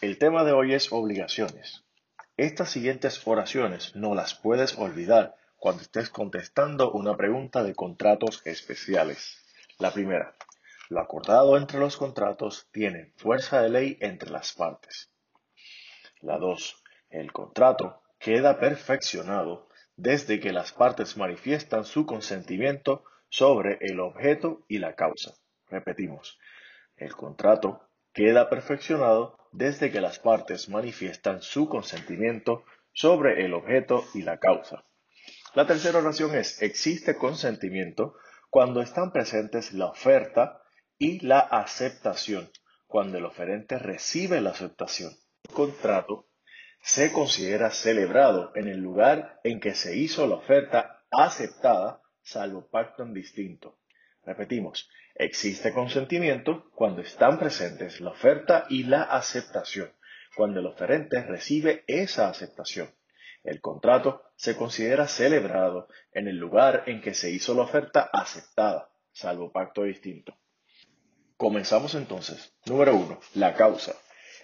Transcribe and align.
El 0.00 0.16
tema 0.16 0.44
de 0.44 0.52
hoy 0.52 0.74
es 0.74 0.92
obligaciones. 0.92 1.84
Estas 2.36 2.70
siguientes 2.70 3.20
oraciones 3.26 3.96
no 3.96 4.14
las 4.14 4.32
puedes 4.36 4.78
olvidar 4.78 5.34
cuando 5.56 5.82
estés 5.82 6.08
contestando 6.08 6.92
una 6.92 7.16
pregunta 7.16 7.64
de 7.64 7.74
contratos 7.74 8.40
especiales. 8.44 9.42
La 9.76 9.90
primera, 9.90 10.36
lo 10.88 11.00
acordado 11.00 11.56
entre 11.56 11.80
los 11.80 11.96
contratos 11.96 12.68
tiene 12.70 13.12
fuerza 13.16 13.60
de 13.60 13.70
ley 13.70 13.98
entre 14.00 14.30
las 14.30 14.52
partes. 14.52 15.10
La 16.20 16.38
dos, 16.38 16.80
el 17.10 17.32
contrato 17.32 18.00
queda 18.20 18.60
perfeccionado 18.60 19.68
desde 19.96 20.38
que 20.38 20.52
las 20.52 20.70
partes 20.70 21.16
manifiestan 21.16 21.84
su 21.84 22.06
consentimiento 22.06 23.02
sobre 23.30 23.78
el 23.80 23.98
objeto 23.98 24.64
y 24.68 24.78
la 24.78 24.94
causa. 24.94 25.34
Repetimos, 25.68 26.38
el 26.96 27.16
contrato 27.16 27.87
queda 28.18 28.50
perfeccionado 28.50 29.38
desde 29.52 29.92
que 29.92 30.00
las 30.00 30.18
partes 30.18 30.68
manifiestan 30.68 31.40
su 31.40 31.68
consentimiento 31.68 32.64
sobre 32.92 33.44
el 33.44 33.54
objeto 33.54 34.04
y 34.12 34.22
la 34.22 34.38
causa. 34.38 34.84
La 35.54 35.68
tercera 35.68 36.00
oración 36.00 36.34
es, 36.34 36.60
existe 36.60 37.16
consentimiento 37.16 38.16
cuando 38.50 38.82
están 38.82 39.12
presentes 39.12 39.72
la 39.72 39.86
oferta 39.86 40.60
y 40.98 41.24
la 41.24 41.38
aceptación, 41.38 42.50
cuando 42.88 43.18
el 43.18 43.24
oferente 43.24 43.78
recibe 43.78 44.40
la 44.40 44.50
aceptación. 44.50 45.12
El 45.48 45.54
contrato 45.54 46.26
se 46.82 47.12
considera 47.12 47.70
celebrado 47.70 48.50
en 48.56 48.66
el 48.66 48.80
lugar 48.80 49.38
en 49.44 49.60
que 49.60 49.74
se 49.74 49.96
hizo 49.96 50.26
la 50.26 50.34
oferta 50.34 51.04
aceptada, 51.12 52.02
salvo 52.20 52.68
pacto 52.68 53.04
en 53.04 53.14
distinto. 53.14 53.78
Repetimos, 54.28 54.90
existe 55.14 55.72
consentimiento 55.72 56.70
cuando 56.74 57.00
están 57.00 57.38
presentes 57.38 57.98
la 57.98 58.10
oferta 58.10 58.66
y 58.68 58.82
la 58.82 59.04
aceptación, 59.04 59.90
cuando 60.36 60.60
el 60.60 60.66
oferente 60.66 61.22
recibe 61.22 61.82
esa 61.86 62.28
aceptación. 62.28 62.90
El 63.42 63.62
contrato 63.62 64.24
se 64.36 64.54
considera 64.54 65.08
celebrado 65.08 65.88
en 66.12 66.28
el 66.28 66.36
lugar 66.36 66.82
en 66.88 67.00
que 67.00 67.14
se 67.14 67.30
hizo 67.30 67.54
la 67.54 67.62
oferta 67.62 68.10
aceptada, 68.12 68.90
salvo 69.12 69.50
pacto 69.50 69.84
distinto. 69.84 70.36
Comenzamos 71.38 71.94
entonces. 71.94 72.54
Número 72.66 72.94
uno, 72.94 73.20
la 73.32 73.54
causa. 73.54 73.94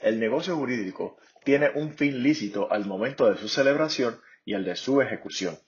El 0.01 0.19
negocio 0.19 0.57
jurídico 0.57 1.19
tiene 1.45 1.69
un 1.75 1.93
fin 1.93 2.23
lícito 2.23 2.73
al 2.73 2.87
momento 2.87 3.31
de 3.31 3.37
su 3.37 3.48
celebración 3.48 4.19
y 4.47 4.55
al 4.55 4.65
de 4.65 4.77
su 4.77 5.03
ejecución. 5.03 5.59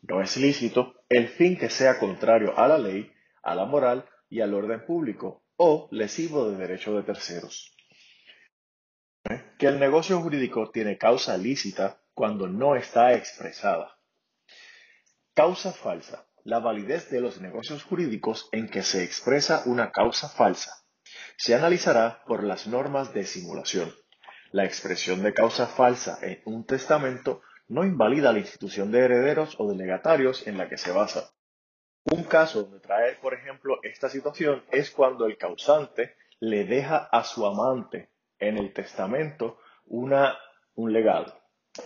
No 0.00 0.22
es 0.22 0.36
lícito 0.36 0.94
el 1.08 1.26
fin 1.26 1.58
que 1.58 1.70
sea 1.70 1.98
contrario 1.98 2.56
a 2.56 2.68
la 2.68 2.78
ley, 2.78 3.10
a 3.44 3.54
la 3.54 3.64
moral 3.66 4.08
y 4.28 4.40
al 4.40 4.54
orden 4.54 4.84
público 4.84 5.44
o 5.56 5.88
lesivo 5.90 6.50
de 6.50 6.56
derecho 6.56 6.96
de 6.96 7.02
terceros. 7.02 7.74
Que 9.58 9.66
el 9.66 9.78
negocio 9.78 10.20
jurídico 10.20 10.70
tiene 10.70 10.98
causa 10.98 11.36
lícita 11.36 12.02
cuando 12.12 12.48
no 12.48 12.76
está 12.76 13.14
expresada. 13.14 13.98
Causa 15.34 15.72
falsa. 15.72 16.26
La 16.44 16.58
validez 16.58 17.10
de 17.10 17.20
los 17.20 17.40
negocios 17.40 17.84
jurídicos 17.84 18.48
en 18.52 18.68
que 18.68 18.82
se 18.82 19.02
expresa 19.02 19.62
una 19.64 19.90
causa 19.90 20.28
falsa. 20.28 20.72
Se 21.36 21.54
analizará 21.54 22.22
por 22.26 22.44
las 22.44 22.66
normas 22.66 23.14
de 23.14 23.24
simulación. 23.24 23.94
La 24.52 24.64
expresión 24.64 25.22
de 25.22 25.32
causa 25.32 25.66
falsa 25.66 26.18
en 26.22 26.42
un 26.44 26.66
testamento 26.66 27.40
no 27.66 27.84
invalida 27.84 28.32
la 28.32 28.38
institución 28.40 28.92
de 28.92 29.00
herederos 29.00 29.56
o 29.58 29.68
de 29.70 29.76
legatarios 29.76 30.46
en 30.46 30.58
la 30.58 30.68
que 30.68 30.76
se 30.76 30.92
basa. 30.92 31.33
Un 32.04 32.24
caso 32.24 32.64
donde 32.64 32.80
trae, 32.80 33.14
por 33.14 33.32
ejemplo, 33.32 33.78
esta 33.82 34.10
situación 34.10 34.62
es 34.70 34.90
cuando 34.90 35.26
el 35.26 35.38
causante 35.38 36.16
le 36.38 36.64
deja 36.64 36.98
a 36.98 37.24
su 37.24 37.46
amante 37.46 38.10
en 38.38 38.58
el 38.58 38.74
testamento 38.74 39.58
una, 39.86 40.36
un 40.74 40.92
legado. 40.92 41.34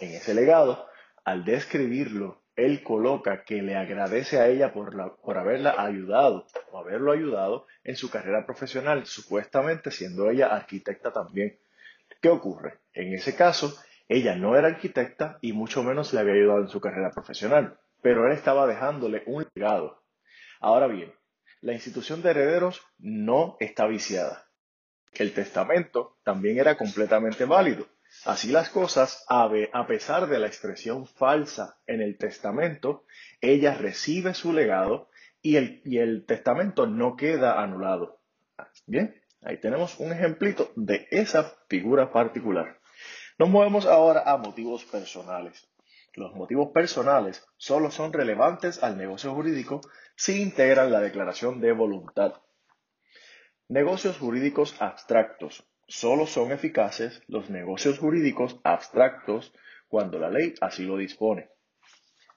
En 0.01 0.11
ese 0.11 0.35
legado, 0.35 0.87
al 1.25 1.45
describirlo, 1.45 2.43
él 2.57 2.83
coloca 2.83 3.45
que 3.45 3.63
le 3.63 3.77
agradece 3.77 4.41
a 4.41 4.49
ella 4.49 4.73
por, 4.73 5.21
por 5.21 5.39
haberla 5.39 5.77
ayudado 5.79 6.47
o 6.73 6.79
haberlo 6.79 7.13
ayudado 7.13 7.67
en 7.85 7.95
su 7.95 8.11
carrera 8.11 8.45
profesional, 8.45 9.07
supuestamente 9.07 9.93
siendo 9.93 10.29
ella 10.29 10.49
arquitecta 10.49 11.13
también. 11.13 11.61
¿Qué 12.21 12.29
ocurre? 12.29 12.81
En 12.93 13.15
ese 13.15 13.37
caso, 13.37 13.73
ella 14.09 14.35
no 14.35 14.57
era 14.57 14.67
arquitecta 14.67 15.39
y 15.41 15.53
mucho 15.53 15.85
menos 15.85 16.13
le 16.13 16.21
había 16.21 16.35
ayudado 16.35 16.63
en 16.63 16.69
su 16.69 16.81
carrera 16.81 17.13
profesional, 17.13 17.79
pero 18.03 18.27
él 18.27 18.33
estaba 18.33 18.67
dejándole 18.67 19.23
un 19.27 19.47
legado. 19.55 20.03
Ahora 20.61 20.87
bien, 20.87 21.13
la 21.61 21.73
institución 21.73 22.23
de 22.23 22.31
herederos 22.31 22.83
no 22.99 23.57
está 23.61 23.87
viciada. 23.87 24.49
El 25.13 25.33
testamento 25.33 26.17
también 26.25 26.59
era 26.59 26.77
completamente 26.77 27.45
válido. 27.45 27.87
Así 28.25 28.51
las 28.51 28.71
cosas, 28.71 29.25
a 29.29 29.87
pesar 29.87 30.29
de 30.29 30.39
la 30.39 30.47
expresión 30.47 31.07
falsa 31.07 31.79
en 31.87 32.01
el 32.01 32.17
testamento, 32.17 33.05
ella 33.41 33.75
recibe 33.75 34.35
su 34.35 34.53
legado 34.53 35.11
y 35.43 35.57
el, 35.57 35.83
y 35.85 35.99
el 35.99 36.25
testamento 36.25 36.87
no 36.87 37.17
queda 37.17 37.63
anulado. 37.63 38.21
Bien, 38.87 39.15
ahí 39.43 39.59
tenemos 39.59 39.99
un 40.01 40.13
ejemplito 40.13 40.73
de 40.75 41.07
esa 41.11 41.55
figura 41.69 42.13
particular. 42.13 42.81
Nos 43.39 43.49
movemos 43.49 43.87
ahora 43.87 44.23
a 44.27 44.37
motivos 44.37 44.85
personales. 44.85 45.69
Los 46.15 46.35
motivos 46.35 46.71
personales 46.73 47.47
solo 47.57 47.91
son 47.91 48.13
relevantes 48.13 48.83
al 48.83 48.97
negocio 48.97 49.35
jurídico 49.35 49.81
si 50.17 50.43
integran 50.43 50.91
la 50.93 51.01
declaración 51.01 51.61
de 51.61 51.73
voluntad. 51.73 52.35
Negocios 53.69 54.19
jurídicos 54.19 54.81
abstractos 54.81 55.69
Solo 55.91 56.27
son 56.27 56.53
eficaces 56.53 57.23
los 57.29 57.49
negocios 57.49 57.99
jurídicos 57.99 58.61
abstractos 58.63 59.55
cuando 59.89 60.19
la 60.19 60.29
ley 60.29 60.53
así 60.61 60.85
lo 60.85 60.99
dispone. 60.99 61.49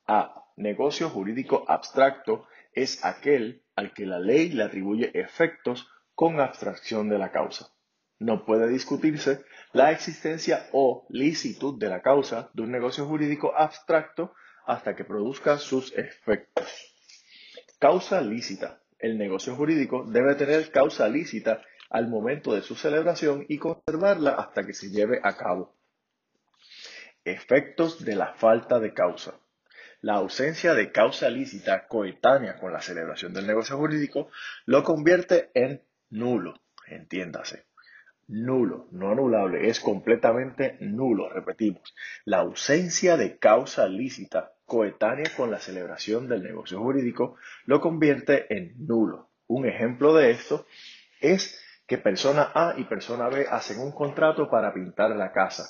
A. 0.08 0.46
Negocio 0.56 1.10
jurídico 1.10 1.66
abstracto 1.68 2.48
es 2.72 3.04
aquel 3.04 3.66
al 3.76 3.94
que 3.94 4.06
la 4.06 4.20
ley 4.20 4.52
le 4.52 4.64
atribuye 4.64 5.12
efectos 5.20 5.90
con 6.16 6.40
abstracción 6.40 7.10
de 7.10 7.18
la 7.18 7.32
causa. 7.32 7.74
No 8.20 8.46
puede 8.46 8.70
discutirse 8.70 9.44
la 9.74 9.92
existencia 9.92 10.68
o 10.74 11.06
licitud 11.10 11.80
de 11.80 11.88
la 11.88 12.02
causa 12.02 12.50
de 12.54 12.64
un 12.64 12.72
negocio 12.72 13.06
jurídico 13.06 13.54
abstracto 13.56 14.34
hasta 14.66 14.96
que 14.96 15.06
produzca 15.06 15.58
sus 15.58 15.94
efectos. 15.98 16.96
Causa 17.80 18.22
lícita. 18.22 18.82
El 19.00 19.18
negocio 19.18 19.56
jurídico 19.56 20.06
debe 20.06 20.36
tener 20.36 20.70
causa 20.72 21.08
lícita 21.08 21.62
al 21.90 22.08
momento 22.08 22.54
de 22.54 22.62
su 22.62 22.76
celebración 22.76 23.46
y 23.50 23.58
conservarla 23.58 24.32
hasta 24.32 24.66
que 24.66 24.74
se 24.74 24.92
lleve 24.92 25.20
a 25.24 25.36
cabo. 25.36 25.76
Efectos 27.24 28.04
de 28.06 28.16
la 28.16 28.34
falta 28.36 28.80
de 28.80 28.94
causa. 28.94 29.40
La 30.02 30.16
ausencia 30.16 30.74
de 30.74 30.92
causa 30.92 31.30
lícita 31.30 31.88
coetánea 31.88 32.60
con 32.60 32.74
la 32.74 32.82
celebración 32.82 33.34
del 33.34 33.48
negocio 33.48 33.78
jurídico 33.78 34.30
lo 34.66 34.84
convierte 34.84 35.52
en 35.54 35.84
nulo, 36.10 36.62
entiéndase. 36.88 37.71
Nulo, 38.34 38.88
no 38.92 39.12
anulable, 39.12 39.68
es 39.68 39.82
completamente 39.82 40.78
nulo, 40.80 41.28
repetimos. 41.30 41.94
La 42.24 42.38
ausencia 42.38 43.18
de 43.18 43.38
causa 43.38 43.90
lícita 43.90 44.54
coetánea 44.66 45.26
con 45.36 45.52
la 45.52 45.60
celebración 45.60 46.30
del 46.30 46.42
negocio 46.42 46.80
jurídico 46.80 47.36
lo 47.66 47.82
convierte 47.82 48.46
en 48.56 48.74
nulo. 48.88 49.32
Un 49.48 49.66
ejemplo 49.66 50.14
de 50.14 50.32
esto 50.32 50.66
es 51.20 51.62
que 51.86 51.98
persona 51.98 52.54
A 52.56 52.76
y 52.78 52.86
persona 52.86 53.28
B 53.28 53.48
hacen 53.52 53.82
un 53.82 53.92
contrato 53.92 54.50
para 54.50 54.74
pintar 54.74 55.14
la 55.18 55.34
casa. 55.34 55.66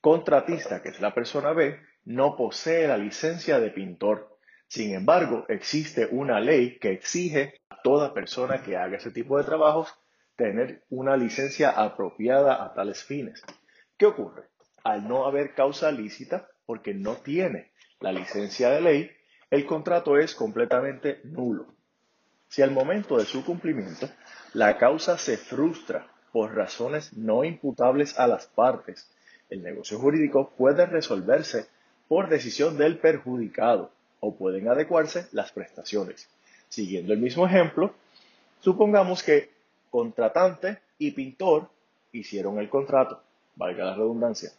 Contratista, 0.00 0.80
que 0.82 0.88
es 0.88 1.00
la 1.02 1.12
persona 1.12 1.52
B, 1.52 1.78
no 2.06 2.36
posee 2.36 2.88
la 2.88 2.96
licencia 2.96 3.60
de 3.60 3.70
pintor. 3.70 4.38
Sin 4.66 4.94
embargo, 4.94 5.44
existe 5.48 6.08
una 6.10 6.40
ley 6.40 6.78
que 6.78 6.92
exige 6.92 7.60
a 7.68 7.82
toda 7.82 8.14
persona 8.14 8.62
que 8.62 8.78
haga 8.78 8.96
ese 8.96 9.10
tipo 9.10 9.36
de 9.36 9.44
trabajos 9.44 9.94
tener 10.36 10.82
una 10.90 11.16
licencia 11.16 11.70
apropiada 11.70 12.62
a 12.62 12.74
tales 12.74 13.02
fines. 13.02 13.42
¿Qué 13.96 14.06
ocurre? 14.06 14.44
Al 14.84 15.08
no 15.08 15.26
haber 15.26 15.54
causa 15.54 15.90
lícita, 15.90 16.48
porque 16.66 16.94
no 16.94 17.16
tiene 17.16 17.72
la 18.00 18.12
licencia 18.12 18.70
de 18.70 18.80
ley, 18.80 19.10
el 19.50 19.64
contrato 19.66 20.18
es 20.18 20.34
completamente 20.34 21.20
nulo. 21.24 21.66
Si 22.48 22.62
al 22.62 22.70
momento 22.70 23.16
de 23.16 23.24
su 23.24 23.44
cumplimiento 23.44 24.08
la 24.52 24.76
causa 24.78 25.18
se 25.18 25.36
frustra 25.36 26.08
por 26.32 26.54
razones 26.54 27.12
no 27.16 27.44
imputables 27.44 28.18
a 28.18 28.26
las 28.26 28.46
partes, 28.46 29.10
el 29.48 29.62
negocio 29.62 29.98
jurídico 29.98 30.50
puede 30.56 30.86
resolverse 30.86 31.66
por 32.08 32.28
decisión 32.28 32.76
del 32.76 32.98
perjudicado 32.98 33.90
o 34.20 34.36
pueden 34.36 34.68
adecuarse 34.68 35.26
las 35.32 35.52
prestaciones. 35.52 36.28
Siguiendo 36.68 37.12
el 37.12 37.20
mismo 37.20 37.46
ejemplo, 37.46 37.94
supongamos 38.60 39.22
que 39.22 39.55
contratante 39.90 40.78
y 40.98 41.10
pintor 41.12 41.68
hicieron 42.12 42.58
el 42.58 42.68
contrato, 42.68 43.22
valga 43.54 43.84
la 43.84 43.94
redundancia, 43.94 44.50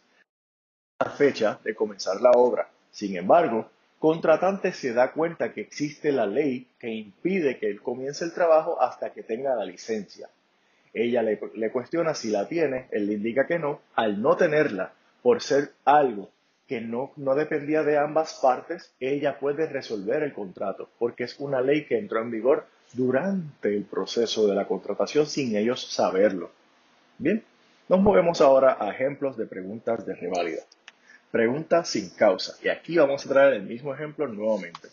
la 0.99 1.11
fecha 1.11 1.59
de 1.63 1.75
comenzar 1.75 2.21
la 2.21 2.31
obra. 2.31 2.69
Sin 2.91 3.15
embargo, 3.15 3.69
contratante 3.99 4.71
se 4.73 4.93
da 4.93 5.11
cuenta 5.11 5.53
que 5.53 5.61
existe 5.61 6.11
la 6.11 6.25
ley 6.25 6.67
que 6.79 6.89
impide 6.89 7.57
que 7.57 7.69
él 7.69 7.81
comience 7.81 8.25
el 8.25 8.33
trabajo 8.33 8.81
hasta 8.81 9.13
que 9.13 9.23
tenga 9.23 9.55
la 9.55 9.65
licencia. 9.65 10.29
Ella 10.93 11.21
le, 11.21 11.37
cuestiona 11.71 12.13
si 12.13 12.29
la 12.29 12.47
tiene, 12.47 12.87
él 12.91 13.07
le 13.07 13.13
indica 13.13 13.45
que 13.45 13.59
no. 13.59 13.81
Al 13.95 14.21
no 14.21 14.35
tenerla, 14.35 14.93
por 15.21 15.41
ser 15.41 15.73
algo 15.85 16.29
que 16.67 16.81
no, 16.81 17.11
no 17.15 17.35
dependía 17.35 17.83
de 17.83 17.97
ambas 17.97 18.39
partes, 18.41 18.93
ella 18.99 19.39
puede 19.39 19.67
resolver 19.67 20.23
el 20.23 20.33
contrato, 20.33 20.89
porque 20.99 21.23
es 21.23 21.39
una 21.39 21.61
ley 21.61 21.85
que 21.85 21.97
entró 21.97 22.21
en 22.21 22.31
vigor 22.31 22.65
durante 22.93 23.75
el 23.75 23.83
proceso 23.83 24.47
de 24.47 24.55
la 24.55 24.67
contratación 24.67 25.25
sin 25.25 25.55
ellos 25.55 25.81
saberlo. 25.91 26.51
Bien, 27.17 27.43
nos 27.89 27.99
movemos 27.99 28.41
ahora 28.41 28.77
a 28.79 28.91
ejemplos 28.91 29.37
de 29.37 29.45
preguntas 29.45 30.05
de 30.05 30.15
reválida. 30.15 30.63
Pregunta 31.31 31.83
sin 31.83 32.09
causa. 32.11 32.55
Y 32.63 32.69
aquí 32.69 32.97
vamos 32.97 33.25
a 33.25 33.29
traer 33.29 33.53
el 33.53 33.63
mismo 33.63 33.93
ejemplo 33.93 34.27
nuevamente. 34.27 34.89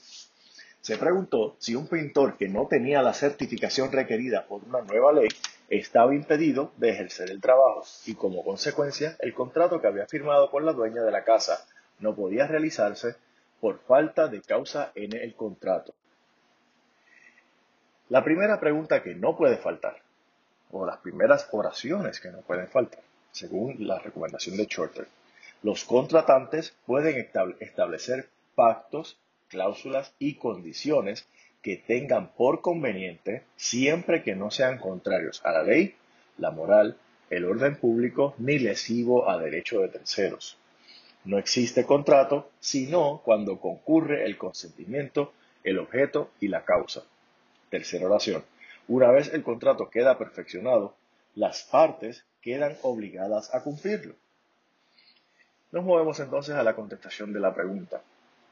Se 0.81 0.99
preguntó 0.99 1.57
si 1.59 1.75
un 1.75 1.89
pintor 1.89 2.37
que 2.37 2.49
no 2.49 2.67
tenía 2.67 3.01
la 3.03 3.15
certificación 3.15 3.91
requerida 3.91 4.47
por 4.47 4.63
una 4.65 4.83
nueva 4.83 5.13
ley 5.13 5.29
estaba 5.71 6.15
impedido 6.15 6.73
de 6.77 6.91
ejercer 6.91 7.31
el 7.31 7.41
trabajo 7.41 7.85
y 8.05 8.15
como 8.15 8.45
consecuencia 8.45 9.17
el 9.21 9.33
contrato 9.33 9.81
que 9.81 9.87
había 9.87 10.07
firmado 10.07 10.51
con 10.51 10.67
la 10.67 10.73
dueña 10.73 11.03
de 11.03 11.11
la 11.11 11.25
casa 11.25 11.65
no 12.01 12.15
podía 12.15 12.47
realizarse 12.47 13.17
por 13.61 13.79
falta 13.79 14.29
de 14.29 14.43
causa 14.43 14.93
en 14.95 15.17
el 15.17 15.35
contrato. 15.35 15.95
La 18.11 18.23
primera 18.23 18.61
pregunta 18.61 19.03
que 19.03 19.15
no 19.15 19.35
puede 19.35 19.57
faltar, 19.57 19.97
o 20.71 20.85
las 20.85 20.99
primeras 20.99 21.49
oraciones 21.53 22.21
que 22.21 22.31
no 22.31 22.43
pueden 22.43 22.69
faltar, 22.69 23.03
según 23.33 23.77
la 23.79 23.99
recomendación 23.99 24.59
de 24.59 24.67
Shorter, 24.67 25.09
los 25.63 25.85
contratantes 25.85 26.75
pueden 26.85 27.27
establecer 27.61 28.29
pactos, 28.55 29.17
cláusulas 29.49 30.13
y 30.19 30.35
condiciones 30.35 31.27
que 31.63 31.79
tengan 31.79 32.29
por 32.35 32.61
conveniente 32.61 33.45
siempre 33.57 34.23
que 34.23 34.35
no 34.35 34.51
sean 34.51 34.77
contrarios 34.77 35.41
a 35.43 35.53
la 35.53 35.63
ley, 35.63 35.95
la 36.37 36.51
moral, 36.51 36.99
el 37.31 37.47
orden 37.47 37.77
público 37.77 38.35
ni 38.37 38.59
lesivo 38.59 39.31
a 39.31 39.39
derecho 39.39 39.81
de 39.81 39.89
terceros. 39.89 40.59
No 41.25 41.39
existe 41.39 41.87
contrato 41.87 42.51
sino 42.61 43.23
cuando 43.25 43.59
concurre 43.59 44.27
el 44.27 44.37
consentimiento, 44.37 45.33
el 45.63 45.79
objeto 45.79 46.31
y 46.39 46.49
la 46.49 46.67
causa. 46.67 47.05
Tercera 47.75 48.07
oración. 48.07 48.45
Una 48.87 49.11
vez 49.11 49.35
el 49.35 49.43
contrato 49.43 49.91
queda 49.91 50.17
perfeccionado, 50.17 50.95
las 51.35 51.65
partes 51.65 52.25
quedan 52.41 52.77
obligadas 52.83 53.53
a 53.53 53.65
cumplirlo. 53.65 54.15
Nos 55.73 55.83
movemos 55.83 56.21
entonces 56.21 56.55
a 56.55 56.63
la 56.63 56.77
contestación 56.77 57.33
de 57.33 57.41
la 57.41 57.53
pregunta. 57.53 58.01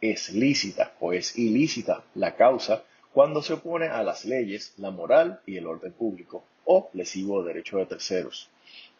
¿Es 0.00 0.30
lícita 0.30 0.94
o 0.98 1.12
es 1.12 1.38
ilícita 1.38 2.02
la 2.16 2.34
causa 2.34 2.82
cuando 3.12 3.42
se 3.42 3.52
opone 3.52 3.86
a 3.86 4.02
las 4.02 4.24
leyes, 4.24 4.74
la 4.76 4.90
moral 4.90 5.40
y 5.46 5.56
el 5.56 5.69
orden 5.69 5.92
público, 5.92 6.42
o 6.64 6.90
lesivo 6.92 7.44
derecho 7.44 7.78
de 7.78 7.86
terceros. 7.86 8.50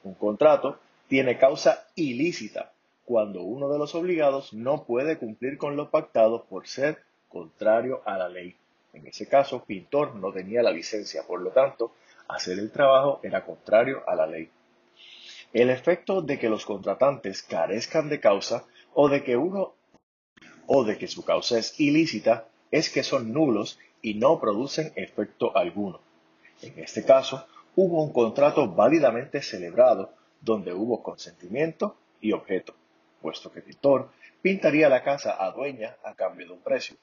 Un 0.05 0.15
contrato 0.15 0.79
tiene 1.09 1.37
causa 1.37 1.89
ilícita 1.97 2.71
cuando 3.05 3.43
uno 3.43 3.69
de 3.69 3.79
los 3.81 3.93
obligados 3.97 4.53
no 4.53 4.85
puede 4.85 5.19
cumplir 5.19 5.59
con 5.59 5.75
lo 5.75 5.91
pactado 5.91 6.45
por 6.45 6.69
ser 6.69 7.03
contrario 7.29 8.03
a 8.05 8.17
la 8.19 8.29
ley. 8.29 8.55
En 8.93 9.07
ese 9.07 9.27
caso, 9.27 9.65
Pintor 9.65 10.15
no 10.17 10.33
tenía 10.33 10.63
la 10.63 10.71
licencia, 10.71 11.23
por 11.27 11.41
lo 11.41 11.51
tanto, 11.51 11.95
hacer 12.29 12.59
el 12.59 12.71
trabajo 12.71 13.21
era 13.23 13.45
contrario 13.45 14.03
a 14.07 14.15
la 14.15 14.27
ley. 14.27 14.51
El 15.53 15.71
efecto 15.71 16.23
de 16.23 16.39
que 16.39 16.49
los 16.49 16.65
contratantes 16.65 17.43
carezcan 17.43 18.09
de 18.09 18.21
causa 18.21 18.65
o 18.95 19.09
de 19.09 19.23
que 19.23 19.37
uno 19.37 19.75
o 20.67 20.85
de 20.85 20.97
que 20.99 21.09
su 21.09 21.25
causa 21.25 21.59
es 21.59 21.79
ilícita 21.81 22.49
es 22.71 22.91
que 22.91 23.03
son 23.03 23.33
nulos 23.33 23.79
y 24.01 24.15
no 24.15 24.41
producen 24.41 24.93
efecto 24.97 25.57
alguno. 25.57 26.01
En 26.63 26.79
este 26.79 27.05
caso, 27.05 27.47
hubo 27.77 28.03
un 28.03 28.13
contrato 28.13 28.69
válidamente 28.69 29.43
celebrado 29.43 30.13
donde 30.41 30.73
hubo 30.73 31.03
consentimiento 31.03 31.97
y 32.21 32.33
objeto, 32.33 32.75
puesto 33.21 33.51
que 33.51 33.63
pintor 33.63 34.11
pintaría 34.41 34.89
la 34.89 35.03
casa 35.03 35.37
a 35.39 35.51
dueña 35.53 35.97
a 36.05 36.15
cambio 36.15 36.47
de 36.47 36.53
un 36.53 36.61
precio. 36.61 36.97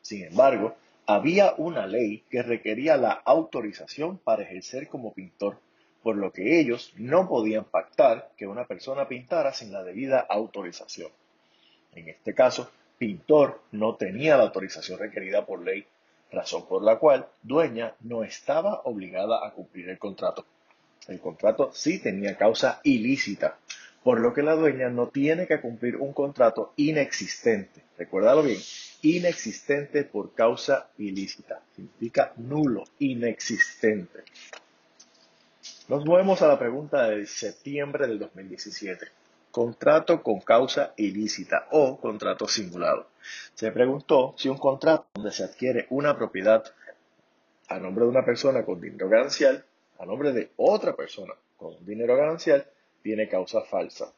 Sin 0.00 0.24
embargo, 0.24 0.76
había 1.06 1.54
una 1.56 1.86
ley 1.86 2.24
que 2.30 2.42
requería 2.42 2.96
la 2.96 3.12
autorización 3.12 4.18
para 4.18 4.42
ejercer 4.42 4.88
como 4.88 5.12
pintor, 5.12 5.58
por 6.02 6.16
lo 6.16 6.32
que 6.32 6.60
ellos 6.60 6.92
no 6.96 7.28
podían 7.28 7.64
pactar 7.64 8.30
que 8.36 8.46
una 8.46 8.66
persona 8.66 9.08
pintara 9.08 9.52
sin 9.52 9.72
la 9.72 9.82
debida 9.82 10.20
autorización. 10.20 11.10
En 11.94 12.08
este 12.08 12.34
caso, 12.34 12.70
pintor 12.98 13.62
no 13.72 13.94
tenía 13.96 14.36
la 14.36 14.44
autorización 14.44 14.98
requerida 14.98 15.46
por 15.46 15.62
ley 15.62 15.86
razón 16.30 16.66
por 16.66 16.82
la 16.82 16.98
cual 16.98 17.26
Dueña 17.42 17.94
no 18.00 18.24
estaba 18.24 18.82
obligada 18.84 19.46
a 19.46 19.52
cumplir 19.52 19.88
el 19.88 19.98
contrato. 19.98 20.44
El 21.08 21.20
contrato 21.20 21.70
sí 21.72 22.00
tenía 22.00 22.36
causa 22.36 22.80
ilícita, 22.82 23.58
por 24.06 24.20
lo 24.20 24.32
que 24.32 24.44
la 24.44 24.54
dueña 24.54 24.88
no 24.88 25.08
tiene 25.08 25.48
que 25.48 25.60
cumplir 25.60 25.96
un 25.96 26.12
contrato 26.12 26.72
inexistente. 26.76 27.82
Recuérdalo 27.98 28.44
bien, 28.44 28.60
inexistente 29.02 30.04
por 30.04 30.32
causa 30.32 30.90
ilícita. 30.96 31.60
Significa 31.74 32.32
nulo, 32.36 32.84
inexistente. 33.00 34.22
Nos 35.88 36.04
movemos 36.04 36.40
a 36.40 36.46
la 36.46 36.56
pregunta 36.56 37.08
de 37.08 37.26
septiembre 37.26 38.06
del 38.06 38.20
2017 38.20 39.08
contrato 39.50 40.22
con 40.22 40.38
causa 40.38 40.92
ilícita 40.96 41.66
o 41.72 41.98
contrato 42.00 42.46
simulado. 42.46 43.08
Se 43.54 43.72
preguntó 43.72 44.34
si 44.38 44.48
un 44.48 44.58
contrato 44.58 45.06
donde 45.14 45.32
se 45.32 45.42
adquiere 45.42 45.88
una 45.90 46.16
propiedad 46.16 46.62
a 47.66 47.80
nombre 47.80 48.04
de 48.04 48.10
una 48.10 48.24
persona 48.24 48.64
con 48.64 48.80
dinero 48.80 49.08
ganancial, 49.08 49.64
a 49.98 50.06
nombre 50.06 50.32
de 50.32 50.52
otra 50.54 50.94
persona 50.94 51.34
con 51.56 51.84
dinero 51.84 52.16
ganancial, 52.16 52.68
tiene 53.06 53.28
causa 53.28 53.60
falsa. 53.60 54.12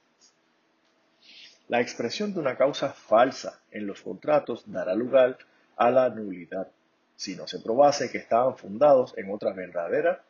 La 1.68 1.82
expresión 1.82 2.32
de 2.32 2.40
una 2.40 2.56
causa 2.56 2.88
falsa 2.88 3.60
en 3.70 3.86
los 3.86 4.00
contratos 4.00 4.62
dará 4.64 4.94
lugar 4.94 5.36
a 5.76 5.90
la 5.90 6.08
nulidad 6.08 6.68
si 7.14 7.36
no 7.36 7.46
se 7.46 7.58
probase 7.58 8.10
que 8.10 8.16
estaban 8.16 8.56
fundados 8.56 9.12
en 9.18 9.30
otra 9.30 9.52
verdadera 9.52 10.22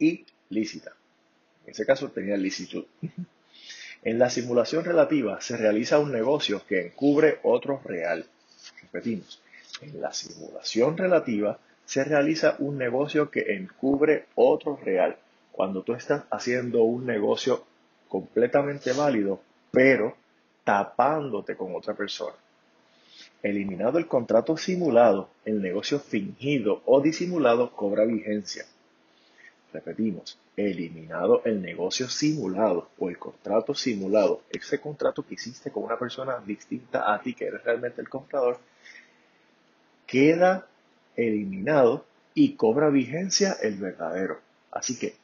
y 0.00 0.26
lícita. 0.48 0.94
En 1.64 1.70
ese 1.70 1.86
caso 1.86 2.10
tenía 2.10 2.36
licitud. 2.36 2.86
En 4.02 4.18
la 4.18 4.30
simulación 4.30 4.84
relativa 4.84 5.40
se 5.40 5.56
realiza 5.56 6.00
un 6.00 6.10
negocio 6.10 6.66
que 6.66 6.86
encubre 6.86 7.38
otro 7.44 7.80
real. 7.84 8.26
Repetimos, 8.82 9.40
en 9.80 10.00
la 10.00 10.12
simulación 10.12 10.96
relativa 10.96 11.60
se 11.84 12.02
realiza 12.02 12.56
un 12.58 12.78
negocio 12.78 13.30
que 13.30 13.54
encubre 13.54 14.26
otro 14.34 14.76
real. 14.76 15.16
Cuando 15.52 15.82
tú 15.82 15.94
estás 15.94 16.24
haciendo 16.30 16.82
un 16.82 17.06
negocio 17.06 17.64
completamente 18.08 18.92
válido, 18.92 19.40
pero 19.70 20.16
tapándote 20.64 21.56
con 21.56 21.74
otra 21.74 21.94
persona. 21.94 22.34
Eliminado 23.42 23.98
el 23.98 24.06
contrato 24.06 24.56
simulado, 24.56 25.28
el 25.44 25.62
negocio 25.62 26.00
fingido 26.00 26.82
o 26.86 27.00
disimulado 27.00 27.70
cobra 27.72 28.04
vigencia. 28.04 28.64
Repetimos, 29.72 30.38
eliminado 30.56 31.42
el 31.44 31.60
negocio 31.60 32.08
simulado 32.08 32.88
o 32.98 33.10
el 33.10 33.18
contrato 33.18 33.74
simulado, 33.74 34.40
ese 34.50 34.80
contrato 34.80 35.22
que 35.22 35.34
hiciste 35.34 35.70
con 35.70 35.84
una 35.84 35.98
persona 35.98 36.38
distinta 36.44 37.12
a 37.12 37.20
ti, 37.20 37.34
que 37.34 37.46
eres 37.46 37.62
realmente 37.62 38.00
el 38.00 38.08
comprador, 38.08 38.58
queda 40.06 40.66
eliminado 41.14 42.06
y 42.34 42.54
cobra 42.54 42.88
vigencia 42.88 43.56
el 43.62 43.76
verdadero. 43.76 44.40
Así 44.70 44.98
que 44.98 45.14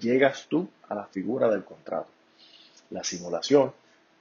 llegas 0.00 0.46
tú 0.48 0.68
a 0.88 0.94
la 0.94 1.06
figura 1.06 1.48
del 1.48 1.64
contrato. 1.64 2.17
La 2.90 3.04
simulación 3.04 3.72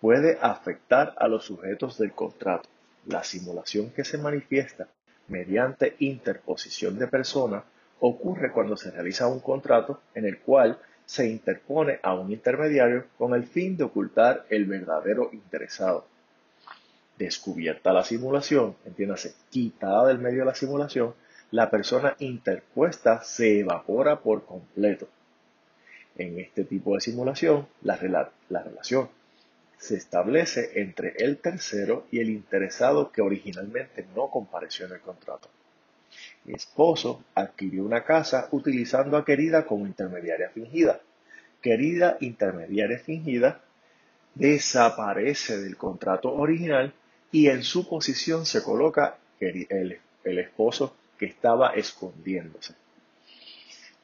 puede 0.02 0.38
afectar 0.42 1.14
a 1.18 1.28
los 1.28 1.46
sujetos 1.46 1.98
del 1.98 2.12
contrato. 2.12 2.70
La 3.06 3.24
simulación 3.24 3.92
que 3.92 4.04
se 4.04 4.18
manifiesta 4.18 4.88
mediante 5.28 5.96
interposición 6.00 7.00
de 7.00 7.08
personas 7.08 7.64
ocurre 8.00 8.52
cuando 8.52 8.78
se 8.78 8.92
realiza 8.92 9.28
un 9.28 9.40
contrato 9.40 10.02
en 10.14 10.26
el 10.26 10.40
cual 10.40 10.80
se 11.06 11.28
interpone 11.28 12.00
a 12.04 12.14
un 12.14 12.32
intermediario 12.32 13.06
con 13.18 13.34
el 13.34 13.48
fin 13.48 13.78
de 13.78 13.86
ocultar 13.86 14.46
el 14.50 14.66
verdadero 14.66 15.30
interesado. 15.32 16.06
Descubierta 17.18 17.94
la 17.94 18.04
simulación, 18.04 18.76
entiéndase, 18.86 19.34
quitada 19.50 20.08
del 20.08 20.20
medio 20.20 20.40
de 20.40 20.46
la 20.46 20.56
simulación, 20.56 21.16
la 21.50 21.72
persona 21.72 22.16
interpuesta 22.20 23.24
se 23.24 23.62
evapora 23.62 24.20
por 24.20 24.46
completo. 24.46 25.08
En 26.18 26.40
este 26.40 26.64
tipo 26.64 26.96
de 26.96 27.02
simulación, 27.02 27.68
la, 27.84 28.00
la 28.50 28.64
relación 28.64 29.10
se 29.78 29.96
establece 29.96 30.82
entre 30.82 31.14
el 31.18 31.38
tercero 31.38 32.08
y 32.12 32.20
el 32.20 32.30
interesado 32.30 33.12
que 33.12 33.22
originalmente 33.22 34.06
no 34.16 34.30
compareció 34.30 34.88
en 34.88 34.94
el 34.94 35.02
contrato. 35.02 35.50
Mi 36.46 36.54
esposo 36.54 37.24
adquirió 37.36 37.84
una 37.84 38.04
casa 38.04 38.48
utilizando 38.52 39.18
a 39.18 39.26
Querida 39.26 39.66
como 39.66 39.86
intermediaria 39.86 40.50
fingida. 40.50 41.00
Querida 41.62 42.18
intermediaria 42.22 42.98
fingida 43.00 43.62
desaparece 44.34 45.58
del 45.60 45.78
contrato 45.78 46.34
original 46.34 46.94
y 47.32 47.48
en 47.50 47.64
su 47.64 47.88
posición 47.88 48.46
se 48.46 48.64
coloca 48.64 49.18
el, 49.40 50.00
esposo 50.24 50.96
que 51.18 51.26
estaba 51.26 51.72
escondiéndose. 51.72 52.74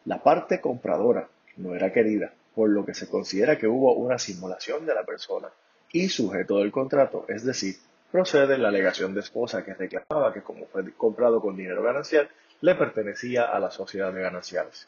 La 0.06 0.22
parte 0.22 0.60
compradora 0.60 1.30
no 1.58 1.76
era 1.76 1.92
querida, 1.92 2.34
por 2.56 2.70
lo 2.70 2.86
que 2.86 2.94
se 2.94 3.08
considera 3.08 3.58
que 3.58 3.68
hubo 3.68 3.94
una 3.94 4.20
simulación 4.20 4.86
de 4.86 4.96
la 4.96 5.04
persona 5.04 5.50
y 5.92 6.10
sujeto 6.10 6.58
del 6.60 6.72
contrato, 6.72 7.26
es 7.28 7.44
decir, 7.44 7.76
procede 8.12 8.58
la 8.58 8.70
alegación 8.70 9.14
de 9.14 9.22
esposa 9.22 9.64
que 9.64 9.74
reclamaba 9.74 10.34
que 10.34 10.42
como 10.42 10.66
fue 10.68 10.92
comprado 10.94 11.42
con 11.42 11.56
dinero 11.56 11.84
ganancial, 11.84 12.30
le 12.62 12.76
pertenecía 12.76 13.46
a 13.46 13.60
la 13.60 13.72
sociedad 13.72 14.14
de 14.14 14.22
gananciales. 14.22 14.88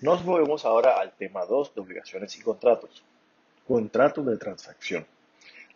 Nos 0.00 0.24
movemos 0.24 0.64
ahora 0.64 0.98
al 1.00 1.12
tema 1.12 1.44
2 1.46 1.74
de 1.74 1.80
obligaciones 1.80 2.36
y 2.36 2.42
contratos. 2.42 3.04
Contrato 3.66 4.22
de 4.22 4.36
transacción. 4.36 5.06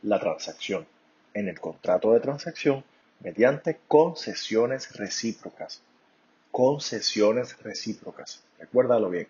La 0.03 0.19
transacción. 0.19 0.87
En 1.33 1.49
el 1.49 1.61
contrato 1.61 2.13
de 2.13 2.19
transacción, 2.19 2.83
mediante 3.21 3.79
concesiones 3.87 4.97
recíprocas. 4.97 5.81
Concesiones 6.51 7.63
recíprocas. 7.63 8.43
Recuérdalo 8.59 9.11
bien. 9.11 9.29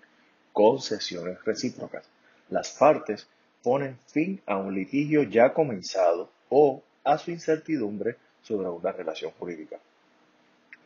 Concesiones 0.57 1.45
recíprocas. 1.45 2.09
Las 2.49 2.71
partes 2.71 3.29
ponen 3.63 3.99
fin 4.07 4.41
a 4.47 4.57
un 4.57 4.75
litigio 4.75 5.23
ya 5.25 5.53
comenzado 5.53 6.31
o 6.49 6.83
a 7.05 7.19
su 7.19 7.31
incertidumbre 7.31 8.17
sobre 8.41 8.67
una 8.67 8.91
relación 8.91 9.33
jurídica. 9.33 9.79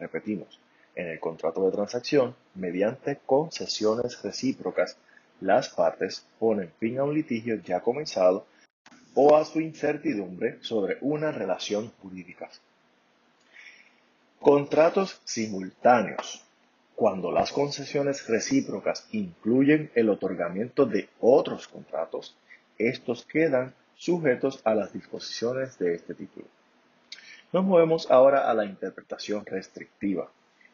Repetimos, 0.01 0.59
en 0.97 1.07
el 1.07 1.21
contrato 1.21 1.65
de 1.65 1.71
transacción, 1.71 2.35
mediante 2.57 3.21
concesiones 3.25 4.21
recíprocas, 4.25 4.97
las 5.41 5.69
partes 5.69 6.27
ponen 6.41 6.73
fin 6.81 6.99
a 6.99 7.05
un 7.05 7.15
litigio 7.15 7.63
ya 7.63 7.79
comenzado 7.79 8.47
o 9.15 9.37
a 9.37 9.45
su 9.45 9.61
incertidumbre 9.61 10.59
sobre 10.65 10.99
una 11.01 11.31
relación 11.31 11.93
jurídica. 12.03 12.51
Contratos 14.41 15.21
simultáneos 15.25 16.45
cuando 17.01 17.33
las 17.33 17.51
concesiones 17.51 18.27
recíprocas 18.27 19.09
incluyen 19.13 19.91
el 19.95 20.11
otorgamiento 20.11 20.85
de 20.85 21.09
otros 21.19 21.67
contratos, 21.67 22.37
estos 22.77 23.25
quedan 23.25 23.75
sujetos 23.97 24.61
a 24.65 24.75
las 24.75 24.93
disposiciones 24.93 25.79
de 25.79 25.95
este 25.95 26.13
título. 26.13 26.45
Nos 27.55 27.65
movemos 27.65 28.11
ahora 28.11 28.51
a 28.51 28.53
la 28.53 28.67
interpretación 28.67 29.47
restrictiva. 29.47 30.31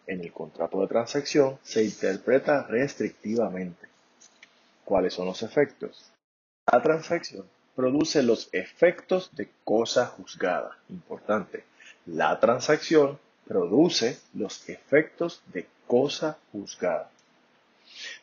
En 0.09 0.21
el 0.21 0.33
contrato 0.33 0.81
de 0.81 0.89
transacción 0.89 1.61
se 1.63 1.85
interpreta 1.85 2.65
restrictivamente. 2.65 3.87
¿Cuáles 4.85 5.15
son 5.15 5.27
los 5.27 5.45
efectos? 5.45 6.11
La 6.73 6.83
transacción 6.83 7.47
produce 7.77 8.25
los 8.25 8.49
efectos 8.51 9.31
de 9.37 9.49
cosa 9.63 10.07
juzgada. 10.07 10.77
Importante. 10.89 11.63
La 12.05 12.41
transacción 12.41 13.21
produce 13.47 14.19
los 14.35 14.69
efectos 14.69 15.43
de 15.53 15.67
cosa 15.87 16.39
juzgada. 16.53 17.11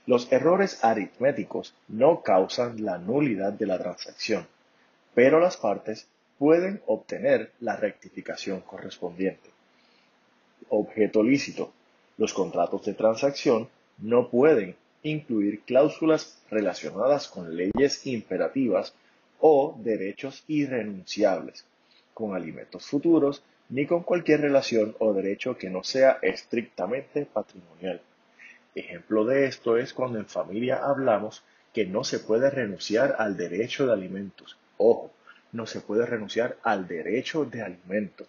Los 0.05 0.31
errores 0.31 0.83
aritméticos 0.83 1.73
no 1.87 2.21
causan 2.21 2.83
la 2.83 2.97
nulidad 2.97 3.53
de 3.53 3.65
la 3.65 3.79
transacción, 3.79 4.45
pero 5.13 5.39
las 5.39 5.57
partes 5.57 6.07
pueden 6.37 6.81
obtener 6.87 7.51
la 7.61 7.75
rectificación 7.77 8.61
correspondiente. 8.61 9.49
Objeto 10.69 11.23
lícito. 11.23 11.71
Los 12.17 12.33
contratos 12.33 12.85
de 12.85 12.93
transacción 12.93 13.69
no 13.97 14.29
pueden 14.29 14.75
incluir 15.03 15.61
cláusulas 15.61 16.37
relacionadas 16.49 17.27
con 17.27 17.55
leyes 17.55 18.05
imperativas 18.05 18.93
o 19.39 19.75
derechos 19.79 20.43
irrenunciables, 20.47 21.65
con 22.13 22.35
alimentos 22.35 22.85
futuros, 22.85 23.43
ni 23.73 23.87
con 23.87 24.03
cualquier 24.03 24.41
relación 24.41 24.95
o 24.99 25.13
derecho 25.13 25.57
que 25.57 25.71
no 25.71 25.83
sea 25.83 26.19
estrictamente 26.21 27.25
patrimonial. 27.25 28.01
Ejemplo 28.75 29.25
de 29.25 29.47
esto 29.47 29.77
es 29.77 29.93
cuando 29.93 30.19
en 30.19 30.27
familia 30.27 30.85
hablamos 30.85 31.41
que 31.73 31.87
no 31.87 32.03
se 32.03 32.19
puede 32.19 32.51
renunciar 32.51 33.15
al 33.17 33.35
derecho 33.35 33.87
de 33.87 33.93
alimentos. 33.93 34.57
Ojo, 34.77 35.11
no 35.51 35.65
se 35.65 35.81
puede 35.81 36.05
renunciar 36.05 36.55
al 36.61 36.87
derecho 36.87 37.45
de 37.45 37.63
alimentos. 37.63 38.27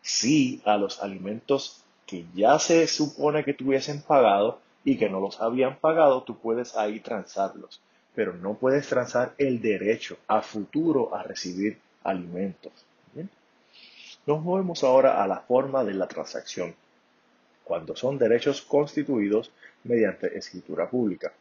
Sí 0.00 0.62
a 0.64 0.76
los 0.76 1.02
alimentos 1.02 1.82
que 2.06 2.24
ya 2.32 2.60
se 2.60 2.86
supone 2.86 3.42
que 3.42 3.52
tuviesen 3.52 4.00
pagado 4.00 4.60
y 4.84 4.96
que 4.96 5.10
no 5.10 5.18
los 5.18 5.40
habían 5.40 5.76
pagado, 5.76 6.22
tú 6.22 6.38
puedes 6.38 6.76
ahí 6.76 7.00
transarlos, 7.00 7.80
pero 8.14 8.34
no 8.34 8.54
puedes 8.54 8.86
transar 8.86 9.34
el 9.38 9.60
derecho 9.60 10.18
a 10.28 10.40
futuro 10.40 11.16
a 11.16 11.24
recibir 11.24 11.80
alimentos. 12.04 12.72
Nos 14.26 14.42
movemos 14.42 14.82
ahora 14.84 15.22
a 15.22 15.26
la 15.26 15.40
forma 15.40 15.84
de 15.84 15.94
la 15.94 16.08
transacción, 16.08 16.74
cuando 17.62 17.94
son 17.94 18.16
derechos 18.16 18.62
constituidos 18.62 19.50
mediante 19.84 20.38
escritura 20.38 20.88
pública. 20.88 21.32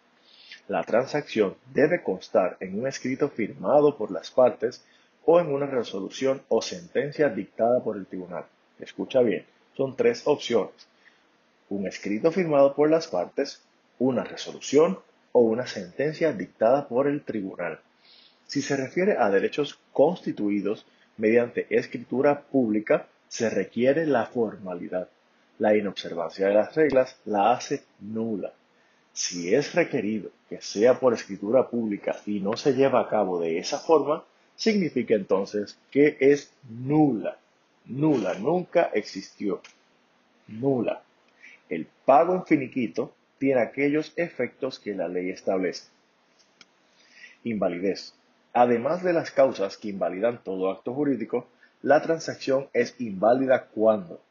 La 0.68 0.84
transacción 0.84 1.56
debe 1.74 2.04
constar 2.04 2.58
en 2.60 2.80
un 2.80 2.88
escrito 2.88 3.30
firmado 3.30 3.98
por 3.98 4.12
las 4.12 4.32
partes 4.32 4.84
o 5.26 5.40
en 5.40 5.48
una 5.48 5.66
resolución 5.66 6.42
o 6.50 6.62
sentencia 6.62 7.30
dictada 7.30 7.82
por 7.82 7.96
el 7.96 8.06
tribunal. 8.06 8.46
Escucha 8.80 9.22
bien, 9.22 9.46
son 9.78 9.96
tres 9.96 10.24
opciones. 10.26 10.88
Un 11.70 11.88
escrito 11.88 12.32
firmado 12.32 12.76
por 12.76 12.90
las 12.90 13.08
partes, 13.08 13.62
una 13.98 14.26
resolución 14.26 15.00
o 15.32 15.40
una 15.42 15.68
sentencia 15.68 16.34
dictada 16.34 16.88
por 16.88 17.08
el 17.08 17.24
tribunal. 17.24 17.80
Si 18.46 18.62
se 18.62 18.76
refiere 18.76 19.18
a 19.18 19.30
derechos 19.30 19.80
constituidos 19.94 20.86
mediante 21.18 21.68
escritura 21.70 22.42
pública, 22.42 23.08
se 23.28 23.50
requiere 23.50 24.06
la 24.06 24.26
formalidad. 24.26 25.10
La 25.60 25.76
inobservancia 25.76 26.48
de 26.48 26.54
las 26.54 26.76
reglas 26.76 27.18
la 27.26 27.52
hace 27.52 27.84
nula. 28.00 28.54
Si 29.14 29.54
es 29.54 29.76
requerido 29.76 30.32
que 30.50 30.62
sea 30.62 31.00
por 31.00 31.14
escritura 31.14 31.68
pública 31.70 32.16
y 32.26 32.40
no 32.40 32.58
se 32.58 32.74
lleva 32.74 33.02
a 33.02 33.10
cabo 33.10 33.40
de 33.40 33.60
esa 33.60 33.80
forma, 33.80 34.24
significa 34.56 35.14
entonces 35.14 35.78
que 35.92 36.18
es 36.20 36.52
nula. 36.70 37.38
Nula, 37.86 38.34
nunca 38.36 38.90
existió. 38.94 39.62
Nula. 40.48 41.04
El 41.70 41.88
pago 42.06 42.36
en 42.36 42.46
finiquito 42.46 43.14
tiene 43.38 43.62
aquellos 43.62 44.14
efectos 44.16 44.80
que 44.80 44.96
la 44.96 45.08
ley 45.08 45.30
establece. 45.30 45.88
Invalidez. 47.44 48.14
Además 48.54 49.04
de 49.04 49.14
las 49.14 49.32
causas 49.32 49.78
que 49.78 49.90
invalidan 49.90 50.44
todo 50.44 50.70
acto 50.70 50.94
jurídico, 50.94 51.48
la 51.82 52.02
transacción 52.02 52.70
es 52.74 52.96
inválida 53.00 53.66
cuando 53.66 54.22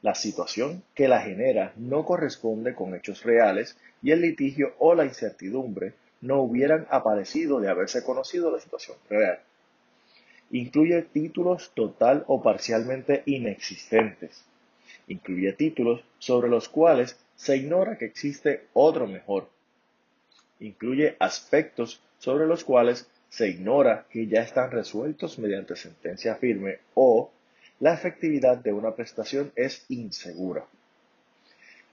la 0.00 0.14
situación 0.14 0.82
que 0.94 1.08
la 1.08 1.20
genera 1.20 1.72
no 1.76 2.04
corresponde 2.04 2.74
con 2.74 2.94
hechos 2.94 3.24
reales 3.24 3.76
y 4.02 4.10
el 4.10 4.20
litigio 4.20 4.74
o 4.78 4.94
la 4.94 5.04
incertidumbre 5.04 5.94
no 6.20 6.40
hubieran 6.40 6.86
aparecido 6.90 7.60
de 7.60 7.68
haberse 7.68 8.04
conocido 8.04 8.50
la 8.50 8.60
situación 8.60 8.96
real. 9.08 9.40
Incluye 10.50 11.02
títulos 11.02 11.72
total 11.74 12.24
o 12.26 12.42
parcialmente 12.42 13.22
inexistentes. 13.26 14.44
Incluye 15.08 15.52
títulos 15.52 16.04
sobre 16.18 16.48
los 16.48 16.68
cuales 16.68 17.18
se 17.36 17.56
ignora 17.56 17.96
que 17.98 18.04
existe 18.04 18.66
otro 18.72 19.06
mejor. 19.06 19.48
Incluye 20.60 21.16
aspectos 21.18 22.02
sobre 22.18 22.46
los 22.46 22.64
cuales 22.64 23.08
se 23.32 23.48
ignora 23.48 24.04
que 24.10 24.26
ya 24.26 24.42
están 24.42 24.70
resueltos 24.70 25.38
mediante 25.38 25.74
sentencia 25.74 26.34
firme 26.34 26.80
o 26.92 27.30
la 27.80 27.94
efectividad 27.94 28.58
de 28.58 28.74
una 28.74 28.94
prestación 28.94 29.52
es 29.56 29.86
insegura. 29.88 30.66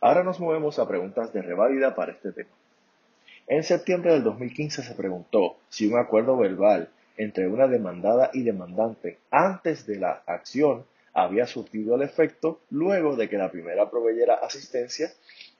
Ahora 0.01 0.23
nos 0.23 0.41
movemos 0.41 0.79
a 0.79 0.87
preguntas 0.87 1.31
de 1.31 1.41
reválida 1.41 1.95
para 1.95 2.11
este 2.11 2.33
tema. 2.33 2.49
En 3.47 3.63
septiembre 3.63 4.11
del 4.11 4.23
2015 4.23 4.83
se 4.83 4.95
preguntó 4.95 5.55
si 5.69 5.87
un 5.87 5.97
acuerdo 5.97 6.35
verbal 6.35 6.89
entre 7.15 7.47
una 7.47 7.67
demandada 7.67 8.31
y 8.33 8.43
demandante 8.43 9.17
antes 9.31 9.87
de 9.87 9.95
la 9.95 10.21
acción 10.25 10.83
había 11.13 11.47
surtido 11.47 11.95
el 11.95 12.01
efecto 12.01 12.59
luego 12.69 13.15
de 13.15 13.29
que 13.29 13.37
la 13.37 13.49
primera 13.49 13.89
proveyera 13.89 14.35
asistencia 14.35 15.09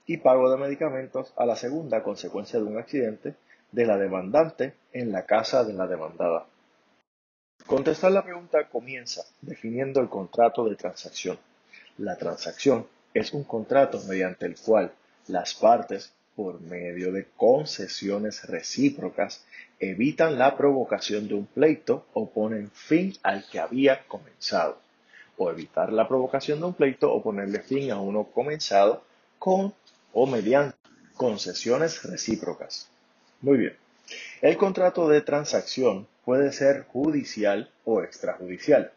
y 0.04 0.18
pago 0.18 0.50
de 0.50 0.58
medicamentos 0.58 1.32
a 1.38 1.46
la 1.46 1.56
segunda 1.56 2.02
consecuencia 2.02 2.58
de 2.58 2.66
un 2.66 2.76
accidente 2.76 3.34
de 3.72 3.86
la 3.86 3.96
demandante 3.96 4.74
en 4.92 5.12
la 5.12 5.24
casa 5.26 5.64
de 5.64 5.72
la 5.72 5.86
demandada. 5.86 6.46
Contestar 7.66 8.12
la 8.12 8.24
pregunta 8.24 8.68
comienza 8.68 9.22
definiendo 9.40 10.00
el 10.00 10.08
contrato 10.08 10.68
de 10.68 10.76
transacción. 10.76 11.38
La 11.98 12.16
transacción 12.16 12.86
es 13.14 13.32
un 13.32 13.44
contrato 13.44 14.00
mediante 14.08 14.46
el 14.46 14.56
cual 14.56 14.92
las 15.28 15.54
partes, 15.54 16.12
por 16.34 16.60
medio 16.60 17.12
de 17.12 17.28
concesiones 17.36 18.44
recíprocas, 18.48 19.44
evitan 19.78 20.38
la 20.38 20.56
provocación 20.56 21.28
de 21.28 21.34
un 21.34 21.46
pleito 21.46 22.06
o 22.12 22.30
ponen 22.30 22.70
fin 22.70 23.14
al 23.22 23.46
que 23.48 23.60
había 23.60 24.04
comenzado. 24.06 24.78
O 25.36 25.50
evitar 25.50 25.92
la 25.92 26.08
provocación 26.08 26.60
de 26.60 26.66
un 26.66 26.74
pleito 26.74 27.12
o 27.12 27.22
ponerle 27.22 27.60
fin 27.60 27.90
a 27.90 28.00
uno 28.00 28.24
comenzado 28.24 29.04
con 29.38 29.74
o 30.12 30.26
mediante 30.26 30.76
concesiones 31.14 32.02
recíprocas. 32.02 32.89
Muy 33.40 33.58
bien. 33.58 33.76
El 34.42 34.56
contrato 34.56 35.08
de 35.08 35.22
transacción 35.22 36.06
puede 36.24 36.52
ser 36.52 36.84
judicial 36.84 37.70
o 37.84 38.02
extrajudicial. 38.02 38.92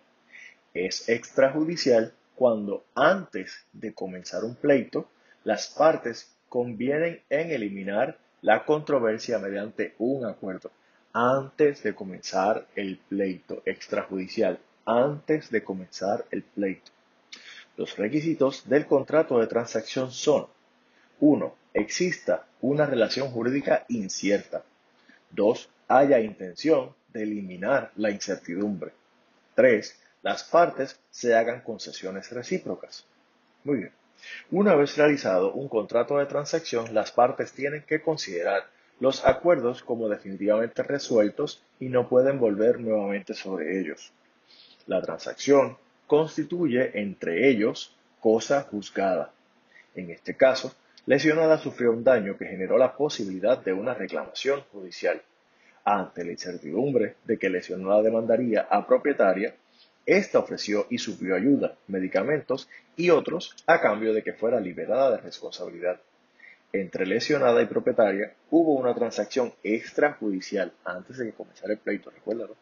Es 0.74 1.08
extrajudicial 1.08 2.14
cuando 2.36 2.84
antes 2.96 3.66
de 3.74 3.94
comenzar 3.94 4.44
un 4.44 4.56
pleito, 4.56 5.08
las 5.44 5.68
partes 5.68 6.36
convienen 6.50 7.22
en 7.30 7.52
eliminar 7.52 8.18
la 8.42 8.66
controversia 8.66 9.40
mediante 9.40 9.94
un 10.00 10.26
acuerdo 10.26 10.72
antes 11.14 11.84
de 11.84 11.96
comenzar 11.96 12.68
el 12.76 12.98
pleito 12.98 13.62
extrajudicial, 13.66 14.60
antes 14.86 15.52
de 15.52 15.64
comenzar 15.64 16.26
el 16.32 16.44
pleito. 16.44 16.92
Los 17.78 17.98
requisitos 17.98 18.68
del 18.68 18.88
contrato 18.88 19.40
de 19.40 19.48
transacción 19.48 20.12
son 20.12 20.48
1. 21.20 21.56
Exista 21.74 22.46
una 22.62 22.86
relación 22.86 23.30
jurídica 23.30 23.86
incierta. 23.90 24.64
2. 25.32 25.70
Haya 25.88 26.20
intención 26.20 26.96
de 27.12 27.24
eliminar 27.24 27.92
la 27.96 28.12
incertidumbre. 28.12 28.92
3. 29.56 30.00
Las 30.22 30.44
partes 30.44 31.00
se 31.10 31.36
hagan 31.36 31.62
concesiones 31.62 32.32
recíprocas. 32.32 33.06
Muy 33.64 33.78
bien. 33.78 33.92
Una 34.52 34.76
vez 34.76 34.98
realizado 34.98 35.54
un 35.54 35.68
contrato 35.68 36.18
de 36.18 36.26
transacción, 36.26 36.94
las 36.94 37.12
partes 37.12 37.52
tienen 37.52 37.84
que 37.84 38.02
considerar 38.02 38.68
los 39.00 39.26
acuerdos 39.26 39.84
como 39.84 40.08
definitivamente 40.08 40.84
resueltos 40.84 41.62
y 41.80 41.90
no 41.90 42.08
pueden 42.08 42.40
volver 42.40 42.80
nuevamente 42.80 43.34
sobre 43.34 43.80
ellos. 43.80 44.14
La 44.86 45.02
transacción 45.02 45.78
constituye 46.08 47.00
entre 47.00 47.50
ellos 47.50 47.96
cosa 48.20 48.62
juzgada. 48.62 49.34
En 49.96 50.10
este 50.10 50.36
caso, 50.36 50.74
lesionada 51.06 51.58
sufrió 51.58 51.92
un 51.92 52.04
daño 52.04 52.38
que 52.38 52.46
generó 52.46 52.78
la 52.78 52.96
posibilidad 52.96 53.58
de 53.58 53.74
una 53.74 53.94
reclamación 53.94 54.62
judicial. 54.72 55.22
Ante 55.84 56.24
la 56.24 56.32
incertidumbre 56.32 57.16
de 57.26 57.38
que 57.38 57.50
lesionada 57.50 58.02
demandaría 58.02 58.68
a 58.70 58.88
propietaria, 58.88 59.54
esta 60.06 60.40
ofreció 60.40 60.88
y 60.90 60.98
suplió 60.98 61.36
ayuda, 61.36 61.76
medicamentos 61.88 62.70
y 62.96 63.10
otros 63.10 63.56
a 63.68 63.82
cambio 63.82 64.14
de 64.14 64.24
que 64.24 64.34
fuera 64.34 64.60
liberada 64.60 65.12
de 65.12 65.18
responsabilidad. 65.18 66.00
Entre 66.72 67.06
lesionada 67.06 67.62
y 67.62 67.68
propietaria 67.68 68.34
hubo 68.50 68.74
una 68.74 68.96
transacción 68.96 69.54
extrajudicial 69.64 70.74
antes 70.84 71.18
de 71.18 71.28
que 71.28 71.34
comenzara 71.34 71.74
el 71.74 71.80
pleito, 71.80 72.10
recuérdalo, 72.10 72.56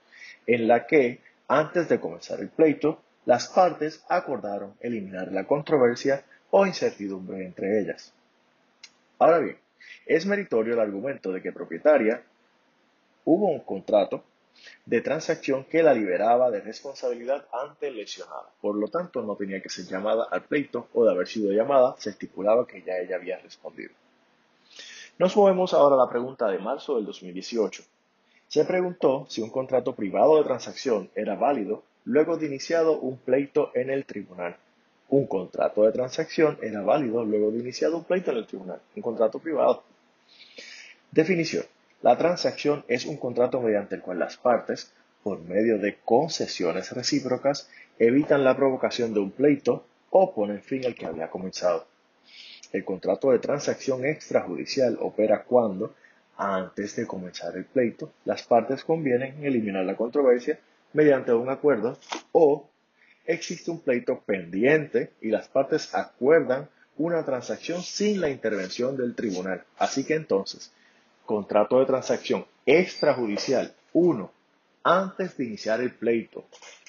en 0.46 0.68
la 0.68 0.86
que, 0.86 1.20
antes 1.48 1.88
de 1.90 2.00
comenzar 2.00 2.40
el 2.40 2.50
pleito, 2.50 3.02
las 3.26 3.48
partes 3.48 4.04
acordaron 4.10 4.74
eliminar 4.80 5.32
la 5.32 5.46
controversia 5.46 6.24
o 6.50 6.66
incertidumbre 6.66 7.46
entre 7.46 7.80
ellas. 7.80 8.14
Ahora 9.22 9.38
bien, 9.38 9.56
es 10.08 10.26
meritorio 10.26 10.74
el 10.74 10.80
argumento 10.80 11.32
de 11.32 11.44
que 11.44 11.52
propietaria 11.52 12.24
hubo 13.24 13.50
un 13.50 13.60
contrato 13.60 14.24
de 14.84 15.00
transacción 15.02 15.64
que 15.66 15.84
la 15.84 15.94
liberaba 15.94 16.50
de 16.50 16.60
responsabilidad 16.60 17.46
ante 17.54 17.92
lesionada. 17.92 18.50
Por 18.60 18.76
lo 18.78 18.88
tanto, 18.88 19.22
no 19.22 19.36
tenía 19.36 19.62
que 19.62 19.70
ser 19.70 19.86
llamada 19.86 20.26
al 20.32 20.46
pleito 20.46 20.88
o 20.96 21.06
de 21.06 21.12
haber 21.12 21.28
sido 21.28 21.52
llamada, 21.52 21.94
se 22.00 22.10
estipulaba 22.10 22.66
que 22.66 22.82
ya 22.82 22.98
ella 22.98 23.18
había 23.18 23.38
respondido. 23.38 23.92
Nos 25.20 25.38
movemos 25.38 25.76
ahora 25.76 25.98
a 25.98 26.06
la 26.06 26.10
pregunta 26.10 26.48
de 26.48 26.58
marzo 26.58 26.96
del 26.96 27.06
2018. 27.06 27.84
Se 28.48 28.66
preguntó 28.66 29.28
si 29.30 29.44
un 29.44 29.52
contrato 29.52 29.94
privado 29.94 30.38
de 30.38 30.46
transacción 30.46 31.12
era 31.14 31.36
válido 31.36 31.84
luego 32.06 32.38
de 32.38 32.48
iniciado 32.48 32.98
un 32.98 33.20
pleito 33.20 33.70
en 33.76 33.92
el 33.92 34.04
tribunal. 34.04 34.58
Un 35.12 35.28
contrato 35.28 35.84
de 35.84 35.92
transacción 35.92 36.58
era 36.62 36.82
válido 36.84 37.26
luego 37.26 37.52
de 37.52 37.60
iniciado 37.60 37.98
un 37.98 38.06
pleito 38.06 38.32
en 38.32 38.38
el 38.38 38.48
tribunal, 38.48 38.80
un 38.96 39.02
contrato 39.02 39.40
privado. 39.40 39.84
Definición. 41.12 41.66
La 42.02 42.18
transacción 42.18 42.86
es 42.88 43.06
un 43.06 43.18
contrato 43.18 43.60
mediante 43.60 43.96
el 43.96 44.02
cual 44.02 44.20
las 44.20 44.38
partes, 44.38 44.94
por 45.22 45.42
medio 45.42 45.78
de 45.80 45.98
concesiones 46.06 46.94
recíprocas, 46.94 47.70
evitan 48.00 48.46
la 48.46 48.56
provocación 48.56 49.14
de 49.14 49.20
un 49.20 49.32
pleito 49.32 49.84
o 50.12 50.34
ponen 50.34 50.62
fin 50.62 50.86
al 50.86 50.96
que 50.96 51.06
había 51.06 51.30
comenzado. 51.30 51.88
El 52.72 52.86
contrato 52.86 53.32
de 53.32 53.40
transacción 53.40 54.06
extrajudicial 54.06 54.98
opera 55.02 55.44
cuando, 55.44 55.94
antes 56.38 56.96
de 56.96 57.06
comenzar 57.06 57.58
el 57.58 57.66
pleito, 57.66 58.14
las 58.24 58.44
partes 58.44 58.86
convienen 58.86 59.44
eliminar 59.44 59.84
la 59.84 59.98
controversia 59.98 60.58
mediante 60.94 61.34
un 61.34 61.50
acuerdo 61.50 61.98
o 62.32 62.71
existe 63.26 63.72
un 63.72 63.82
pleito 63.82 64.22
pendiente 64.22 65.12
y 65.22 65.30
las 65.30 65.48
partes 65.48 65.94
acuerdan 65.94 66.70
una 66.98 67.24
transacción 67.26 67.82
sin 67.82 68.22
la 68.22 68.30
intervención 68.30 68.98
del 68.98 69.16
tribunal. 69.16 69.64
Así 69.78 70.04
que 70.06 70.16
entonces, 70.16 70.72
contrato 71.26 71.80
de 71.80 71.86
transacción 71.86 72.46
extrajudicial, 72.66 73.74
uno, 73.94 74.32
antes 74.84 75.38
de 75.38 75.46
iniciar 75.46 75.82
el 75.82 75.92
pleito, 75.92 76.46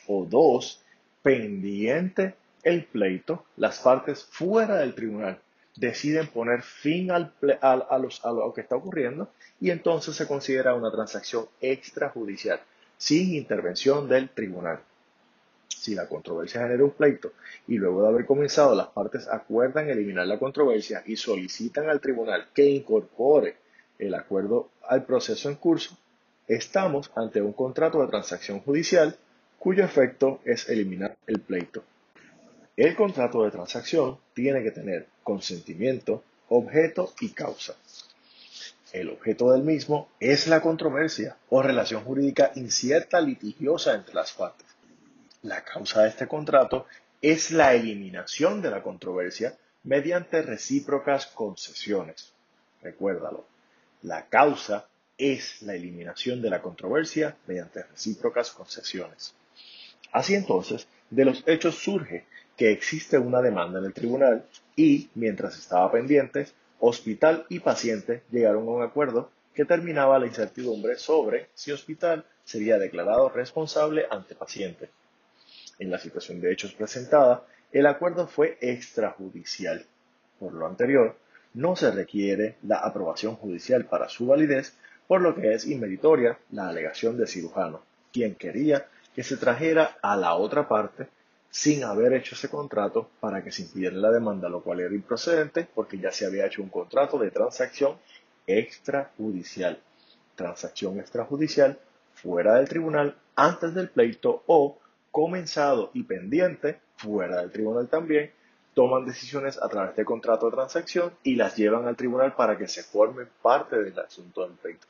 o 0.07 0.25
dos, 0.25 0.81
pendiente 1.23 2.35
el 2.63 2.85
pleito, 2.85 3.45
las 3.57 3.79
partes 3.81 4.25
fuera 4.25 4.77
del 4.79 4.95
tribunal 4.95 5.41
deciden 5.77 6.27
poner 6.27 6.63
fin 6.63 7.11
al, 7.11 7.33
a, 7.61 7.99
los, 7.99 8.25
a 8.25 8.31
lo 8.31 8.53
que 8.53 8.61
está 8.61 8.77
ocurriendo 8.77 9.31
y 9.61 9.71
entonces 9.71 10.15
se 10.15 10.27
considera 10.27 10.75
una 10.75 10.91
transacción 10.91 11.47
extrajudicial, 11.61 12.61
sin 12.99 13.35
intervención 13.35 14.09
del 14.09 14.29
tribunal. 14.29 14.81
Si 15.83 15.97
la 15.97 16.07
controversia 16.07 16.61
genera 16.61 16.85
un 16.85 16.93
pleito 16.93 17.33
y 17.67 17.75
luego 17.77 18.03
de 18.03 18.09
haber 18.09 18.25
comenzado 18.25 18.73
las 18.73 18.87
partes 18.87 19.27
acuerdan 19.27 19.91
eliminar 19.91 20.29
la 20.29 20.39
controversia 20.39 21.03
y 21.07 21.17
solicitan 21.17 21.91
al 21.91 22.01
tribunal 22.01 22.51
que 22.55 22.65
incorpore 22.67 23.57
el 23.99 24.15
acuerdo 24.15 24.69
al 24.87 25.05
proceso 25.05 25.49
en 25.49 25.57
curso, 25.57 25.99
estamos 26.47 27.11
ante 27.17 27.43
un 27.43 27.53
contrato 27.53 28.01
de 28.01 28.07
transacción 28.07 28.61
judicial 28.61 29.17
cuyo 29.59 29.85
efecto 29.85 30.39
es 30.45 30.69
eliminar 30.69 31.17
el 31.27 31.41
pleito. 31.41 31.83
El 32.77 32.95
contrato 32.95 33.43
de 33.43 33.51
transacción 33.51 34.19
tiene 34.35 34.63
que 34.63 34.71
tener 34.71 35.09
consentimiento, 35.25 36.23
objeto 36.49 37.13
y 37.21 37.31
causa. 37.31 37.75
El 38.93 39.11
objeto 39.11 39.51
del 39.51 39.65
mismo 39.65 40.11
es 40.21 40.47
la 40.47 40.61
controversia 40.61 41.37
o 41.49 41.61
relación 41.61 42.05
jurídica 42.05 42.53
incierta 42.55 43.21
litigiosa 43.21 43.97
entre 43.97 44.15
las 44.15 44.33
partes. 44.33 44.72
La 45.43 45.65
causa 45.65 46.03
de 46.03 46.09
este 46.09 46.29
contrato 46.29 46.87
es 47.21 47.51
la 47.51 47.75
eliminación 47.75 48.63
de 48.63 48.71
la 48.71 48.81
controversia 48.81 49.59
mediante 49.83 50.41
recíprocas 50.41 51.27
concesiones. 51.27 52.33
Recuérdalo. 52.81 53.45
La 54.03 54.27
causa 54.27 54.87
es 55.19 55.61
la 55.63 55.75
eliminación 55.75 56.43
de 56.43 56.51
la 56.51 56.63
controversia 56.63 57.37
mediante 57.49 57.83
recíprocas 57.83 58.53
concesiones. 58.53 59.35
Así 60.13 60.35
entonces, 60.35 60.87
de 61.11 61.25
los 61.25 61.43
hechos 61.47 61.75
surge 61.77 62.25
que 62.57 62.71
existe 62.71 63.19
una 63.19 63.43
demanda 63.43 63.81
en 63.81 63.87
el 63.87 63.95
tribunal 63.95 64.47
y, 64.77 65.11
mientras 65.17 65.59
estaba 65.59 65.91
pendiente, 65.91 66.47
hospital 66.79 67.47
y 67.49 67.59
paciente 67.59 68.23
llegaron 68.31 68.69
a 68.69 68.71
un 68.71 68.83
acuerdo 68.83 69.31
que 69.55 69.65
terminaba 69.65 70.21
la 70.21 70.27
incertidumbre 70.27 70.97
sobre 70.99 71.49
si 71.55 71.73
hospital 71.73 72.27
sería 72.45 72.79
declarado 72.79 73.29
responsable 73.29 74.07
ante 74.09 74.37
paciente. 74.37 74.91
En 75.79 75.91
la 75.91 75.99
situación 75.99 76.41
de 76.41 76.53
hechos 76.53 76.75
presentada, 76.75 77.45
el 77.73 77.87
acuerdo 77.87 78.27
fue 78.27 78.59
extrajudicial. 78.61 79.87
Por 80.39 80.53
lo 80.53 80.67
anterior, 80.67 81.17
no 81.55 81.77
se 81.77 81.91
requiere 81.91 82.57
la 82.63 82.79
aprobación 82.79 83.37
judicial 83.37 83.87
para 83.87 84.09
su 84.09 84.27
validez, 84.27 84.75
por 85.07 85.21
lo 85.21 85.35
que 85.35 85.53
es 85.55 85.67
inmeritoria 85.67 86.39
la 86.51 86.69
alegación 86.69 87.17
del 87.17 87.29
cirujano, 87.29 87.83
quien 88.13 88.35
quería 88.35 88.87
que 89.15 89.23
se 89.23 89.37
trajera 89.37 89.99
a 90.03 90.17
la 90.17 90.35
otra 90.35 90.69
parte 90.69 91.09
sin 91.51 91.85
haber 91.85 92.15
hecho 92.15 92.35
ese 92.35 92.49
contrato 92.49 93.11
para 93.21 93.45
que 93.45 93.53
se 93.53 93.63
impidiera 93.63 93.97
la 93.97 94.11
demanda, 94.11 94.49
lo 94.49 94.63
cual 94.63 94.81
era 94.81 94.95
improcedente 94.95 95.69
porque 95.75 95.99
ya 95.99 96.11
se 96.11 96.25
había 96.25 96.47
hecho 96.47 96.63
un 96.63 96.71
contrato 96.71 97.19
de 97.19 97.31
transacción 97.31 97.99
extrajudicial. 98.47 99.79
Transacción 100.35 100.99
extrajudicial 100.99 101.79
fuera 102.15 102.55
del 102.55 102.69
tribunal 102.69 103.17
antes 103.37 103.75
del 103.75 103.91
pleito 103.91 104.43
o 104.47 104.79
comenzado 105.13 105.91
y 105.93 106.03
pendiente 106.05 106.81
fuera 106.97 107.43
del 107.43 107.53
tribunal 107.53 107.89
también 107.89 108.33
toman 108.75 109.05
decisiones 109.05 109.63
a 109.63 109.69
través 109.69 109.95
de 109.95 110.05
contrato 110.07 110.47
de 110.47 110.57
transacción 110.57 111.13
y 111.23 111.37
las 111.37 111.55
llevan 111.57 111.87
al 111.87 111.97
tribunal 111.97 112.35
para 112.35 112.57
que 112.57 112.67
se 112.67 112.83
forme 112.83 113.27
parte 113.43 113.77
del 113.77 113.97
asunto 114.01 114.43
del 114.43 114.57
pleito. 114.57 114.87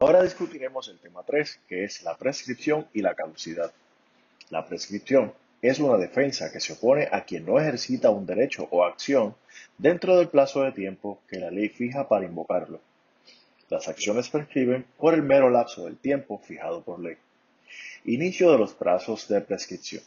Ahora 0.00 0.22
discutiremos 0.22 0.88
el 0.88 1.00
tema 1.00 1.24
3, 1.24 1.62
que 1.66 1.82
es 1.82 2.04
la 2.04 2.16
prescripción 2.16 2.86
y 2.94 3.02
la 3.02 3.16
caducidad. 3.16 3.72
La 4.50 4.64
prescripción 4.64 5.32
es 5.60 5.80
una 5.80 5.96
defensa 5.96 6.52
que 6.52 6.60
se 6.60 6.74
opone 6.74 7.08
a 7.10 7.24
quien 7.24 7.44
no 7.44 7.58
ejercita 7.58 8.10
un 8.10 8.24
derecho 8.24 8.68
o 8.70 8.84
acción 8.84 9.34
dentro 9.76 10.16
del 10.16 10.28
plazo 10.28 10.62
de 10.62 10.70
tiempo 10.70 11.20
que 11.28 11.40
la 11.40 11.50
ley 11.50 11.68
fija 11.68 12.06
para 12.06 12.26
invocarlo. 12.26 12.80
Las 13.68 13.88
acciones 13.88 14.28
prescriben 14.28 14.86
por 14.96 15.14
el 15.14 15.24
mero 15.24 15.50
lapso 15.50 15.86
del 15.86 15.96
tiempo 15.96 16.38
fijado 16.38 16.84
por 16.84 17.00
ley. 17.00 17.16
Inicio 18.04 18.52
de 18.52 18.58
los 18.58 18.74
plazos 18.74 19.28
de 19.28 19.40
prescripción. 19.40 20.02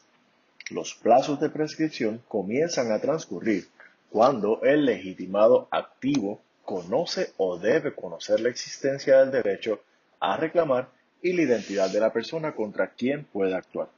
Los 0.69 0.95
plazos 0.95 1.39
de 1.39 1.49
prescripción 1.49 2.21
comienzan 2.27 2.91
a 2.91 2.99
transcurrir 2.99 3.67
cuando 4.09 4.61
el 4.63 4.85
legitimado 4.85 5.67
activo 5.71 6.41
conoce 6.63 7.33
o 7.37 7.57
debe 7.57 7.93
conocer 7.93 8.39
la 8.39 8.49
existencia 8.49 9.19
del 9.19 9.31
derecho 9.31 9.81
a 10.19 10.37
reclamar 10.37 10.89
y 11.21 11.33
la 11.33 11.41
identidad 11.43 11.89
de 11.89 11.99
la 11.99 12.13
persona 12.13 12.53
contra 12.53 12.91
quien 12.91 13.25
puede 13.25 13.55
actuar. 13.55 13.89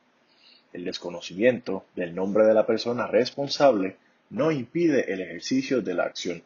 El 0.71 0.85
desconocimiento 0.85 1.85
del 1.95 2.15
nombre 2.15 2.45
de 2.45 2.53
la 2.53 2.65
persona 2.65 3.07
responsable 3.07 3.97
no 4.29 4.51
impide 4.51 5.13
el 5.13 5.21
ejercicio 5.21 5.81
de 5.81 5.93
la 5.93 6.03
acción. 6.03 6.41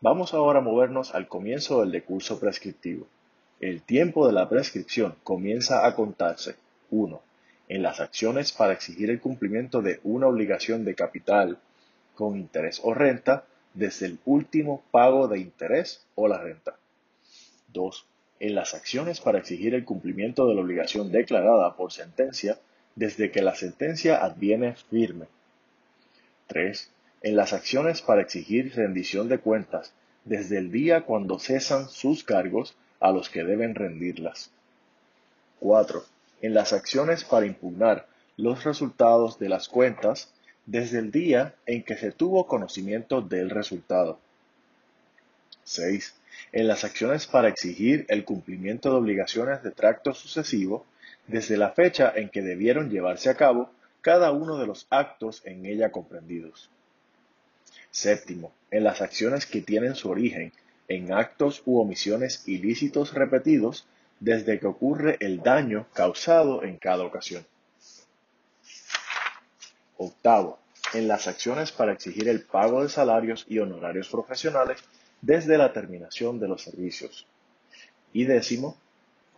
Vamos 0.00 0.32
ahora 0.32 0.60
a 0.60 0.62
movernos 0.62 1.14
al 1.14 1.28
comienzo 1.28 1.80
del 1.80 1.92
decurso 1.92 2.40
prescriptivo. 2.40 3.06
El 3.60 3.82
tiempo 3.82 4.26
de 4.26 4.32
la 4.32 4.48
prescripción 4.48 5.16
comienza 5.22 5.86
a 5.86 5.94
contarse 5.94 6.54
1. 6.88 7.20
En 7.68 7.82
las 7.82 8.00
acciones 8.00 8.52
para 8.52 8.72
exigir 8.72 9.10
el 9.10 9.20
cumplimiento 9.20 9.82
de 9.82 10.00
una 10.02 10.28
obligación 10.28 10.86
de 10.86 10.94
capital 10.94 11.58
con 12.14 12.38
interés 12.38 12.80
o 12.82 12.94
renta 12.94 13.44
desde 13.74 14.06
el 14.06 14.18
último 14.24 14.82
pago 14.90 15.28
de 15.28 15.40
interés 15.40 16.06
o 16.14 16.26
la 16.26 16.38
renta. 16.38 16.76
2. 17.74 18.06
En 18.40 18.54
las 18.54 18.72
acciones 18.72 19.20
para 19.20 19.40
exigir 19.40 19.74
el 19.74 19.84
cumplimiento 19.84 20.48
de 20.48 20.54
la 20.54 20.62
obligación 20.62 21.12
declarada 21.12 21.76
por 21.76 21.92
sentencia 21.92 22.58
desde 22.94 23.30
que 23.30 23.42
la 23.42 23.54
sentencia 23.54 24.24
adviene 24.24 24.74
firme. 24.88 25.26
3. 26.46 26.90
En 27.20 27.36
las 27.36 27.52
acciones 27.52 28.00
para 28.00 28.22
exigir 28.22 28.74
rendición 28.74 29.28
de 29.28 29.38
cuentas 29.38 29.92
desde 30.24 30.56
el 30.56 30.72
día 30.72 31.02
cuando 31.02 31.38
cesan 31.38 31.90
sus 31.90 32.24
cargos 32.24 32.74
a 33.00 33.12
los 33.12 33.28
que 33.28 33.44
deben 33.44 33.74
rendirlas. 33.74 34.50
4. 35.60 36.04
En 36.42 36.54
las 36.54 36.72
acciones 36.72 37.24
para 37.24 37.46
impugnar 37.46 38.06
los 38.36 38.64
resultados 38.64 39.38
de 39.38 39.48
las 39.48 39.68
cuentas 39.68 40.32
desde 40.66 40.98
el 40.98 41.10
día 41.10 41.54
en 41.66 41.82
que 41.82 41.96
se 41.96 42.12
tuvo 42.12 42.46
conocimiento 42.46 43.20
del 43.20 43.50
resultado. 43.50 44.18
6. 45.64 46.14
En 46.52 46.68
las 46.68 46.84
acciones 46.84 47.26
para 47.26 47.48
exigir 47.48 48.06
el 48.08 48.24
cumplimiento 48.24 48.90
de 48.90 48.96
obligaciones 48.96 49.62
de 49.62 49.70
tracto 49.70 50.14
sucesivo 50.14 50.86
desde 51.26 51.56
la 51.56 51.70
fecha 51.70 52.12
en 52.14 52.28
que 52.28 52.42
debieron 52.42 52.90
llevarse 52.90 53.30
a 53.30 53.36
cabo 53.36 53.70
cada 54.00 54.32
uno 54.32 54.56
de 54.58 54.66
los 54.66 54.86
actos 54.90 55.42
en 55.44 55.66
ella 55.66 55.92
comprendidos. 55.92 56.70
Séptimo, 57.90 58.52
en 58.70 58.84
las 58.84 59.02
acciones 59.02 59.46
que 59.46 59.60
tienen 59.60 59.94
su 59.94 60.08
origen 60.08 60.52
en 60.90 61.12
actos 61.12 61.62
u 61.66 61.80
omisiones 61.80 62.42
ilícitos 62.48 63.14
repetidos 63.14 63.86
desde 64.18 64.58
que 64.58 64.66
ocurre 64.66 65.16
el 65.20 65.40
daño 65.40 65.86
causado 65.94 66.64
en 66.64 66.78
cada 66.78 67.04
ocasión. 67.04 67.46
Octavo, 69.96 70.58
en 70.92 71.06
las 71.06 71.28
acciones 71.28 71.70
para 71.70 71.92
exigir 71.92 72.28
el 72.28 72.42
pago 72.42 72.82
de 72.82 72.88
salarios 72.88 73.46
y 73.48 73.60
honorarios 73.60 74.08
profesionales 74.08 74.82
desde 75.22 75.58
la 75.58 75.72
terminación 75.72 76.40
de 76.40 76.48
los 76.48 76.62
servicios. 76.62 77.24
Y 78.12 78.24
décimo, 78.24 78.76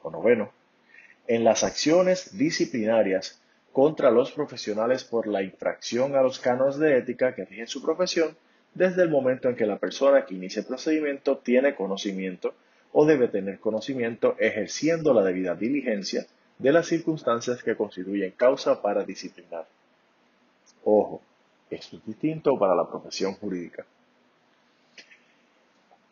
o 0.02 0.10
noveno, 0.10 0.52
en 1.28 1.44
las 1.44 1.64
acciones 1.64 2.38
disciplinarias 2.38 3.42
contra 3.72 4.10
los 4.10 4.32
profesionales 4.32 5.04
por 5.04 5.26
la 5.26 5.42
infracción 5.42 6.16
a 6.16 6.22
los 6.22 6.38
cánones 6.38 6.78
de 6.78 6.96
ética 6.96 7.34
que 7.34 7.44
rigen 7.44 7.68
su 7.68 7.82
profesión 7.82 8.34
desde 8.74 9.02
el 9.02 9.10
momento 9.10 9.48
en 9.48 9.56
que 9.56 9.66
la 9.66 9.78
persona 9.78 10.24
que 10.24 10.34
inicia 10.34 10.60
el 10.60 10.66
procedimiento 10.66 11.38
tiene 11.38 11.74
conocimiento 11.74 12.54
o 12.92 13.06
debe 13.06 13.28
tener 13.28 13.58
conocimiento 13.58 14.36
ejerciendo 14.38 15.14
la 15.14 15.22
debida 15.22 15.54
diligencia 15.54 16.26
de 16.58 16.72
las 16.72 16.86
circunstancias 16.86 17.62
que 17.62 17.76
constituyen 17.76 18.32
causa 18.32 18.80
para 18.80 19.04
disciplinar. 19.04 19.66
Ojo, 20.84 21.22
esto 21.70 21.96
es 21.96 22.06
distinto 22.06 22.58
para 22.58 22.74
la 22.74 22.88
profesión 22.88 23.34
jurídica. 23.34 23.86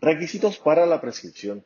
Requisitos 0.01 0.59
para 0.59 0.87
la 0.87 1.01
prescripción. 1.01 1.63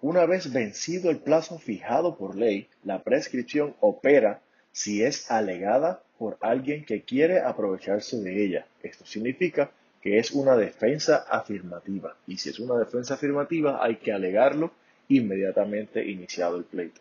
Una 0.00 0.26
vez 0.26 0.52
vencido 0.52 1.10
el 1.10 1.18
plazo 1.18 1.58
fijado 1.58 2.16
por 2.16 2.36
ley, 2.36 2.68
la 2.84 3.02
prescripción 3.02 3.74
opera 3.80 4.42
si 4.70 5.02
es 5.02 5.30
alegada 5.30 6.02
por 6.18 6.36
alguien 6.40 6.84
que 6.84 7.02
quiere 7.02 7.40
aprovecharse 7.40 8.20
de 8.20 8.44
ella. 8.44 8.66
Esto 8.82 9.04
significa 9.06 9.70
es 10.04 10.32
una 10.32 10.56
defensa 10.56 11.24
afirmativa. 11.28 12.14
Y 12.26 12.36
si 12.36 12.50
es 12.50 12.58
una 12.58 12.78
defensa 12.78 13.14
afirmativa, 13.14 13.82
hay 13.82 13.96
que 13.96 14.12
alegarlo 14.12 14.70
inmediatamente 15.08 16.04
iniciado 16.04 16.56
el 16.56 16.64
pleito. 16.64 17.00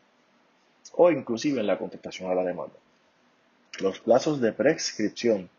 O 0.93 1.11
inclusive 1.11 1.59
en 1.59 1.67
la 1.67 1.77
contestación 1.77 2.31
a 2.31 2.35
la 2.35 2.43
demanda. 2.43 2.75
Los 3.79 3.99
plazos 3.99 4.39
de 4.39 4.53
prescripción 4.53 5.49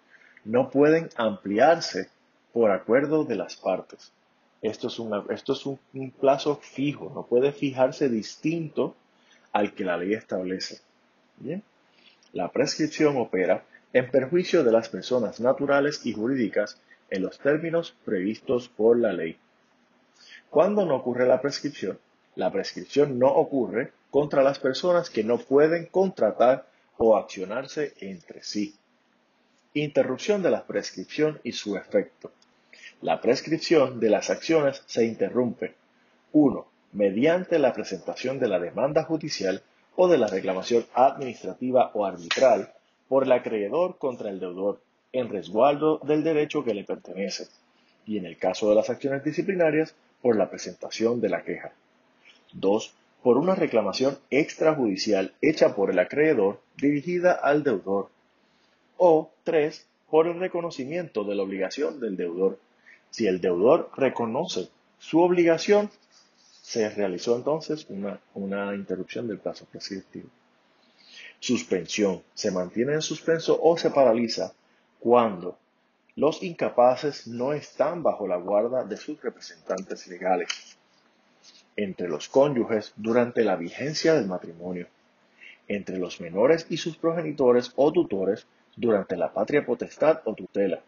no 0.44 0.70
pueden 0.70 1.08
ampliarse 1.16 2.08
por 2.52 2.70
acuerdo 2.70 3.24
de 3.24 3.36
las 3.36 3.56
partes. 3.56 4.12
Esto 4.62 4.88
es, 4.88 4.98
esto 5.30 5.52
es 5.52 5.66
un, 5.66 5.78
un, 5.92 6.10
plazo 6.10 6.56
fijo, 6.56 7.12
no 7.14 7.26
puede 7.26 7.52
fijarse 7.52 8.08
distinto 8.08 8.94
al 9.52 9.74
que 9.74 9.84
la 9.84 9.98
ley 9.98 10.14
establece. 10.14 10.80
Bien. 11.36 11.62
La 12.32 12.50
prescripción 12.50 13.16
opera 13.18 13.64
en 13.92 14.10
perjuicio 14.10 14.64
de 14.64 14.72
las 14.72 14.88
personas 14.88 15.40
naturales 15.40 16.06
y 16.06 16.14
jurídicas 16.14 16.80
en 17.10 17.22
los 17.22 17.38
términos 17.38 17.94
previstos 18.04 18.68
por 18.68 18.98
la 18.98 19.12
ley. 19.12 19.38
Cuando 20.50 20.84
no 20.86 20.96
ocurre 20.96 21.26
la 21.26 21.40
prescripción, 21.40 21.98
la 22.36 22.50
prescripción 22.50 23.18
no 23.18 23.28
ocurre 23.28 23.92
contra 24.10 24.42
las 24.42 24.58
personas 24.58 25.10
que 25.10 25.24
no 25.24 25.38
pueden 25.38 25.86
contratar 25.86 26.66
o 26.96 27.16
accionarse 27.16 27.94
entre 28.00 28.42
sí. 28.42 28.74
Interrupción 29.74 30.42
de 30.42 30.50
la 30.50 30.64
prescripción 30.64 31.40
y 31.42 31.52
su 31.52 31.76
efecto. 31.76 32.30
La 33.02 33.20
prescripción 33.20 33.98
de 33.98 34.10
las 34.10 34.30
acciones 34.30 34.82
se 34.86 35.04
interrumpe 35.04 35.74
1. 36.32 36.66
Mediante 36.92 37.58
la 37.58 37.72
presentación 37.72 38.38
de 38.38 38.48
la 38.48 38.60
demanda 38.60 39.02
judicial 39.02 39.62
o 39.96 40.08
de 40.08 40.18
la 40.18 40.28
reclamación 40.28 40.86
administrativa 40.94 41.90
o 41.94 42.06
arbitral 42.06 42.72
por 43.08 43.24
el 43.24 43.32
acreedor 43.32 43.98
contra 43.98 44.30
el 44.30 44.40
deudor 44.40 44.80
en 45.14 45.28
resguardo 45.28 46.00
del 46.02 46.24
derecho 46.24 46.64
que 46.64 46.74
le 46.74 46.82
pertenece, 46.82 47.46
y 48.04 48.18
en 48.18 48.26
el 48.26 48.36
caso 48.36 48.68
de 48.68 48.74
las 48.74 48.90
acciones 48.90 49.24
disciplinarias, 49.24 49.94
por 50.20 50.36
la 50.36 50.50
presentación 50.50 51.20
de 51.20 51.28
la 51.28 51.44
queja. 51.44 51.72
2. 52.52 52.94
Por 53.22 53.38
una 53.38 53.54
reclamación 53.54 54.18
extrajudicial 54.30 55.32
hecha 55.40 55.76
por 55.76 55.90
el 55.90 55.98
acreedor 55.98 56.60
dirigida 56.76 57.32
al 57.32 57.62
deudor. 57.62 58.08
O 58.96 59.30
3. 59.44 59.86
Por 60.10 60.26
el 60.26 60.40
reconocimiento 60.40 61.24
de 61.24 61.34
la 61.36 61.42
obligación 61.42 62.00
del 62.00 62.16
deudor. 62.16 62.58
Si 63.10 63.26
el 63.26 63.40
deudor 63.40 63.90
reconoce 63.96 64.68
su 64.98 65.20
obligación, 65.20 65.90
se 66.62 66.90
realizó 66.90 67.36
entonces 67.36 67.86
una, 67.88 68.18
una 68.34 68.74
interrupción 68.74 69.28
del 69.28 69.38
plazo 69.38 69.66
prescriptivo. 69.66 70.28
Suspensión. 71.38 72.22
Se 72.34 72.50
mantiene 72.50 72.94
en 72.94 73.02
suspenso 73.02 73.60
o 73.62 73.76
se 73.76 73.90
paraliza 73.90 74.52
cuando 75.04 75.58
los 76.16 76.42
incapaces 76.42 77.26
no 77.26 77.52
están 77.52 78.02
bajo 78.02 78.26
la 78.26 78.36
guarda 78.36 78.84
de 78.84 78.96
sus 78.96 79.20
representantes 79.20 80.06
legales, 80.06 80.78
entre 81.76 82.08
los 82.08 82.30
cónyuges 82.30 82.94
durante 82.96 83.44
la 83.44 83.56
vigencia 83.56 84.14
del 84.14 84.26
matrimonio, 84.26 84.86
entre 85.68 85.98
los 85.98 86.22
menores 86.22 86.64
y 86.70 86.78
sus 86.78 86.96
progenitores 86.96 87.70
o 87.76 87.92
tutores 87.92 88.46
durante 88.76 89.18
la 89.18 89.30
patria 89.30 89.66
potestad 89.66 90.22
o 90.24 90.32
tutela, 90.32 90.80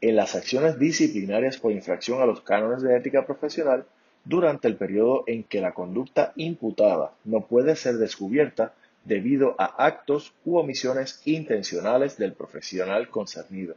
en 0.00 0.16
las 0.16 0.34
acciones 0.34 0.78
disciplinarias 0.78 1.58
por 1.58 1.72
infracción 1.72 2.22
a 2.22 2.26
los 2.26 2.40
cánones 2.40 2.80
de 2.80 2.96
ética 2.96 3.26
profesional 3.26 3.84
durante 4.24 4.68
el 4.68 4.76
periodo 4.76 5.24
en 5.26 5.44
que 5.44 5.60
la 5.60 5.74
conducta 5.74 6.32
imputada 6.36 7.12
no 7.24 7.42
puede 7.42 7.76
ser 7.76 7.96
descubierta 7.96 8.72
debido 9.08 9.56
a 9.58 9.64
actos 9.86 10.34
u 10.44 10.58
omisiones 10.58 11.22
intencionales 11.24 12.18
del 12.18 12.34
profesional 12.34 13.08
concernido. 13.08 13.74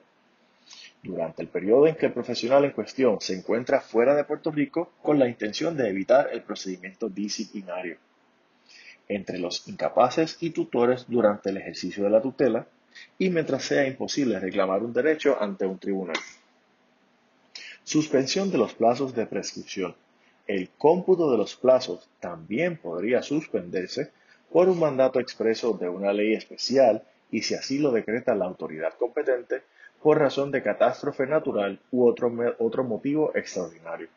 Durante 1.01 1.41
el 1.41 1.47
periodo 1.47 1.87
en 1.87 1.95
que 1.95 2.07
el 2.07 2.13
profesional 2.13 2.65
en 2.65 2.71
cuestión 2.71 3.19
se 3.21 3.35
encuentra 3.35 3.79
fuera 3.79 4.13
de 4.13 4.25
Puerto 4.25 4.51
Rico 4.51 4.91
con 5.01 5.17
la 5.17 5.27
intención 5.27 5.75
de 5.75 5.89
evitar 5.89 6.29
el 6.31 6.43
procedimiento 6.43 7.09
disciplinario. 7.09 7.97
Entre 9.07 9.39
los 9.39 9.67
incapaces 9.67 10.37
y 10.41 10.51
tutores 10.51 11.05
durante 11.07 11.49
el 11.49 11.57
ejercicio 11.57 12.03
de 12.03 12.09
la 12.09 12.21
tutela 12.21 12.67
y 13.17 13.29
mientras 13.29 13.63
sea 13.63 13.87
imposible 13.87 14.39
reclamar 14.39 14.83
un 14.83 14.93
derecho 14.93 15.41
ante 15.41 15.65
un 15.65 15.79
tribunal. 15.79 16.17
Suspensión 17.83 18.51
de 18.51 18.57
los 18.57 18.73
plazos 18.73 19.15
de 19.15 19.25
prescripción. 19.25 19.95
El 20.45 20.69
cómputo 20.77 21.31
de 21.31 21.37
los 21.37 21.55
plazos 21.55 22.09
también 22.19 22.77
podría 22.77 23.23
suspenderse 23.23 24.11
por 24.51 24.67
un 24.67 24.79
mandato 24.79 25.19
expreso 25.19 25.73
de 25.73 25.87
una 25.87 26.11
ley 26.11 26.33
especial 26.33 27.03
y 27.31 27.41
si 27.43 27.55
así 27.55 27.79
lo 27.79 27.91
decreta 27.91 28.35
la 28.35 28.45
autoridad 28.45 28.93
competente 28.99 29.61
por 30.03 30.19
razón 30.19 30.51
de 30.51 30.61
catástrofe 30.61 31.25
natural 31.25 31.79
u 31.91 32.05
otro, 32.07 32.31
otro 32.59 32.83
motivo 32.83 33.31
extraordinario. 33.35 34.09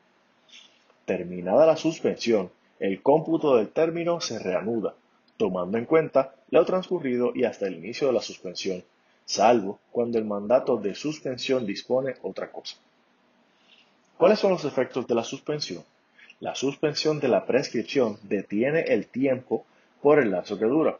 Terminada 1.04 1.66
la 1.66 1.76
suspensión, 1.76 2.50
el 2.80 3.02
cómputo 3.02 3.56
del 3.56 3.68
término 3.68 4.20
se 4.20 4.38
reanuda, 4.38 4.94
tomando 5.36 5.78
en 5.78 5.84
cuenta 5.84 6.34
lo 6.50 6.64
transcurrido 6.64 7.32
y 7.34 7.44
hasta 7.44 7.66
el 7.66 7.76
inicio 7.76 8.08
de 8.08 8.14
la 8.14 8.22
suspensión, 8.22 8.82
salvo 9.24 9.78
cuando 9.92 10.18
el 10.18 10.24
mandato 10.24 10.76
de 10.78 10.94
suspensión 10.94 11.66
dispone 11.66 12.14
otra 12.22 12.50
cosa. 12.50 12.76
¿Cuáles 14.16 14.38
son 14.38 14.52
los 14.52 14.64
efectos 14.64 15.06
de 15.06 15.14
la 15.14 15.24
suspensión? 15.24 15.84
La 16.40 16.54
suspensión 16.54 17.20
de 17.20 17.28
la 17.28 17.46
prescripción 17.46 18.18
detiene 18.22 18.80
el 18.80 19.06
tiempo 19.06 19.64
por 20.04 20.18
el 20.18 20.32
lazo 20.32 20.58
que 20.58 20.66
dura, 20.66 20.98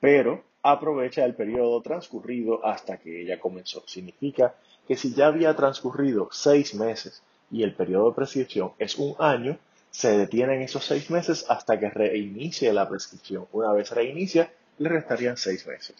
pero 0.00 0.42
aprovecha 0.62 1.26
el 1.26 1.34
periodo 1.34 1.82
transcurrido 1.82 2.64
hasta 2.64 2.96
que 2.96 3.20
ella 3.20 3.38
comenzó. 3.38 3.82
Significa 3.86 4.54
que 4.88 4.96
si 4.96 5.12
ya 5.12 5.26
había 5.26 5.54
transcurrido 5.54 6.30
seis 6.32 6.74
meses 6.74 7.22
y 7.50 7.64
el 7.64 7.74
periodo 7.74 8.08
de 8.08 8.16
prescripción 8.16 8.72
es 8.78 8.96
un 8.96 9.14
año, 9.18 9.58
se 9.90 10.16
detienen 10.16 10.62
esos 10.62 10.86
seis 10.86 11.10
meses 11.10 11.44
hasta 11.50 11.78
que 11.78 11.90
reinicie 11.90 12.72
la 12.72 12.88
prescripción. 12.88 13.46
Una 13.52 13.74
vez 13.74 13.90
reinicia, 13.90 14.50
le 14.78 14.88
restarían 14.88 15.36
seis 15.36 15.66
meses. 15.66 15.96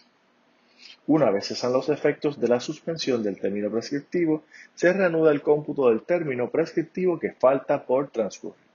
Una 1.05 1.29
vez 1.29 1.45
cesan 1.45 1.73
los 1.73 1.89
efectos 1.89 2.39
de 2.39 2.47
la 2.47 2.59
suspensión 2.59 3.21
del 3.21 3.39
término 3.39 3.69
prescriptivo, 3.69 4.45
se 4.73 4.91
reanuda 4.91 5.31
el 5.31 5.43
cómputo 5.43 5.89
del 5.89 6.01
término 6.01 6.49
prescriptivo 6.49 7.19
que 7.19 7.33
falta 7.33 7.85
por 7.85 8.09
transcurrir. 8.09 8.70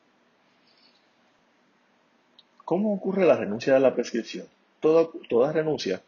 ¿Cómo 2.67 2.93
ocurre 2.93 3.25
la 3.25 3.37
renuncia 3.37 3.75
de 3.75 3.79
la 3.79 3.95
prescripción? 3.95 4.49
Toda, 4.81 5.53
renuncia 5.53 6.03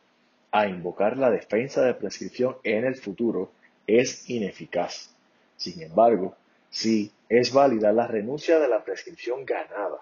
a 0.51 0.66
invocar 0.66 1.16
la 1.16 1.31
defensa 1.31 1.83
de 1.83 1.94
prescripción 1.94 2.57
en 2.64 2.85
el 2.85 2.97
futuro 2.97 3.53
es 3.87 4.29
ineficaz. 4.29 5.14
Sin 5.57 5.81
embargo, 5.83 6.35
sí 6.68 7.12
es 7.29 7.53
válida 7.53 7.92
la 7.92 8.09
renuncia 8.09 8.59
de 8.59 8.66
la 8.66 8.83
prescripción 8.83 9.44
ganada, 9.44 9.99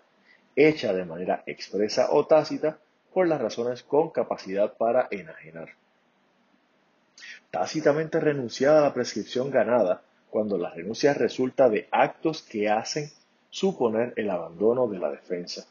hecha 0.56 0.94
de 0.94 1.04
manera 1.04 1.42
expresa 1.44 2.08
o 2.10 2.26
tácita 2.26 2.78
por 3.12 3.28
las 3.28 3.42
razones 3.42 3.82
con 3.82 4.08
capacidad 4.08 4.72
para 4.78 5.08
enajenar. 5.10 5.68
Tácitamente 7.50 8.18
renunciada 8.18 8.78
a 8.78 8.84
la 8.84 8.94
prescripción 8.94 9.50
ganada 9.50 10.00
cuando 10.30 10.56
la 10.56 10.70
renuncia 10.70 11.12
resulta 11.12 11.68
de 11.68 11.86
actos 11.90 12.40
que 12.40 12.70
hacen 12.70 13.10
suponer 13.50 14.14
el 14.16 14.30
abandono 14.30 14.88
de 14.88 14.98
la 14.98 15.10
defensa. 15.10 15.66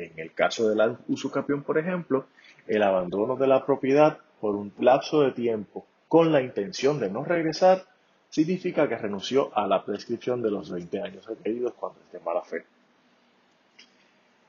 En 0.00 0.18
el 0.18 0.32
caso 0.32 0.66
del 0.66 0.96
usucapión, 1.08 1.62
por 1.62 1.76
ejemplo, 1.76 2.24
el 2.66 2.82
abandono 2.82 3.36
de 3.36 3.46
la 3.46 3.66
propiedad 3.66 4.16
por 4.40 4.54
un 4.54 4.72
lapso 4.78 5.20
de 5.20 5.32
tiempo 5.32 5.84
con 6.08 6.32
la 6.32 6.40
intención 6.40 6.98
de 6.98 7.10
no 7.10 7.22
regresar 7.22 7.84
significa 8.30 8.88
que 8.88 8.96
renunció 8.96 9.50
a 9.54 9.66
la 9.66 9.84
prescripción 9.84 10.40
de 10.40 10.50
los 10.50 10.70
20 10.70 11.02
años 11.02 11.26
requeridos 11.26 11.74
cuando 11.74 12.00
es 12.00 12.12
de 12.12 12.20
mala 12.20 12.40
fe. 12.40 12.64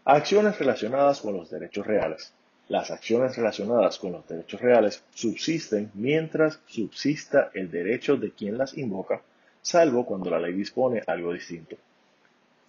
Acciones 0.05 0.57
relacionadas 0.57 1.19
con 1.19 1.33
los 1.35 1.49
derechos 1.49 1.85
reales. 1.85 2.33
Las 2.69 2.89
acciones 2.89 3.35
relacionadas 3.35 3.99
con 3.99 4.13
los 4.13 4.25
derechos 4.25 4.61
reales 4.61 5.03
subsisten 5.13 5.91
mientras 5.95 6.61
subsista 6.65 7.51
el 7.53 7.69
derecho 7.69 8.15
de 8.15 8.31
quien 8.31 8.57
las 8.57 8.77
invoca, 8.77 9.21
salvo 9.61 10.05
cuando 10.05 10.29
la 10.29 10.39
ley 10.39 10.53
dispone 10.53 11.03
algo 11.05 11.33
distinto. 11.33 11.75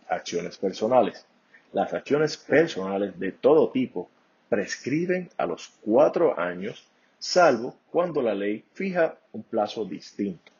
Acciones 0.08 0.58
personales. 0.58 1.24
Las 1.72 1.94
acciones 1.94 2.36
personales 2.36 3.18
de 3.18 3.32
todo 3.32 3.70
tipo 3.70 4.10
prescriben 4.50 5.30
a 5.38 5.46
los 5.46 5.72
cuatro 5.80 6.38
años, 6.38 6.86
salvo 7.18 7.76
cuando 7.90 8.20
la 8.20 8.34
ley 8.34 8.64
fija 8.74 9.16
un 9.32 9.42
plazo 9.42 9.86
distinto. 9.86 10.52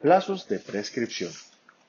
Plazos 0.00 0.48
de 0.48 0.58
prescripción. 0.58 1.30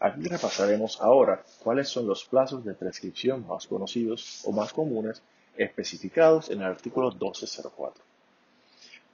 Aquí 0.02 0.24
repasaremos 0.24 1.00
ahora 1.00 1.44
cuáles 1.64 1.88
son 1.88 2.08
los 2.08 2.26
plazos 2.26 2.66
de 2.66 2.74
prescripción 2.74 3.48
más 3.48 3.68
conocidos 3.68 4.42
o 4.44 4.52
más 4.52 4.74
comunes 4.74 5.22
especificados 5.56 6.50
en 6.50 6.60
el 6.60 6.66
artículo 6.66 7.10
1204. 7.12 8.04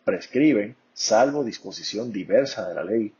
Prescriben, 0.03 0.75
salvo 0.93 1.43
disposición 1.43 2.11
diversa 2.11 2.67
de 2.67 2.73
la 2.73 2.83
ley, 2.83 3.13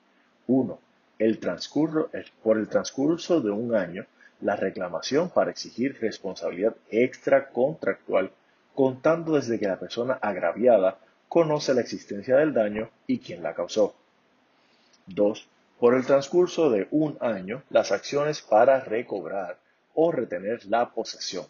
1. 0.48 0.80
El 1.20 1.38
transcurso, 1.40 2.10
por 2.42 2.58
el 2.58 2.68
transcurso 2.68 3.40
de 3.42 3.52
un 3.52 3.76
año 3.76 4.06
la 4.42 4.56
reclamación 4.56 5.30
para 5.30 5.52
exigir 5.52 5.98
responsabilidad 6.00 6.76
extra 6.90 7.50
contractual 7.50 8.32
contando 8.76 9.36
desde 9.36 9.60
que 9.60 9.68
la 9.68 9.80
persona 9.80 10.14
agraviada 10.22 11.00
conoce 11.28 11.74
la 11.74 11.82
existencia 11.82 12.38
del 12.38 12.54
daño 12.54 12.90
y 13.08 13.20
quien 13.20 13.44
la 13.44 13.54
causó. 13.54 13.96
2. 15.08 15.48
Por 15.80 15.96
el 15.96 16.06
transcurso 16.06 16.70
de 16.70 16.88
un 16.92 17.18
año, 17.22 17.64
las 17.70 17.92
acciones 17.92 18.42
para 18.42 18.80
recobrar 18.80 19.58
o 19.94 20.12
retener 20.12 20.66
la 20.66 20.92
posesión. 20.92 21.46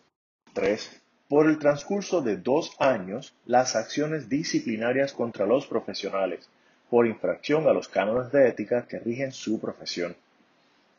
3. 0.54 1.02
Por 1.28 1.48
el 1.48 1.60
transcurso 1.60 2.22
de 2.22 2.38
dos 2.38 2.72
años, 2.80 3.36
las 3.46 3.76
acciones 3.76 4.30
disciplinarias 4.30 5.12
contra 5.12 5.46
los 5.46 5.68
profesionales 5.68 6.50
por 6.90 7.06
infracción 7.06 7.68
a 7.68 7.74
los 7.74 7.88
cánones 7.88 8.32
de 8.32 8.48
ética 8.48 8.88
que 8.88 9.00
rigen 9.00 9.32
su 9.32 9.60
profesión. 9.60 10.16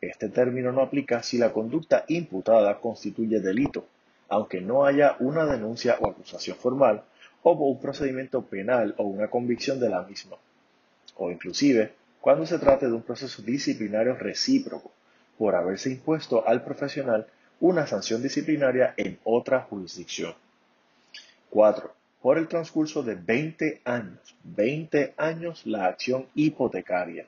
Este 0.00 0.28
término 0.28 0.72
no 0.72 0.82
aplica 0.82 1.22
si 1.22 1.38
la 1.38 1.52
conducta 1.52 2.04
imputada 2.08 2.80
constituye 2.80 3.40
delito, 3.40 3.87
aunque 4.28 4.61
no 4.61 4.84
haya 4.84 5.16
una 5.18 5.44
denuncia 5.46 5.96
o 6.00 6.08
acusación 6.08 6.56
formal, 6.56 7.02
o 7.42 7.52
un 7.52 7.80
procedimiento 7.80 8.42
penal 8.42 8.94
o 8.98 9.04
una 9.04 9.28
convicción 9.28 9.80
de 9.80 9.88
la 9.88 10.02
misma, 10.02 10.37
o 11.16 11.30
inclusive 11.30 11.92
cuando 12.20 12.46
se 12.46 12.58
trate 12.58 12.87
de 12.87 12.92
un 12.92 13.02
proceso 13.02 13.42
disciplinario 13.42 14.14
recíproco, 14.14 14.90
por 15.38 15.54
haberse 15.54 15.90
impuesto 15.90 16.46
al 16.46 16.62
profesional 16.62 17.26
una 17.61 17.87
sanción 17.87 18.22
disciplinaria 18.22 18.94
en 18.96 19.18
otra 19.24 19.61
jurisdicción. 19.61 20.34
4. 21.50 21.94
Por 22.20 22.38
el 22.38 22.48
transcurso 22.48 23.02
de 23.02 23.14
20 23.14 23.82
años, 23.84 24.37
20 24.42 25.14
años 25.16 25.64
la 25.64 25.87
acción 25.87 26.26
hipotecaria. 26.34 27.26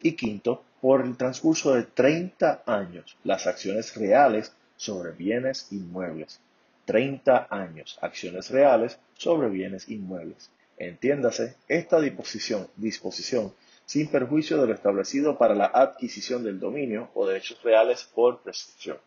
Y 0.00 0.12
quinto, 0.12 0.62
por 0.82 1.00
el 1.02 1.16
transcurso 1.16 1.74
de 1.74 1.84
30 1.84 2.64
años 2.66 3.16
las 3.22 3.46
acciones 3.46 3.94
reales 3.94 4.52
sobre 4.76 5.12
bienes 5.12 5.68
inmuebles. 5.70 6.40
30 6.86 7.46
años 7.50 8.00
acciones 8.02 8.50
reales 8.50 8.98
sobre 9.16 9.48
bienes 9.48 9.88
inmuebles. 9.88 10.50
Entiéndase 10.76 11.54
esta 11.68 12.00
disposición, 12.00 12.66
disposición 12.74 13.54
sin 13.86 14.08
perjuicio 14.08 14.60
de 14.60 14.66
lo 14.66 14.74
establecido 14.74 15.38
para 15.38 15.54
la 15.54 15.66
adquisición 15.66 16.42
del 16.42 16.58
dominio 16.58 17.10
o 17.14 17.28
derechos 17.28 17.62
reales 17.62 18.02
por 18.12 18.40
prescripción. 18.40 18.98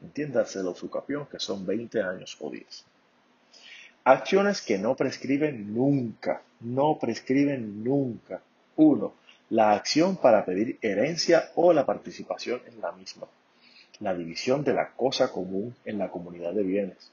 Entiéndase 0.00 0.62
lo 0.62 0.74
sucapión 0.74 1.26
que 1.26 1.38
son 1.38 1.66
20 1.66 2.00
años 2.00 2.38
o 2.40 2.50
10. 2.50 2.84
Acciones 4.04 4.62
que 4.62 4.78
no 4.78 4.96
prescriben 4.96 5.74
nunca, 5.74 6.40
no 6.60 6.98
prescriben 6.98 7.84
nunca. 7.84 8.40
1 8.76 9.25
la 9.48 9.72
acción 9.72 10.16
para 10.16 10.44
pedir 10.44 10.78
herencia 10.82 11.50
o 11.54 11.72
la 11.72 11.86
participación 11.86 12.60
en 12.66 12.80
la 12.80 12.92
misma, 12.92 13.28
la 14.00 14.14
división 14.14 14.64
de 14.64 14.74
la 14.74 14.90
cosa 14.92 15.30
común 15.30 15.74
en 15.84 15.98
la 15.98 16.10
comunidad 16.10 16.52
de 16.52 16.64
bienes. 16.64 17.12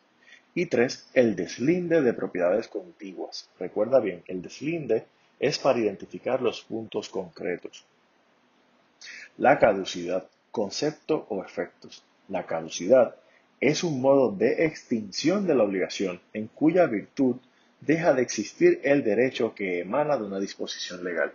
Y 0.55 0.67
tres, 0.67 1.07
el 1.13 1.35
deslinde 1.35 2.01
de 2.01 2.13
propiedades 2.13 2.67
contiguas. 2.67 3.49
Recuerda 3.59 3.99
bien, 3.99 4.23
el 4.27 4.41
deslinde 4.41 5.05
es 5.39 5.59
para 5.59 5.79
identificar 5.79 6.41
los 6.41 6.61
puntos 6.61 7.09
concretos. 7.09 7.85
La 9.37 9.59
caducidad, 9.59 10.27
concepto 10.51 11.25
o 11.29 11.43
efectos. 11.43 12.03
La 12.29 12.45
caducidad 12.45 13.15
es 13.59 13.83
un 13.83 14.01
modo 14.01 14.31
de 14.31 14.65
extinción 14.65 15.47
de 15.47 15.55
la 15.55 15.63
obligación 15.63 16.21
en 16.33 16.47
cuya 16.47 16.85
virtud 16.85 17.37
deja 17.81 18.13
de 18.13 18.21
existir 18.21 18.79
el 18.83 19.03
derecho 19.03 19.53
que 19.55 19.79
emana 19.79 20.17
de 20.17 20.23
una 20.23 20.39
disposición 20.39 21.03
legal. 21.03 21.33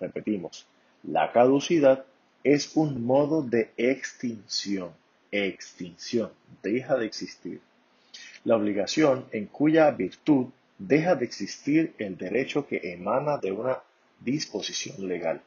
Repetimos, 0.00 0.66
la 1.02 1.32
caducidad 1.32 2.04
es 2.44 2.76
un 2.76 3.04
modo 3.04 3.42
de 3.42 3.70
extinción. 3.76 4.90
Extinción, 5.30 6.30
deja 6.62 6.96
de 6.96 7.06
existir. 7.06 7.60
La 8.44 8.56
obligación 8.56 9.26
en 9.32 9.46
cuya 9.46 9.90
virtud 9.90 10.46
deja 10.78 11.14
de 11.16 11.24
existir 11.24 11.94
el 11.98 12.16
derecho 12.16 12.66
que 12.66 12.92
emana 12.92 13.38
de 13.38 13.52
una 13.52 13.78
disposición 14.20 15.06
legal. 15.08 15.42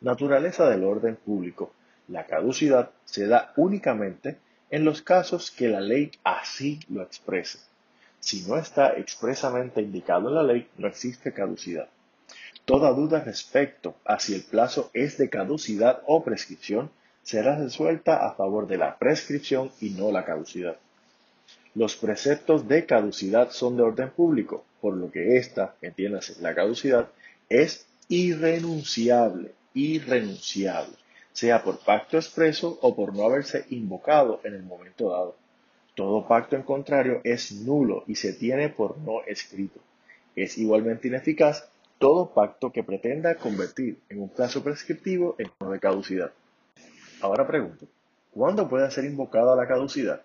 Naturaleza 0.00 0.68
del 0.68 0.84
orden 0.84 1.16
público. 1.16 1.72
La 2.08 2.26
caducidad 2.26 2.90
se 3.04 3.26
da 3.26 3.52
únicamente 3.56 4.38
en 4.70 4.84
los 4.84 5.02
casos 5.02 5.50
que 5.50 5.68
la 5.68 5.80
ley 5.80 6.10
así 6.22 6.80
lo 6.88 7.02
exprese. 7.02 7.58
Si 8.20 8.42
no 8.42 8.56
está 8.56 8.96
expresamente 8.96 9.80
indicado 9.80 10.28
en 10.28 10.34
la 10.34 10.42
ley, 10.42 10.68
no 10.78 10.86
existe 10.86 11.32
caducidad. 11.32 11.88
Toda 12.64 12.92
duda 12.92 13.20
respecto 13.20 13.94
a 14.06 14.18
si 14.18 14.34
el 14.34 14.42
plazo 14.42 14.90
es 14.94 15.18
de 15.18 15.28
caducidad 15.28 16.02
o 16.06 16.24
prescripción 16.24 16.90
será 17.22 17.56
resuelta 17.56 18.26
a 18.26 18.34
favor 18.34 18.66
de 18.66 18.78
la 18.78 18.96
prescripción 18.98 19.70
y 19.82 19.90
no 19.90 20.10
la 20.10 20.24
caducidad. 20.24 20.76
Los 21.74 21.96
preceptos 21.96 22.66
de 22.66 22.86
caducidad 22.86 23.50
son 23.50 23.76
de 23.76 23.82
orden 23.82 24.10
público, 24.10 24.64
por 24.80 24.96
lo 24.96 25.10
que 25.10 25.36
esta, 25.36 25.74
entiéndase, 25.82 26.40
la 26.40 26.54
caducidad, 26.54 27.08
es 27.50 27.86
irrenunciable, 28.08 29.52
irrenunciable, 29.74 30.94
sea 31.32 31.62
por 31.62 31.80
pacto 31.80 32.16
expreso 32.16 32.78
o 32.80 32.94
por 32.96 33.14
no 33.14 33.24
haberse 33.24 33.66
invocado 33.70 34.40
en 34.44 34.54
el 34.54 34.62
momento 34.62 35.10
dado. 35.10 35.36
Todo 35.94 36.26
pacto 36.26 36.56
en 36.56 36.62
contrario 36.62 37.20
es 37.24 37.52
nulo 37.52 38.04
y 38.06 38.14
se 38.14 38.32
tiene 38.32 38.70
por 38.70 38.96
no 38.98 39.22
escrito. 39.26 39.80
Es 40.34 40.58
igualmente 40.58 41.08
ineficaz 41.08 41.68
todo 41.98 42.30
pacto 42.34 42.72
que 42.72 42.82
pretenda 42.82 43.36
convertir 43.36 44.00
en 44.08 44.20
un 44.20 44.28
plazo 44.28 44.62
prescriptivo 44.62 45.36
en 45.38 45.50
uno 45.60 45.72
de 45.72 45.80
caducidad. 45.80 46.32
Ahora 47.20 47.46
pregunto, 47.46 47.86
¿cuándo 48.32 48.68
puede 48.68 48.90
ser 48.90 49.04
invocada 49.04 49.56
la 49.56 49.66
caducidad? 49.66 50.22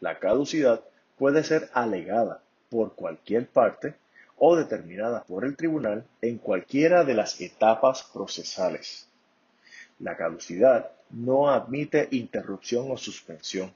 La 0.00 0.18
caducidad 0.18 0.82
puede 1.16 1.44
ser 1.44 1.70
alegada 1.72 2.42
por 2.68 2.94
cualquier 2.94 3.48
parte 3.48 3.94
o 4.36 4.56
determinada 4.56 5.22
por 5.24 5.44
el 5.44 5.56
tribunal 5.56 6.04
en 6.20 6.38
cualquiera 6.38 7.04
de 7.04 7.14
las 7.14 7.40
etapas 7.40 8.02
procesales. 8.12 9.08
La 10.00 10.16
caducidad 10.16 10.90
no 11.10 11.48
admite 11.48 12.08
interrupción 12.10 12.90
o 12.90 12.96
suspensión. 12.96 13.72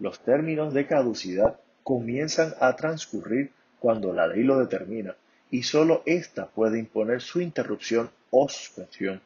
Los 0.00 0.18
términos 0.20 0.74
de 0.74 0.86
caducidad 0.86 1.60
comienzan 1.84 2.54
a 2.60 2.74
transcurrir 2.74 3.52
cuando 3.78 4.12
la 4.12 4.26
ley 4.26 4.42
lo 4.42 4.58
determina 4.58 5.14
y 5.50 5.62
sólo 5.62 6.02
ésta 6.06 6.46
puede 6.46 6.78
imponer 6.78 7.20
su 7.20 7.40
interrupción 7.40 8.10
o 8.30 8.48
suspensión. 8.48 9.20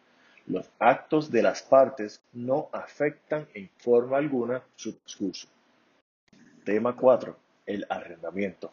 Los 0.47 0.69
actos 0.79 1.31
de 1.31 1.43
las 1.43 1.63
partes 1.63 2.21
no 2.33 2.69
afectan 2.73 3.47
en 3.55 3.71
forma 3.79 4.19
alguna 4.19 4.63
su 4.77 4.93
discurso. 4.93 5.49
Tema 6.65 6.97
4. 6.97 7.37
El 7.67 7.87
arrendamiento. 7.89 8.71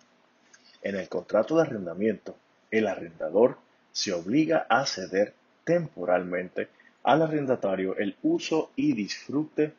En 0.81 0.95
el 0.95 1.07
contrato 1.07 1.55
de 1.55 1.63
arrendamiento, 1.63 2.35
el 2.71 2.87
arrendador 2.87 3.57
se 3.91 4.13
obliga 4.13 4.65
a 4.69 4.85
ceder 4.85 5.33
temporalmente 5.63 6.69
al 7.03 7.21
arrendatario 7.21 7.97
el 7.97 8.15
uso 8.21 8.71
y 8.75 8.93
disfrute 8.93 9.73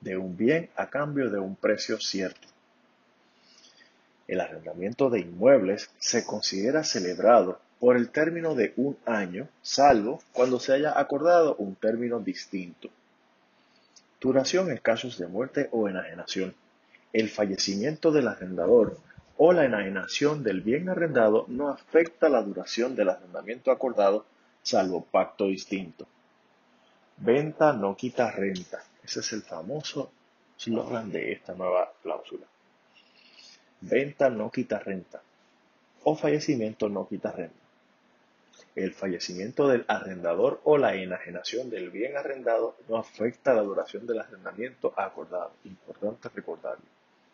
de 0.00 0.16
un 0.16 0.36
bien 0.36 0.70
a 0.76 0.88
cambio 0.88 1.30
de 1.30 1.38
un 1.38 1.56
precio 1.56 1.98
cierto. 1.98 2.48
El 4.28 4.42
arrendamiento 4.42 5.08
de 5.08 5.20
inmuebles 5.20 5.90
se 5.98 6.26
considera 6.26 6.84
celebrado 6.84 7.60
por 7.80 7.96
el 7.96 8.10
término 8.10 8.54
de 8.54 8.74
un 8.76 8.98
año, 9.06 9.48
salvo 9.62 10.20
cuando 10.32 10.60
se 10.60 10.74
haya 10.74 10.98
acordado 10.98 11.56
un 11.56 11.76
término 11.76 12.20
distinto. 12.20 12.90
Duración 14.20 14.70
en 14.70 14.78
casos 14.78 15.16
de 15.16 15.28
muerte 15.28 15.68
o 15.72 15.88
enajenación. 15.88 16.54
El 17.12 17.30
fallecimiento 17.30 18.12
del 18.12 18.28
arrendador 18.28 18.98
o 19.38 19.52
la 19.52 19.64
enajenación 19.64 20.42
del 20.42 20.60
bien 20.60 20.90
arrendado 20.90 21.46
no 21.48 21.68
afecta 21.68 22.28
la 22.28 22.42
duración 22.42 22.94
del 22.96 23.08
arrendamiento 23.08 23.70
acordado, 23.70 24.26
salvo 24.62 25.06
pacto 25.10 25.46
distinto. 25.46 26.06
Venta 27.16 27.72
no 27.72 27.96
quita 27.96 28.30
renta. 28.30 28.82
Ese 29.02 29.20
es 29.20 29.32
el 29.32 29.42
famoso 29.42 30.10
slogan 30.58 31.10
de 31.10 31.32
esta 31.32 31.54
nueva 31.54 31.92
cláusula. 32.02 32.46
Venta 33.80 34.28
no 34.28 34.50
quita 34.50 34.78
renta. 34.78 35.22
O 36.04 36.16
fallecimiento 36.16 36.88
no 36.88 37.06
quita 37.08 37.32
renta. 37.32 37.54
El 38.74 38.92
fallecimiento 38.92 39.66
del 39.66 39.84
arrendador 39.88 40.60
o 40.64 40.78
la 40.78 40.94
enajenación 40.94 41.68
del 41.70 41.90
bien 41.90 42.16
arrendado 42.16 42.76
no 42.88 42.96
afecta 42.96 43.52
la 43.54 43.62
duración 43.62 44.06
del 44.06 44.20
arrendamiento 44.20 44.92
acordado. 44.96 45.52
Importante 45.64 46.28
recordarlo. 46.28 46.84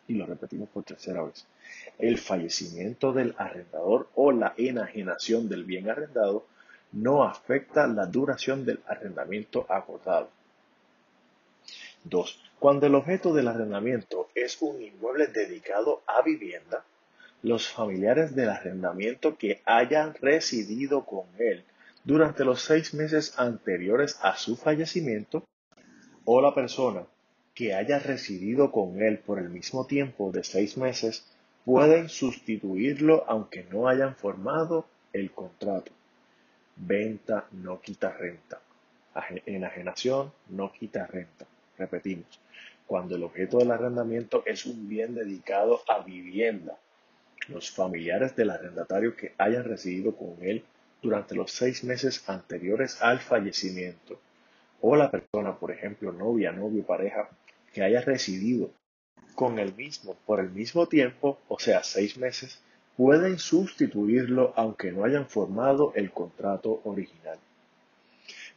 Y 0.07 0.15
lo 0.15 0.25
repetimos 0.25 0.69
por 0.69 0.83
tercera 0.83 1.23
vez. 1.23 1.45
El 1.97 2.17
fallecimiento 2.17 3.13
del 3.13 3.35
arrendador 3.37 4.09
o 4.15 4.31
la 4.31 4.53
enajenación 4.57 5.49
del 5.49 5.63
bien 5.63 5.89
arrendado 5.89 6.45
no 6.91 7.23
afecta 7.23 7.87
la 7.87 8.05
duración 8.05 8.65
del 8.65 8.79
arrendamiento 8.87 9.65
acordado. 9.69 10.29
2. 12.05 12.44
Cuando 12.65 12.87
el 12.87 12.95
objeto 12.95 13.31
del 13.31 13.47
arrendamiento 13.47 14.29
es 14.33 14.59
un 14.59 14.81
inmueble 14.81 15.27
dedicado 15.27 16.01
a 16.07 16.23
vivienda, 16.23 16.83
los 17.43 17.67
familiares 17.69 18.35
del 18.35 18.49
arrendamiento 18.49 19.37
que 19.37 19.61
hayan 19.65 20.15
residido 20.15 21.05
con 21.05 21.27
él 21.37 21.63
durante 22.05 22.43
los 22.43 22.63
seis 22.63 22.95
meses 22.95 23.37
anteriores 23.37 24.17
a 24.23 24.35
su 24.35 24.55
fallecimiento 24.55 25.45
o 26.23 26.41
la 26.41 26.55
persona 26.55 27.03
que 27.53 27.75
haya 27.75 27.99
residido 27.99 28.71
con 28.71 28.99
él 28.99 29.19
por 29.19 29.37
el 29.37 29.49
mismo 29.49 29.85
tiempo 29.85 30.31
de 30.31 30.43
seis 30.43 30.75
meses 30.75 31.23
pueden 31.65 32.09
sustituirlo 32.09 33.25
aunque 33.27 33.63
no 33.65 33.87
hayan 33.87 34.15
formado 34.15 34.87
el 35.13 35.29
contrato. 35.29 35.91
Venta 36.75 37.45
no 37.51 37.79
quita 37.79 38.09
renta. 38.09 38.59
Enajenación 39.45 40.33
no 40.49 40.73
quita 40.73 41.05
renta. 41.05 41.45
Repetimos, 41.77 42.39
cuando 42.85 43.15
el 43.15 43.23
objeto 43.23 43.57
del 43.57 43.71
arrendamiento 43.71 44.43
es 44.45 44.65
un 44.65 44.87
bien 44.87 45.15
dedicado 45.15 45.81
a 45.87 46.03
vivienda 46.03 46.77
los 47.47 47.69
familiares 47.69 48.35
del 48.35 48.49
arrendatario 48.49 49.15
que 49.15 49.33
hayan 49.37 49.63
residido 49.63 50.15
con 50.15 50.37
él 50.41 50.63
durante 51.01 51.35
los 51.35 51.51
seis 51.51 51.83
meses 51.83 52.27
anteriores 52.27 53.01
al 53.01 53.19
fallecimiento, 53.19 54.19
o 54.81 54.95
la 54.95 55.11
persona, 55.11 55.55
por 55.57 55.71
ejemplo, 55.71 56.11
novia, 56.11 56.51
novio, 56.51 56.83
pareja, 56.83 57.29
que 57.73 57.83
haya 57.83 58.01
residido 58.01 58.71
con 59.35 59.59
el 59.59 59.73
mismo 59.75 60.15
por 60.25 60.39
el 60.39 60.49
mismo 60.49 60.87
tiempo, 60.87 61.37
o 61.47 61.59
sea, 61.59 61.83
seis 61.83 62.17
meses, 62.17 62.61
pueden 62.95 63.37
sustituirlo 63.37 64.53
aunque 64.55 64.91
no 64.91 65.03
hayan 65.03 65.27
formado 65.27 65.91
el 65.95 66.11
contrato 66.11 66.81
original. 66.85 67.37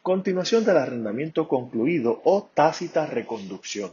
Continuación 0.08 0.64
del 0.64 0.78
arrendamiento 0.78 1.46
concluido 1.46 2.22
o 2.24 2.48
tácita 2.54 3.04
reconducción. 3.04 3.90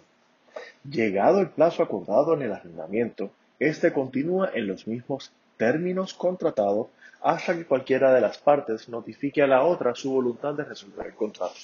Llegado 0.90 1.42
el 1.42 1.50
plazo 1.50 1.84
acordado 1.84 2.36
en 2.36 2.44
el 2.44 2.54
arrendamiento, 2.54 3.32
este 3.60 3.92
continúa 3.92 4.50
en 4.54 4.66
los 4.66 4.88
mismos 4.88 5.34
términos 5.58 6.14
contratados 6.14 6.88
hasta 7.22 7.54
que 7.58 7.66
cualquiera 7.66 8.14
de 8.14 8.22
las 8.22 8.38
partes 8.38 8.88
notifique 8.88 9.42
a 9.42 9.48
la 9.48 9.66
otra 9.66 9.94
su 9.94 10.10
voluntad 10.10 10.54
de 10.54 10.64
resolver 10.64 11.08
el 11.08 11.16
contrato. 11.16 11.56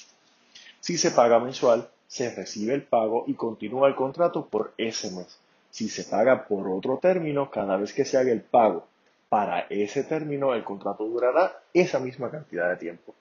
Si 0.80 0.98
se 0.98 1.12
paga 1.12 1.38
mensual, 1.38 1.88
se 2.06 2.34
recibe 2.34 2.74
el 2.74 2.82
pago 2.82 3.24
y 3.26 3.32
continúa 3.32 3.88
el 3.88 3.94
contrato 3.94 4.44
por 4.48 4.74
ese 4.76 5.12
mes. 5.12 5.38
Si 5.70 5.88
se 5.88 6.04
paga 6.04 6.46
por 6.46 6.68
otro 6.68 6.98
término, 6.98 7.50
cada 7.50 7.78
vez 7.78 7.94
que 7.94 8.04
se 8.04 8.18
haga 8.18 8.32
el 8.32 8.42
pago 8.42 8.86
para 9.30 9.60
ese 9.70 10.04
término, 10.04 10.52
el 10.52 10.62
contrato 10.62 11.06
durará 11.06 11.58
esa 11.72 11.98
misma 12.00 12.30
cantidad 12.30 12.68
de 12.68 12.76
tiempo. 12.76 13.14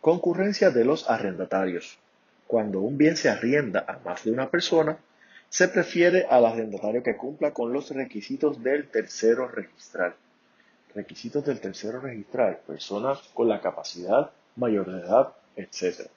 Concurrencia 0.00 0.70
de 0.70 0.84
los 0.84 1.10
arrendatarios. 1.10 1.98
Cuando 2.46 2.80
un 2.80 2.96
bien 2.96 3.16
se 3.16 3.28
arrienda 3.28 3.84
a 3.86 3.98
más 3.98 4.24
de 4.24 4.30
una 4.30 4.48
persona, 4.48 4.98
se 5.48 5.68
prefiere 5.68 6.26
al 6.30 6.46
arrendatario 6.46 7.02
que 7.02 7.16
cumpla 7.16 7.52
con 7.52 7.72
los 7.72 7.90
requisitos 7.90 8.62
del 8.62 8.88
tercero 8.88 9.48
registral. 9.48 10.14
Requisitos 10.94 11.44
del 11.44 11.60
tercero 11.60 12.00
registral, 12.00 12.60
personas 12.66 13.18
con 13.34 13.48
la 13.48 13.60
capacidad, 13.60 14.30
mayor 14.56 14.90
de 14.90 15.00
edad, 15.00 15.32
etc. 15.56 16.08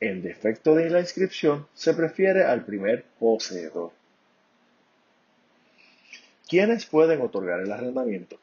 En 0.00 0.22
defecto 0.22 0.74
de 0.74 0.88
la 0.88 1.00
inscripción, 1.00 1.66
se 1.74 1.92
prefiere 1.92 2.44
al 2.44 2.64
primer 2.64 3.04
poseedor. 3.18 3.92
¿Quiénes 6.48 6.86
pueden 6.86 7.20
otorgar 7.20 7.60
el 7.60 7.70
arrendamiento? 7.70 8.38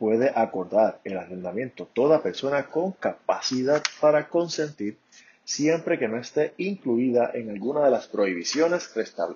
Puede 0.00 0.32
acordar 0.34 0.98
el 1.04 1.18
arrendamiento 1.18 1.86
toda 1.92 2.22
persona 2.22 2.68
con 2.68 2.92
capacidad 2.92 3.82
para 4.00 4.30
consentir 4.30 4.96
siempre 5.44 5.98
que 5.98 6.08
no 6.08 6.16
esté 6.16 6.54
incluida 6.56 7.30
en 7.34 7.50
alguna 7.50 7.84
de 7.84 7.90
las 7.90 8.08
prohibiciones 8.08 8.90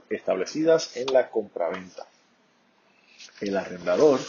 establecidas 0.09 0.97
en 0.97 1.13
la 1.13 1.29
compraventa. 1.29 2.07
El 3.43 3.59
arrendador 3.59 4.21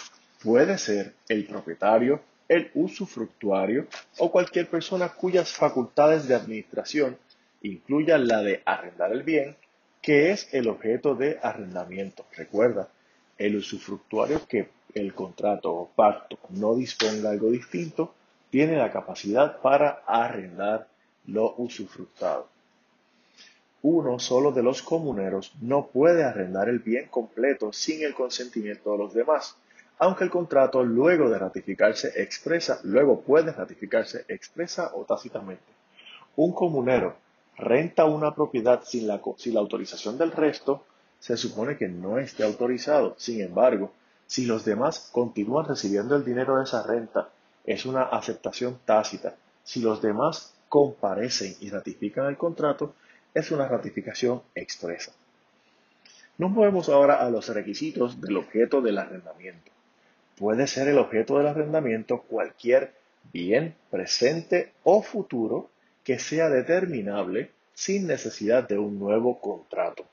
puede 0.43 0.78
ser 0.78 1.13
el 1.30 1.45
propietario, 1.45 2.19
el 2.50 2.69
usufructuario 2.74 3.88
o 4.17 4.30
cualquier 4.30 4.67
persona 4.67 5.08
cuyas 5.08 5.54
facultades 5.54 6.28
de 6.28 6.36
administración 6.36 7.17
incluyan 7.62 8.28
la 8.28 8.41
de 8.41 8.62
arrendar 8.65 9.13
el 9.13 9.24
bien, 9.24 9.56
que 10.02 10.32
es 10.32 10.54
el 10.54 10.67
objeto 10.67 11.15
de 11.15 11.39
arrendamiento. 11.41 12.26
Recuerda, 12.36 12.89
el 13.38 13.56
usufructuario 13.58 14.45
que 14.48 14.69
el 14.93 15.13
contrato 15.13 15.74
o 15.74 15.89
pacto 15.89 16.38
no 16.50 16.76
disponga 16.76 17.30
algo 17.30 17.52
distinto, 17.52 18.13
tiene 18.50 18.78
la 18.78 18.91
capacidad 18.91 19.60
para 19.62 20.04
arrendar 20.06 20.88
lo 21.28 21.56
usufructado. 21.58 22.48
Uno 23.82 24.17
solo 24.19 24.52
de 24.52 24.63
los 24.63 24.82
comuneros 24.82 25.54
no 25.62 25.88
puede 25.88 26.24
arrendar 26.24 26.69
el 26.69 26.80
bien 26.80 27.08
completo 27.10 27.74
sin 27.74 28.04
el 28.04 28.15
consentimiento 28.15 28.91
de 28.93 28.98
los 28.98 29.13
demás, 29.13 29.58
aunque 30.00 30.24
el 30.24 30.30
contrato 30.30 30.84
luego 30.84 31.30
de 31.30 31.38
ratificarse 31.38 32.12
expresa, 32.21 32.80
luego 32.84 33.21
puede 33.21 33.52
ratificarse 33.52 34.25
expresa 34.27 34.92
o 34.96 35.06
tácitamente. 35.06 35.63
Un 36.36 36.54
comunero 36.54 37.15
renta 37.58 38.06
una 38.06 38.33
propiedad 38.33 38.83
sin 38.83 39.08
la, 39.08 39.21
sin 39.38 39.54
la 39.54 39.60
autorización 39.60 40.17
del 40.17 40.31
resto, 40.31 40.83
se 41.26 41.38
supone 41.38 41.76
que 41.76 41.88
no 41.88 42.19
esté 42.19 42.44
autorizado. 42.44 43.15
Sin 43.17 43.42
embargo, 43.42 43.92
si 44.28 44.46
los 44.46 44.63
demás 44.63 45.10
continúan 45.12 45.65
recibiendo 45.65 46.15
el 46.15 46.23
dinero 46.23 46.58
de 46.58 46.65
esa 46.65 46.84
renta, 46.84 47.30
es 47.65 47.88
una 47.88 48.04
aceptación 48.04 48.78
tácita. 48.86 49.36
Si 49.63 49.82
los 49.82 50.04
demás 50.04 50.54
comparecen 50.69 51.56
y 51.62 51.71
ratifican 51.71 52.28
el 52.28 52.38
contrato, 52.38 52.94
es 53.34 53.50
una 53.50 53.67
ratificación 53.67 54.44
expresa. 54.54 55.13
Nos 56.38 56.52
movemos 56.52 56.90
ahora 56.90 57.26
a 57.26 57.32
los 57.32 57.50
requisitos 57.50 58.21
del 58.21 58.38
objeto 58.38 58.82
del 58.82 59.00
arrendamiento. 59.00 59.71
Puede 60.38 60.67
ser 60.67 60.90
el 60.90 61.00
objeto 61.00 61.40
del 61.40 61.48
arrendamiento 61.48 62.21
cualquier 62.21 62.94
bien 63.34 63.73
presente 63.90 64.73
o 64.84 65.02
futuro 65.02 65.71
que 66.04 66.19
sea 66.19 66.50
determinable 66.50 67.50
sin 67.73 68.06
necesidad 68.06 68.67
de 68.67 68.78
un 68.78 69.00
nuevo 69.00 69.42
contrato. 69.42 70.06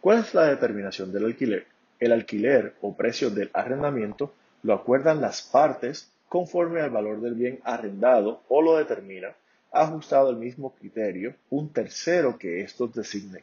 ¿Cuál 0.00 0.20
es 0.20 0.32
la 0.32 0.46
determinación 0.46 1.12
del 1.12 1.24
alquiler? 1.24 1.66
El 1.98 2.12
alquiler 2.12 2.74
o 2.82 2.96
precio 2.96 3.30
del 3.30 3.50
arrendamiento 3.52 4.32
Lo 4.62 4.74
acuerdan 4.74 5.20
las 5.20 5.42
partes 5.42 6.10
conforme 6.28 6.80
al 6.80 6.90
valor 6.90 7.20
del 7.20 7.34
bien 7.34 7.60
arrendado 7.64 8.42
o 8.48 8.60
lo 8.60 8.76
determina, 8.76 9.34
ajustado 9.72 10.28
al 10.28 10.36
mismo 10.36 10.74
criterio, 10.74 11.34
un 11.50 11.72
tercero 11.72 12.38
que 12.38 12.60
estos 12.60 12.94
designen. 12.94 13.42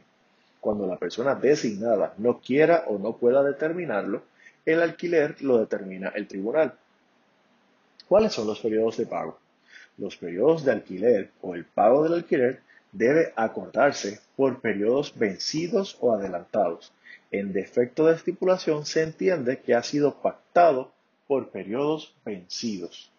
Cuando 0.60 0.88
la 0.88 0.98
persona 0.98 1.36
designada 1.36 2.14
no 2.18 2.40
quiera 2.40 2.86
o 2.88 2.98
no 2.98 3.18
pueda 3.18 3.44
determinarlo, 3.44 4.24
el 4.66 4.82
alquiler 4.82 5.42
lo 5.42 5.60
determina 5.60 6.10
el 6.10 6.28
tribunal. 6.28 6.74
¿Cuáles 8.08 8.34
son 8.34 8.48
los 8.48 8.60
periodos 8.60 8.98
de 8.98 9.06
pago? 9.06 9.40
Los 9.98 10.18
periodos 10.18 10.64
de 10.64 10.72
alquiler 10.72 11.32
o 11.42 11.56
el 11.56 11.66
pago 11.66 12.04
del 12.04 12.14
alquiler 12.14 12.62
debe 12.98 13.34
acordarse 13.36 14.20
por 14.36 14.62
periodos 14.62 15.18
vencidos 15.18 15.98
o 16.00 16.14
adelantados. 16.14 16.94
En 17.32 17.52
defecto 17.52 18.08
de 18.08 18.16
estipulación 18.16 18.86
se 18.86 19.04
entiende 19.04 19.60
que 19.60 19.76
ha 19.76 19.84
sido 19.84 20.22
pactado 20.22 20.92
por 21.28 21.50
periodos 21.50 22.16
vencidos. 22.24 23.12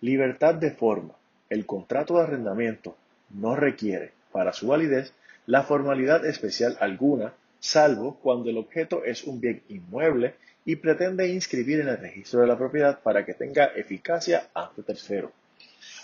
Libertad 0.00 0.54
de 0.54 0.70
forma. 0.72 1.14
El 1.48 1.64
contrato 1.64 2.16
de 2.16 2.24
arrendamiento 2.24 2.96
no 3.30 3.54
requiere, 3.54 4.12
para 4.32 4.52
su 4.52 4.66
validez, 4.66 5.12
la 5.46 5.62
formalidad 5.62 6.26
especial 6.26 6.76
alguna, 6.80 7.34
salvo 7.60 8.18
cuando 8.20 8.50
el 8.50 8.58
objeto 8.58 9.04
es 9.04 9.24
un 9.24 9.40
bien 9.40 9.62
inmueble 9.68 10.34
y 10.64 10.76
pretende 10.76 11.28
inscribir 11.28 11.80
en 11.80 11.88
el 11.88 11.98
registro 11.98 12.40
de 12.40 12.48
la 12.48 12.58
propiedad 12.58 12.98
para 13.00 13.24
que 13.24 13.34
tenga 13.34 13.66
eficacia 13.66 14.48
ante 14.54 14.82
tercero. 14.82 15.30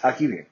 Aquí 0.02 0.28
bien, 0.28 0.46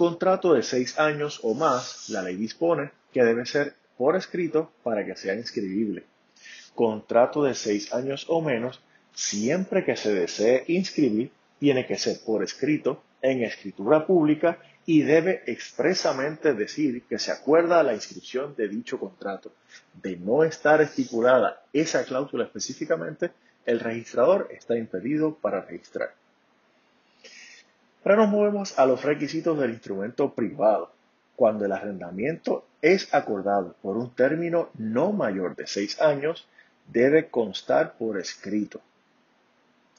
contrato 0.00 0.54
de 0.54 0.62
seis 0.62 0.98
años 0.98 1.40
o 1.42 1.52
más, 1.52 2.08
la 2.08 2.22
ley 2.22 2.34
dispone 2.36 2.90
que 3.12 3.22
debe 3.22 3.44
ser 3.44 3.74
por 3.98 4.16
escrito 4.16 4.72
para 4.82 5.04
que 5.04 5.14
sea 5.14 5.34
inscribible. 5.34 6.04
Contrato 6.74 7.44
de 7.44 7.54
seis 7.54 7.92
años 7.92 8.24
o 8.30 8.40
menos 8.40 8.80
siempre 9.12 9.84
que 9.84 9.96
se 9.96 10.14
desee 10.14 10.64
inscribir, 10.68 11.30
tiene 11.58 11.86
que 11.86 11.98
ser 11.98 12.16
por 12.24 12.42
escrito, 12.42 13.02
en 13.20 13.42
escritura 13.42 14.06
pública 14.06 14.56
y 14.86 15.02
debe 15.02 15.42
expresamente 15.44 16.54
decir 16.54 17.02
que 17.02 17.18
se 17.18 17.30
acuerda 17.30 17.82
la 17.82 17.92
inscripción 17.92 18.54
de 18.56 18.68
dicho 18.68 18.98
contrato. 18.98 19.52
De 20.02 20.16
no 20.16 20.44
estar 20.44 20.80
estipulada 20.80 21.62
esa 21.74 22.06
cláusula 22.06 22.44
específicamente, 22.44 23.32
el 23.66 23.80
registrador 23.80 24.48
está 24.50 24.78
impedido 24.78 25.34
para 25.34 25.60
registrar. 25.60 26.14
Ahora 28.02 28.16
nos 28.16 28.30
movemos 28.30 28.78
a 28.78 28.86
los 28.86 29.02
requisitos 29.02 29.58
del 29.58 29.70
instrumento 29.70 30.32
privado. 30.32 30.90
Cuando 31.36 31.64
el 31.64 31.72
arrendamiento 31.72 32.64
es 32.80 33.12
acordado 33.12 33.74
por 33.82 33.96
un 33.96 34.14
término 34.14 34.70
no 34.78 35.12
mayor 35.12 35.54
de 35.54 35.66
seis 35.66 36.00
años, 36.00 36.46
debe 36.86 37.28
constar 37.28 37.94
por 37.98 38.18
escrito. 38.18 38.80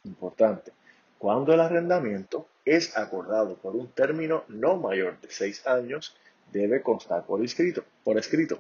Importante. 0.04 0.72
Cuando 1.20 1.54
el 1.54 1.60
arrendamiento 1.60 2.48
es 2.66 2.98
acordado 2.98 3.56
por 3.56 3.76
un 3.76 3.88
término 3.90 4.46
no 4.48 4.78
mayor 4.78 5.20
de 5.22 5.30
seis 5.30 5.66
años, 5.68 6.16
debe 6.52 6.82
constar 6.82 7.24
por 7.26 7.44
escrito. 7.44 7.84
Por 8.04 8.18
escrito. 8.18 8.60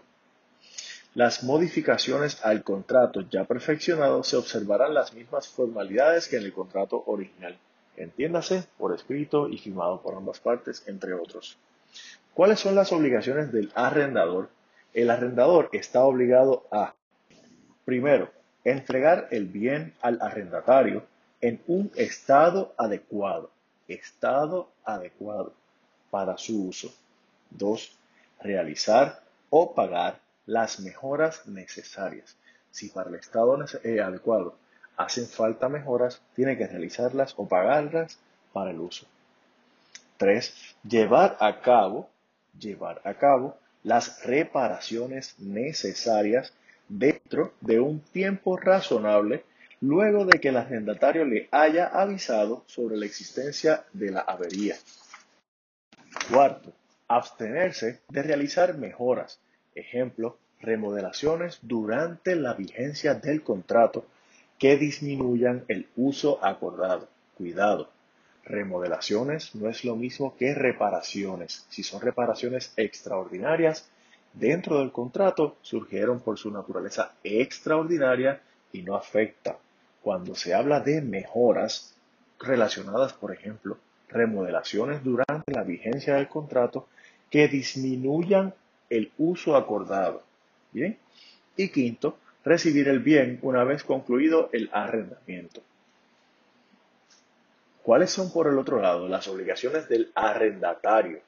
Las 1.16 1.44
modificaciones 1.44 2.46
al 2.46 2.64
contrato 2.64 3.22
ya 3.22 3.44
perfeccionado 3.46 4.24
se 4.24 4.38
observarán 4.38 4.94
las 4.94 5.14
mismas 5.14 5.48
formalidades 5.48 6.28
que 6.28 6.38
en 6.38 6.44
el 6.44 6.54
contrato 6.54 7.04
original. 7.08 7.58
Entiéndase, 7.98 8.68
por 8.78 8.94
escrito 8.94 9.48
y 9.48 9.58
firmado 9.58 10.02
por 10.02 10.16
ambas 10.16 10.39
partes, 10.39 10.84
entre 10.88 11.14
otros. 11.14 11.58
¿Cuáles 12.34 12.60
son 12.60 12.76
las 12.76 12.92
obligaciones 12.92 13.52
del 13.52 13.72
arrendador? 13.76 14.50
El 14.94 15.10
arrendador 15.10 15.70
está 15.74 16.04
obligado 16.04 16.66
a, 16.72 16.96
primero, 17.86 18.32
entregar 18.64 19.28
el 19.32 19.46
bien 19.48 19.94
al 20.02 20.22
arrendatario 20.22 21.06
en 21.42 21.62
un 21.68 21.92
estado 21.96 22.74
adecuado, 22.78 23.52
estado 23.88 24.70
adecuado 24.86 25.54
para 26.10 26.38
su 26.38 26.68
uso. 26.68 26.94
Dos, 27.50 27.98
realizar 28.39 29.24
o 29.50 29.74
pagar 29.74 30.20
las 30.46 30.80
mejoras 30.80 31.48
necesarias. 31.48 32.38
Si 32.72 32.89
para 32.89 33.10
el 33.10 33.16
estado 33.16 33.58
eh, 33.84 34.00
adecuado 34.00 34.56
hacen 34.98 35.28
falta 35.28 35.70
mejoras, 35.70 36.22
tiene 36.36 36.58
que 36.58 36.68
realizarlas 36.68 37.34
o 37.38 37.48
pagarlas 37.48 38.20
para 38.54 38.72
el 38.72 38.80
uso. 38.80 39.06
Tres, 40.18 40.54
llevar 40.84 41.38
a 41.39 41.62
cabo, 41.62 42.10
llevar 42.58 43.02
a 43.04 43.16
cabo 43.16 43.58
las 43.84 44.24
reparaciones 44.24 45.39
necesarias 45.39 46.54
dentro 46.88 47.54
de 47.62 47.80
un 47.80 48.02
tiempo 48.02 48.58
razonable 48.58 49.44
luego 49.80 50.26
de 50.26 50.39
que 50.39 50.50
el 50.50 50.58
arrendatario 50.58 51.26
le 51.26 51.50
haya 51.52 51.88
avisado 51.88 52.64
sobre 52.68 52.98
la 52.98 53.06
existencia 53.06 53.86
de 53.94 54.12
la 54.12 54.22
avería. 54.22 54.76
Cuarto, 56.30 56.72
abstenerse 57.08 58.02
de 58.10 58.22
realizar 58.22 58.78
mejoras, 58.78 59.39
ejemplo, 59.74 60.38
remodelaciones 60.60 61.58
durante 61.64 62.36
la 62.36 62.54
vigencia 62.54 63.16
del 63.16 63.42
contrato 63.42 64.06
que 64.62 64.78
disminuyan 64.78 65.66
el 65.70 65.88
uso 65.95 66.38
acordado. 66.45 67.07
Cuidado, 67.36 67.89
remodelaciones 68.43 69.55
no 69.55 69.68
es 69.68 69.84
lo 69.84 69.95
mismo 69.95 70.38
que 70.38 70.53
reparaciones. 70.53 71.66
Si 71.70 71.82
son 71.82 71.99
reparaciones 71.99 72.72
extraordinarias, 72.78 73.89
dentro 74.34 74.78
del 74.78 74.91
contrato 74.91 75.57
surgieron 75.64 76.20
por 76.20 76.38
su 76.38 76.51
naturaleza 76.51 77.14
extraordinaria 77.24 78.39
y 78.72 78.84
no 78.84 78.95
afecta 78.95 79.57
cuando 80.03 80.36
se 80.36 80.53
habla 80.53 80.80
de 80.80 81.01
mejoras 81.01 81.95
relacionadas, 82.39 83.14
por 83.14 83.34
ejemplo, 83.34 83.80
remodelaciones 84.09 85.03
durante 85.03 85.53
la 85.53 85.64
vigencia 85.64 86.14
del 86.14 86.28
contrato 86.28 86.88
que 87.32 87.47
disminuyan 87.47 88.53
el 88.91 89.12
uso 89.18 89.55
acordado. 89.55 90.22
Bien. 90.72 90.99
Y 91.57 91.70
quinto, 91.70 92.18
recibir 92.44 92.88
el 92.88 93.00
bien 93.00 93.39
una 93.42 93.64
vez 93.64 93.84
concluido 93.84 94.50
el 94.52 94.70
arrendamiento. 94.74 95.62
¿Cuáles 97.84 98.12
son, 98.12 98.32
por 98.32 98.48
el 98.48 98.58
otro 98.60 98.80
lado, 98.80 99.08
las 99.08 99.28
obligaciones 99.28 99.89
del 99.89 100.12
arrendatario? 100.14 101.20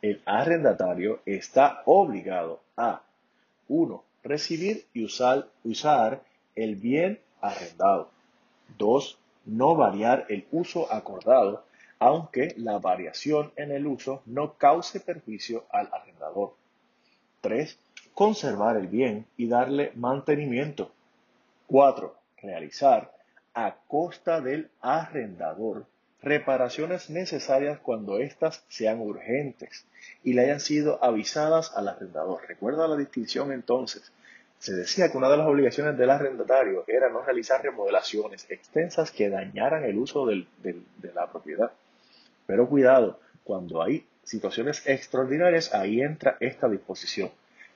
El 0.00 0.22
arrendatario 0.24 1.20
está 1.26 1.82
obligado 1.84 2.60
a 2.76 3.02
1. 3.68 4.04
Recibir 4.22 4.86
y 4.94 5.04
usar, 5.04 6.22
el 6.54 6.76
bien 6.76 7.20
arrendado. 7.40 8.10
2. 8.78 9.18
No 9.46 9.74
variar 9.74 10.26
el 10.28 10.46
uso 10.52 10.92
acordado, 10.92 11.64
aunque 11.98 12.54
la 12.56 12.78
variación 12.78 13.52
en 13.56 13.72
el 13.72 13.86
uso 13.86 14.22
no 14.26 14.54
cause 14.54 15.00
perjuicio 15.00 15.64
al 15.70 15.88
arrendador. 15.92 16.54
3. 17.40 17.78
Conservar 18.20 18.76
el 18.76 18.86
bien 18.86 19.24
y 19.38 19.48
darle 19.48 19.92
mantenimiento. 19.94 20.92
4. 21.68 22.14
Realizar, 22.42 23.14
a 23.54 23.76
costa 23.88 24.42
del 24.42 24.68
arrendador, 24.82 25.86
reparaciones 26.20 27.08
necesarias 27.08 27.78
cuando 27.78 28.18
éstas 28.18 28.62
sean 28.68 29.00
urgentes 29.00 29.86
y 30.22 30.34
le 30.34 30.42
hayan 30.42 30.60
sido 30.60 31.02
avisadas 31.02 31.72
al 31.74 31.88
arrendador. 31.88 32.42
Recuerda 32.46 32.86
la 32.88 32.98
distinción 32.98 33.52
entonces 33.52 34.12
se 34.58 34.74
decía 34.74 35.10
que 35.10 35.16
una 35.16 35.30
de 35.30 35.38
las 35.38 35.46
obligaciones 35.46 35.96
del 35.96 36.10
arrendatario 36.10 36.84
era 36.88 37.08
no 37.08 37.22
realizar 37.22 37.62
remodelaciones 37.62 38.44
extensas 38.50 39.12
que 39.12 39.30
dañaran 39.30 39.82
el 39.84 39.96
uso 39.96 40.26
de 40.26 40.46
la 41.14 41.26
propiedad. 41.32 41.72
Pero 42.46 42.68
cuidado, 42.68 43.18
cuando 43.44 43.80
hay 43.80 44.06
situaciones 44.24 44.86
extraordinarias, 44.86 45.72
ahí 45.72 46.02
entra 46.02 46.36
esta 46.40 46.68
disposición. 46.68 47.30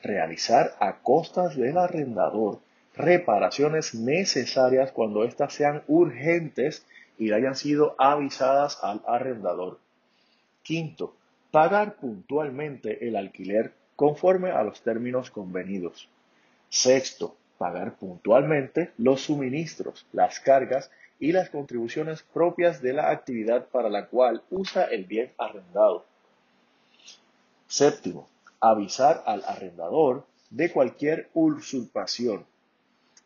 Realizar 0.05 0.77
a 0.79 0.99
costas 0.99 1.57
del 1.57 1.79
arrendador 1.79 2.61
reparaciones 2.95 3.95
necesarias 3.95 4.93
cuando 4.93 5.25
éstas 5.25 5.53
sean 5.55 5.83
urgentes 5.89 6.87
y 7.19 7.33
hayan 7.33 7.57
sido 7.57 7.95
avisadas 7.99 8.79
al 8.83 9.03
arrendador. 9.07 9.79
Quinto, 10.63 11.15
pagar 11.51 11.97
puntualmente 11.97 13.07
el 13.07 13.17
alquiler 13.17 13.73
conforme 13.97 14.51
a 14.51 14.63
los 14.63 14.83
términos 14.83 15.31
convenidos. 15.31 16.09
Sexto, 16.69 17.37
pagar 17.59 17.95
puntualmente 17.97 18.93
los 18.99 19.23
suministros, 19.23 20.07
las 20.13 20.41
cargas 20.41 20.91
y 21.21 21.33
las 21.33 21.51
contribuciones 21.51 22.23
propias 22.23 22.83
de 22.83 22.93
la 22.93 23.11
actividad 23.11 23.67
para 23.69 23.89
la 23.89 24.07
cual 24.07 24.43
usa 24.51 24.85
el 24.85 25.05
bien 25.05 25.33
arrendado. 25.39 26.05
Séptimo, 27.67 28.29
avisar 28.71 29.23
al 29.27 29.45
arrendador 29.47 30.25
de 30.51 30.73
cualquier 30.73 31.29
usurpación, 31.35 32.47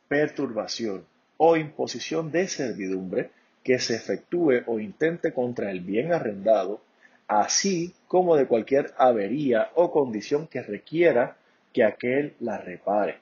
perturbación 0.09 1.05
o 1.37 1.57
imposición 1.57 2.33
de 2.33 2.49
servidumbre 2.49 3.31
que 3.63 3.79
se 3.79 3.95
efectúe 3.95 4.63
o 4.67 4.81
intente 4.81 5.33
contra 5.33 5.71
el 5.71 5.81
bien 5.81 6.13
arrendado, 6.13 6.81
así 7.29 7.95
como 8.09 8.37
de 8.37 8.47
cualquier 8.47 8.95
avería 8.97 9.71
o 9.75 9.93
condición 9.93 10.47
que 10.47 10.63
requiera 10.63 11.37
que 11.73 11.85
aquel 11.85 12.35
la 12.41 12.59
repare. 12.59 13.19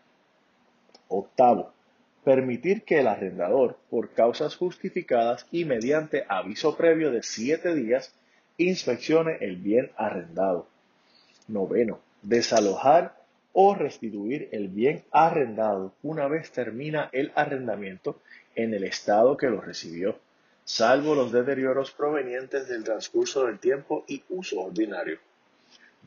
Octavo, 1.09 1.73
permitir 2.25 2.85
que 2.85 3.01
el 3.01 3.09
arrendador, 3.09 3.77
por 3.91 4.11
causas 4.11 4.57
justificadas 4.57 5.47
y 5.51 5.64
mediante 5.64 6.25
aviso 6.29 6.77
previo 6.77 7.11
de 7.11 7.23
siete 7.23 7.75
días, 7.75 8.14
inspeccione 8.57 9.37
el 9.41 9.57
bien 9.57 9.91
arrendado. 9.97 10.67
Noveno, 11.49 12.01
desalojar 12.23 13.17
o 13.53 13.75
restituir 13.75 14.49
el 14.53 14.69
bien 14.69 15.05
arrendado 15.11 15.95
una 16.03 16.29
vez 16.29 16.51
termina 16.51 17.09
el 17.12 17.33
arrendamiento 17.35 18.21
en 18.55 18.75
el 18.75 18.85
estado 18.85 19.37
que 19.37 19.49
lo 19.49 19.61
recibió, 19.61 20.19
salvo 20.64 21.14
los 21.14 21.33
deterioros 21.33 21.91
provenientes 21.91 22.69
del 22.69 22.85
transcurso 22.85 23.47
del 23.47 23.59
tiempo 23.59 24.05
y 24.09 24.25
uso 24.29 24.61
ordinario. 24.61 25.19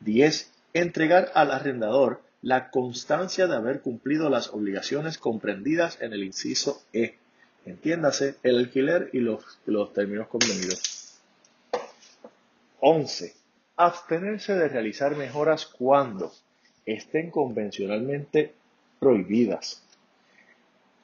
10. 0.02 0.52
Entregar 0.74 1.30
al 1.34 1.50
arrendador 1.50 2.20
la 2.42 2.70
constancia 2.70 3.46
de 3.46 3.56
haber 3.56 3.80
cumplido 3.80 4.30
las 4.30 4.48
obligaciones 4.48 5.18
comprendidas 5.18 6.00
en 6.00 6.12
el 6.12 6.24
inciso 6.24 6.82
E. 6.92 7.16
Entiéndase, 7.66 8.36
el 8.42 8.58
alquiler 8.58 9.10
y 9.12 9.18
los, 9.18 9.44
los 9.66 9.92
términos 9.92 10.28
convenidos. 10.28 11.18
11. 12.80 13.39
Abstenerse 13.82 14.54
de 14.56 14.68
realizar 14.68 15.16
mejoras 15.16 15.64
cuando 15.64 16.30
estén 16.84 17.30
convencionalmente 17.30 18.52
prohibidas. 18.98 19.82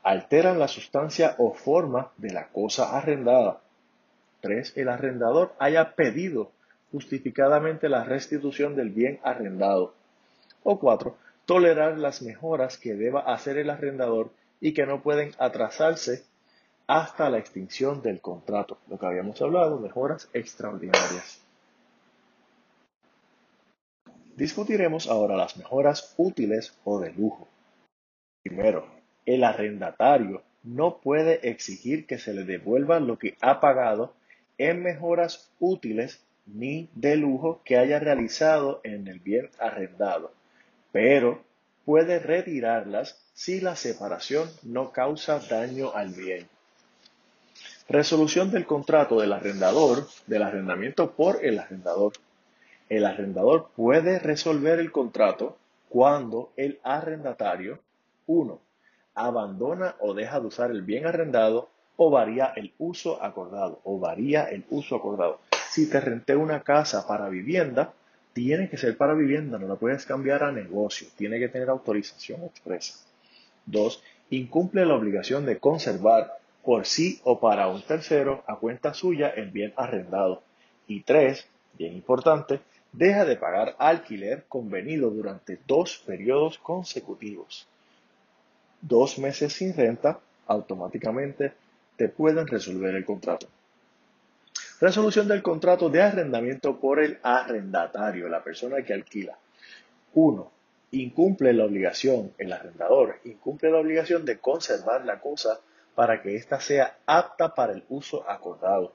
Alteran 0.02 0.58
la 0.58 0.68
sustancia 0.68 1.36
o 1.38 1.54
forma 1.54 2.12
de 2.18 2.34
la 2.34 2.48
cosa 2.48 2.94
arrendada. 2.98 3.62
3. 4.42 4.74
El 4.76 4.90
arrendador 4.90 5.54
haya 5.58 5.94
pedido 5.94 6.50
justificadamente 6.92 7.88
la 7.88 8.04
restitución 8.04 8.76
del 8.76 8.90
bien 8.90 9.20
arrendado. 9.22 9.94
O 10.62 10.78
4 10.78 11.16
tolerar 11.46 11.96
las 11.96 12.20
mejoras 12.20 12.76
que 12.76 12.94
deba 12.94 13.20
hacer 13.20 13.56
el 13.56 13.70
arrendador 13.70 14.32
y 14.60 14.74
que 14.74 14.84
no 14.84 15.02
pueden 15.02 15.32
atrasarse 15.38 16.24
hasta 16.86 17.30
la 17.30 17.38
extinción 17.38 18.02
del 18.02 18.20
contrato. 18.20 18.76
Lo 18.86 18.98
que 18.98 19.06
habíamos 19.06 19.40
hablado, 19.40 19.78
mejoras 19.78 20.28
extraordinarias. 20.34 21.45
Discutiremos 24.36 25.08
ahora 25.08 25.36
las 25.36 25.56
mejoras 25.56 26.14
útiles 26.16 26.78
o 26.84 27.00
de 27.00 27.12
lujo. 27.12 27.48
Primero, 28.44 28.86
el 29.24 29.42
arrendatario 29.42 30.42
no 30.62 30.98
puede 30.98 31.48
exigir 31.48 32.06
que 32.06 32.18
se 32.18 32.32
le 32.32 32.44
devuelva 32.44 33.00
lo 33.00 33.18
que 33.18 33.36
ha 33.40 33.60
pagado 33.60 34.14
en 34.58 34.82
mejoras 34.82 35.50
útiles 35.58 36.22
ni 36.46 36.88
de 36.94 37.16
lujo 37.16 37.60
que 37.64 37.76
haya 37.76 37.98
realizado 37.98 38.80
en 38.84 39.08
el 39.08 39.18
bien 39.18 39.50
arrendado 39.58 40.30
pero 40.96 41.42
puede 41.84 42.18
retirarlas 42.20 43.18
si 43.34 43.60
la 43.60 43.76
separación 43.76 44.48
no 44.62 44.92
causa 44.92 45.40
daño 45.40 45.92
al 45.94 46.08
bien. 46.14 46.48
Resolución 47.86 48.50
del 48.50 48.64
contrato 48.64 49.20
del 49.20 49.34
arrendador, 49.34 50.08
del 50.26 50.42
arrendamiento 50.42 51.10
por 51.10 51.44
el 51.44 51.58
arrendador. 51.58 52.14
El 52.88 53.04
arrendador 53.04 53.70
puede 53.74 54.18
resolver 54.18 54.78
el 54.78 54.92
contrato 54.92 55.56
cuando 55.88 56.52
el 56.56 56.78
arrendatario 56.82 57.80
1. 58.26 58.60
abandona 59.14 59.96
o 60.00 60.14
deja 60.14 60.40
de 60.40 60.46
usar 60.46 60.70
el 60.70 60.82
bien 60.82 61.06
arrendado 61.06 61.68
o 61.96 62.10
varía 62.10 62.52
el 62.54 62.74
uso 62.78 63.22
acordado 63.22 63.80
o 63.84 63.98
varía 63.98 64.44
el 64.44 64.64
uso 64.70 64.96
acordado. 64.96 65.40
Si 65.70 65.88
te 65.90 66.00
renté 66.00 66.36
una 66.36 66.62
casa 66.62 67.06
para 67.06 67.28
vivienda, 67.28 67.92
tiene 68.32 68.68
que 68.68 68.76
ser 68.76 68.96
para 68.96 69.14
vivienda, 69.14 69.58
no 69.58 69.66
la 69.66 69.76
puedes 69.76 70.04
cambiar 70.04 70.44
a 70.44 70.52
negocio, 70.52 71.08
tiene 71.16 71.38
que 71.38 71.48
tener 71.48 71.70
autorización 71.70 72.44
expresa. 72.44 72.94
Dos, 73.64 74.02
incumple 74.30 74.84
la 74.84 74.94
obligación 74.94 75.46
de 75.46 75.58
conservar 75.58 76.34
por 76.62 76.86
sí 76.86 77.20
o 77.24 77.40
para 77.40 77.68
un 77.68 77.82
tercero 77.82 78.44
a 78.46 78.56
cuenta 78.56 78.92
suya 78.92 79.28
el 79.30 79.50
bien 79.50 79.72
arrendado. 79.76 80.42
Y 80.86 81.02
tres, 81.02 81.48
bien 81.78 81.94
importante, 81.94 82.60
deja 82.96 83.26
de 83.26 83.36
pagar 83.36 83.76
alquiler 83.78 84.44
convenido 84.48 85.10
durante 85.10 85.60
dos 85.66 86.02
periodos 86.06 86.58
consecutivos. 86.58 87.68
Dos 88.80 89.18
meses 89.18 89.52
sin 89.52 89.76
renta, 89.76 90.18
automáticamente 90.46 91.52
te 91.96 92.08
pueden 92.08 92.46
resolver 92.46 92.94
el 92.94 93.04
contrato. 93.04 93.48
Resolución 94.80 95.28
del 95.28 95.42
contrato 95.42 95.90
de 95.90 96.02
arrendamiento 96.02 96.78
por 96.78 97.00
el 97.00 97.18
arrendatario, 97.22 98.28
la 98.28 98.42
persona 98.42 98.82
que 98.82 98.94
alquila. 98.94 99.36
1. 100.14 100.50
Incumple 100.92 101.52
la 101.52 101.64
obligación, 101.64 102.32
el 102.38 102.52
arrendador 102.52 103.20
incumple 103.24 103.70
la 103.70 103.78
obligación 103.78 104.24
de 104.24 104.38
conservar 104.38 105.04
la 105.04 105.20
cosa 105.20 105.60
para 105.94 106.22
que 106.22 106.36
ésta 106.36 106.60
sea 106.60 106.98
apta 107.06 107.54
para 107.54 107.72
el 107.72 107.84
uso 107.88 108.28
acordado. 108.28 108.94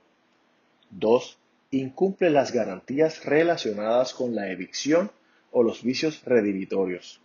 2. 0.92 1.38
Incumple 1.72 2.30
las 2.30 2.52
garantías 2.52 3.26
relacionadas 3.26 4.14
con 4.14 4.36
la 4.36 4.52
evicción 4.52 5.12
o 5.52 5.64
los 5.64 5.84
vicios 5.84 6.24
redivitorios. 6.26 7.22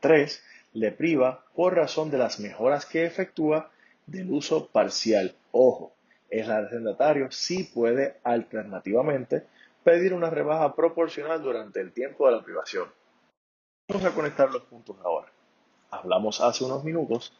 3. 0.00 0.42
Le 0.72 0.90
priva, 0.90 1.44
por 1.54 1.74
razón 1.74 2.10
de 2.10 2.18
las 2.18 2.40
mejoras 2.40 2.86
que 2.86 3.04
efectúa, 3.04 3.70
del 4.06 4.30
uso 4.30 4.68
parcial. 4.68 5.34
Ojo, 5.52 5.94
el 6.30 6.50
arrendatario 6.50 7.30
sí 7.30 7.64
puede 7.64 8.16
alternativamente 8.24 9.46
pedir 9.82 10.14
una 10.14 10.30
rebaja 10.30 10.74
proporcional 10.74 11.42
durante 11.42 11.80
el 11.80 11.92
tiempo 11.92 12.26
de 12.26 12.36
la 12.36 12.42
privación. 12.42 12.88
Vamos 13.88 14.06
a 14.06 14.14
conectar 14.14 14.50
los 14.50 14.62
puntos 14.62 14.96
ahora. 15.04 15.30
Hablamos 15.90 16.40
hace 16.40 16.64
unos 16.64 16.82
minutos 16.84 17.32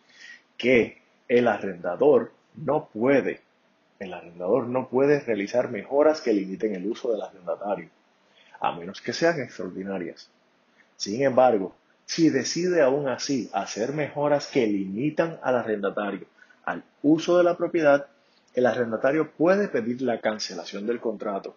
que 0.59 1.03
el 1.27 1.49
arrendador 1.49 2.33
no 2.55 2.89
puede, 2.89 3.41
el 3.99 4.13
arrendador 4.13 4.67
no 4.67 4.89
puede 4.89 5.21
realizar 5.21 5.71
mejoras 5.71 6.21
que 6.21 6.33
limiten 6.33 6.75
el 6.75 6.87
uso 6.87 7.13
del 7.13 7.23
arrendatario, 7.23 7.89
a 8.61 8.73
menos 8.73 9.01
que 9.01 9.13
sean 9.13 9.41
extraordinarias. 9.41 10.29
Sin 10.97 11.23
embargo, 11.23 11.75
si 12.07 12.29
decide 12.29 12.83
aún 12.83 13.09
así 13.09 13.51
hacer 13.53 13.93
mejoras 13.93 14.47
que 14.47 14.67
limitan 14.67 15.39
al 15.43 15.57
arrendatario 15.57 16.27
al 16.65 16.83
uso 17.03 17.37
de 17.37 17.45
la 17.45 17.57
propiedad, 17.57 18.07
el 18.55 18.67
arrendatario 18.67 19.31
puede 19.33 19.69
pedir 19.69 20.03
la 20.03 20.21
cancelación 20.21 20.87
del 20.87 21.01
contrato. 21.01 21.57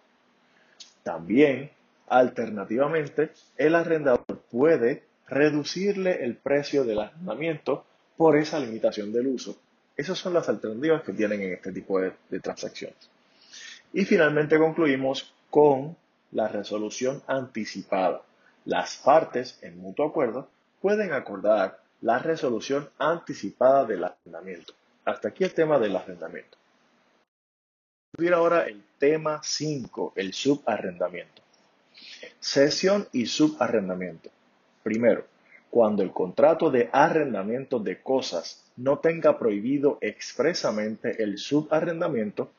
También, 1.02 1.70
alternativamente, 2.08 3.30
el 3.56 3.74
arrendador 3.74 4.42
puede 4.50 5.04
reducirle 5.28 6.24
el 6.24 6.36
precio 6.36 6.84
del 6.84 7.00
arrendamiento 7.00 7.84
por 8.16 8.36
esa 8.36 8.58
limitación 8.58 9.12
del 9.12 9.28
uso. 9.28 9.56
Esas 9.98 10.18
son 10.18 10.32
las 10.32 10.48
alternativas 10.48 11.02
que 11.02 11.12
tienen 11.12 11.42
en 11.42 11.52
este 11.52 11.72
tipo 11.72 12.00
de, 12.00 12.40
transacciones. 12.40 13.10
Y 13.92 14.06
finalmente 14.06 14.58
concluimos 14.58 15.34
con 15.50 15.94
la 16.32 16.48
resolución 16.48 17.22
anticipada. 17.26 18.22
Las 18.64 18.96
partes, 18.96 19.58
en 19.60 19.78
mutuo 19.78 20.06
acuerdo, 20.06 20.48
pueden 20.80 21.12
acordar 21.12 21.80
la 22.00 22.18
resolución 22.18 22.88
anticipada 22.98 23.84
del 23.84 24.04
arrendamiento. 24.04 24.72
Hasta 25.04 25.28
aquí 25.28 25.44
el 25.44 25.52
tema 25.52 25.78
del 25.78 25.96
arrendamiento 25.96 26.58
ahora 28.32 28.66
el 28.66 28.82
tema 28.98 29.40
5, 29.42 30.14
el 30.16 30.32
subarrendamiento. 30.32 31.42
Cesión 32.40 33.08
y 33.12 33.26
subarrendamiento. 33.26 34.30
Primero, 34.82 35.24
cuando 35.70 36.02
el 36.02 36.12
contrato 36.12 36.70
de 36.70 36.90
arrendamiento 36.92 37.78
de 37.78 38.02
cosas 38.02 38.64
no 38.78 39.00
tenga 39.00 39.38
prohibido 39.38 39.98
expresamente 40.00 41.22
el 41.22 41.36
subarrendamiento, 41.38 42.52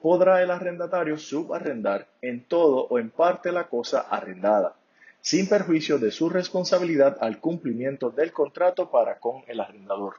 podrá 0.00 0.42
el 0.42 0.50
arrendatario 0.50 1.16
subarrendar 1.16 2.08
en 2.20 2.44
todo 2.44 2.88
o 2.88 2.98
en 2.98 3.10
parte 3.10 3.52
la 3.52 3.68
cosa 3.68 4.00
arrendada, 4.00 4.74
sin 5.20 5.48
perjuicio 5.48 5.98
de 5.98 6.10
su 6.10 6.28
responsabilidad 6.28 7.16
al 7.20 7.38
cumplimiento 7.38 8.10
del 8.10 8.32
contrato 8.32 8.90
para 8.90 9.20
con 9.20 9.44
el 9.46 9.60
arrendador. 9.60 10.16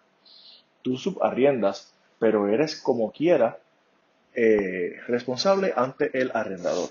Tú 0.81 0.97
subarriendas, 0.97 1.93
pero 2.19 2.47
eres 2.47 2.79
como 2.79 3.11
quiera 3.11 3.59
eh, 4.33 4.95
responsable 5.07 5.73
ante 5.75 6.17
el 6.17 6.31
arrendador. 6.33 6.89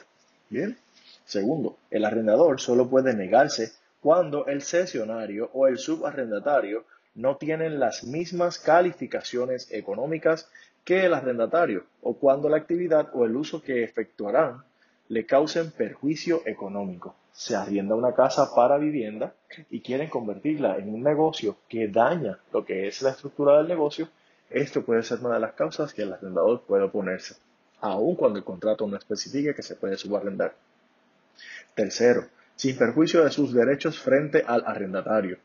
Bien. 0.51 0.77
Segundo, 1.25 1.79
el 1.91 2.05
arrendador 2.05 2.61
solo 2.61 2.91
puede 2.91 3.15
negarse 3.15 3.73
cuando 4.03 4.47
el 4.47 4.61
cesionario 4.61 5.49
o 5.55 5.67
el 5.67 5.79
subarrendatario 5.79 6.85
no 7.15 7.37
tienen 7.37 7.79
las 7.79 8.05
mismas 8.05 8.59
calificaciones 8.59 9.71
económicas 9.73 10.51
que 10.85 11.07
el 11.07 11.15
arrendatario 11.15 11.85
o 12.03 12.15
cuando 12.15 12.49
la 12.49 12.57
actividad 12.57 13.11
o 13.15 13.25
el 13.25 13.37
uso 13.37 13.63
que 13.63 13.85
efectuarán 13.85 14.65
le 15.09 15.27
causen 15.27 15.71
perjuicio 15.71 16.43
económico. 16.47 17.15
Se 17.33 17.55
arrienda 17.55 17.95
una 17.95 18.15
casa 18.15 18.55
para 18.55 18.79
vivienda 18.79 19.35
y 19.71 19.81
quieren 19.81 20.09
convertirla 20.09 20.77
en 20.77 20.93
un 20.93 21.03
negocio 21.03 21.57
que 21.69 21.89
daña 21.89 22.39
lo 22.53 22.65
que 22.65 22.89
es 22.89 23.03
la 23.03 23.11
estructura 23.11 23.59
del 23.59 23.69
negocio 23.69 24.09
esto 24.53 24.85
puede 24.85 25.03
ser 25.03 25.21
una 25.21 25.35
de 25.35 25.41
las 25.41 25.55
causas 25.55 25.95
que 25.95 26.03
el 26.03 26.13
arrendador 26.13 26.61
puede 26.63 26.85
oponerse, 26.85 27.37
aun 27.81 28.17
cuando 28.17 28.39
el 28.39 28.45
contrato 28.45 28.87
no 28.87 28.99
especifique 28.99 29.55
que 29.55 29.63
se 29.63 29.77
puede 29.77 29.97
subarrendar. 29.97 30.55
Tercero, 31.75 32.27
sin 32.55 32.77
perjuicio 32.77 33.25
de 33.25 33.31
sus 33.31 33.55
derechos 33.55 33.99
frente 33.99 34.45
al 34.47 34.63
arrendatario. 34.67 35.39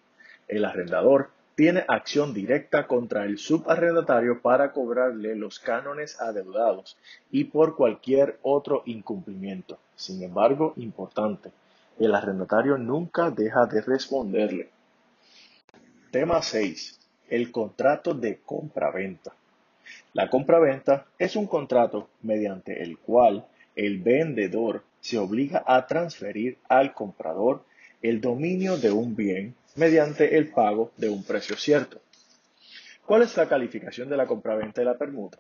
El 0.50 0.66
arrendador 0.66 1.30
tiene 1.58 1.84
acción 1.88 2.36
directa 2.36 2.86
contra 2.86 3.26
el 3.26 3.40
subarrendatario 3.40 4.44
para 4.44 4.72
cobrarle 4.72 5.36
los 5.36 5.58
cánones 5.58 6.22
adeudados 6.22 7.00
y 7.32 7.46
por 7.46 7.76
cualquier 7.76 8.38
otro 8.44 8.84
incumplimiento. 8.86 9.80
Sin 9.96 10.22
embargo, 10.22 10.74
importante, 10.76 11.50
el 11.98 12.14
arrendatario 12.14 12.78
nunca 12.78 13.32
deja 13.32 13.66
de 13.66 13.82
responderle. 13.82 14.70
Tema 16.12 16.44
6. 16.44 17.00
El 17.28 17.52
contrato 17.52 18.14
de 18.14 18.38
compraventa. 18.46 19.34
La 20.14 20.30
compraventa 20.30 21.08
es 21.18 21.36
un 21.36 21.48
contrato 21.48 22.08
mediante 22.22 22.84
el 22.84 23.00
cual 23.00 23.48
el 23.76 23.98
vendedor 23.98 24.84
se 25.00 25.18
obliga 25.18 25.64
a 25.66 25.88
transferir 25.88 26.60
al 26.70 26.94
comprador 26.94 27.64
el 28.02 28.22
dominio 28.22 28.78
de 28.78 28.92
un 28.92 29.16
bien 29.16 29.56
mediante 29.76 30.38
el 30.38 30.50
pago 30.50 30.92
de 30.98 31.10
un 31.10 31.24
precio 31.24 31.56
cierto. 31.56 32.00
¿Cuál 33.06 33.22
es 33.24 33.38
la 33.38 33.48
calificación 33.48 34.10
de 34.10 34.18
la 34.18 34.28
compraventa 34.28 34.82
y 34.82 34.86
la 34.86 34.98
permuta? 34.98 35.40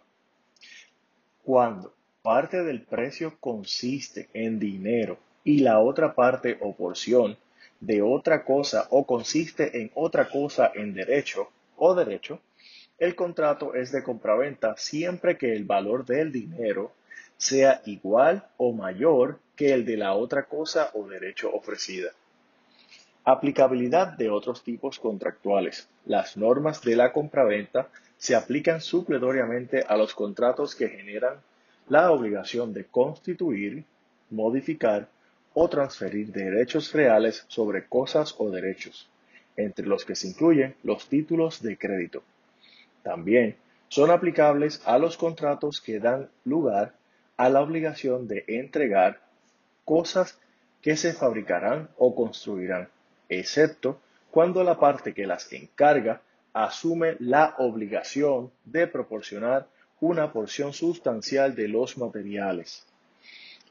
Cuando 1.43 1.93
parte 2.21 2.63
del 2.63 2.81
precio 2.81 3.37
consiste 3.39 4.29
en 4.33 4.59
dinero 4.59 5.17
y 5.43 5.59
la 5.59 5.79
otra 5.79 6.13
parte 6.13 6.57
o 6.61 6.75
porción 6.75 7.37
de 7.79 8.01
otra 8.01 8.43
cosa 8.43 8.87
o 8.89 9.05
consiste 9.05 9.81
en 9.81 9.91
otra 9.95 10.29
cosa 10.29 10.71
en 10.73 10.93
derecho 10.93 11.49
o 11.77 11.93
derecho, 11.93 12.41
el 12.97 13.15
contrato 13.15 13.75
es 13.75 13.91
de 13.91 14.03
compraventa 14.03 14.75
siempre 14.77 15.37
que 15.37 15.53
el 15.53 15.63
valor 15.65 16.05
del 16.05 16.31
dinero 16.31 16.91
sea 17.37 17.81
igual 17.85 18.47
o 18.57 18.73
mayor 18.73 19.39
que 19.55 19.73
el 19.73 19.85
de 19.85 19.97
la 19.97 20.13
otra 20.13 20.43
cosa 20.43 20.89
o 20.93 21.07
derecho 21.07 21.51
ofrecida. 21.53 22.11
Aplicabilidad 23.29 24.17
de 24.17 24.29
otros 24.29 24.63
tipos 24.63 24.99
contractuales. 24.99 25.89
Las 26.05 26.37
normas 26.37 26.81
de 26.81 26.95
la 26.95 27.11
compraventa 27.11 27.89
se 28.17 28.35
aplican 28.35 28.79
supletoriamente 28.79 29.83
a 29.85 29.97
los 29.97 30.15
contratos 30.15 30.75
que 30.75 30.87
generan 30.87 31.41
la 31.89 32.09
obligación 32.11 32.71
de 32.71 32.85
constituir, 32.85 33.83
modificar 34.29 35.09
o 35.53 35.67
transferir 35.67 36.31
derechos 36.31 36.93
reales 36.93 37.43
sobre 37.49 37.85
cosas 37.87 38.33
o 38.37 38.49
derechos, 38.49 39.09
entre 39.57 39.87
los 39.87 40.05
que 40.05 40.15
se 40.15 40.29
incluyen 40.29 40.77
los 40.83 41.09
títulos 41.09 41.61
de 41.61 41.77
crédito. 41.77 42.23
También 43.03 43.57
son 43.89 44.09
aplicables 44.09 44.81
a 44.85 44.97
los 44.99 45.17
contratos 45.17 45.81
que 45.81 45.99
dan 45.99 46.29
lugar 46.45 46.93
a 47.35 47.49
la 47.49 47.59
obligación 47.59 48.25
de 48.29 48.45
entregar 48.47 49.19
cosas 49.83 50.39
que 50.81 50.95
se 50.95 51.11
fabricarán 51.11 51.89
o 51.97 52.15
construirán 52.15 52.87
excepto 53.29 53.99
cuando 54.31 54.63
la 54.63 54.79
parte 54.79 55.13
que 55.13 55.27
las 55.27 55.51
encarga 55.51 56.21
asume 56.53 57.15
la 57.19 57.55
obligación 57.59 58.51
de 58.65 58.87
proporcionar 58.87 59.67
una 59.99 60.31
porción 60.31 60.73
sustancial 60.73 61.55
de 61.55 61.67
los 61.67 61.97
materiales. 61.97 62.85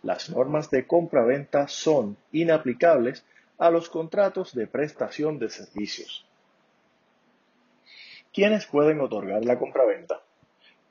Las 0.02 0.30
normas 0.30 0.70
de 0.70 0.86
compra-venta 0.86 1.68
son 1.68 2.16
inaplicables 2.32 3.24
a 3.58 3.70
los 3.70 3.88
contratos 3.88 4.54
de 4.54 4.66
prestación 4.66 5.38
de 5.38 5.48
servicios. 5.48 6.26
¿Quiénes 8.32 8.66
pueden 8.66 9.00
otorgar 9.00 9.44
la 9.44 9.58
compraventa? 9.58 10.20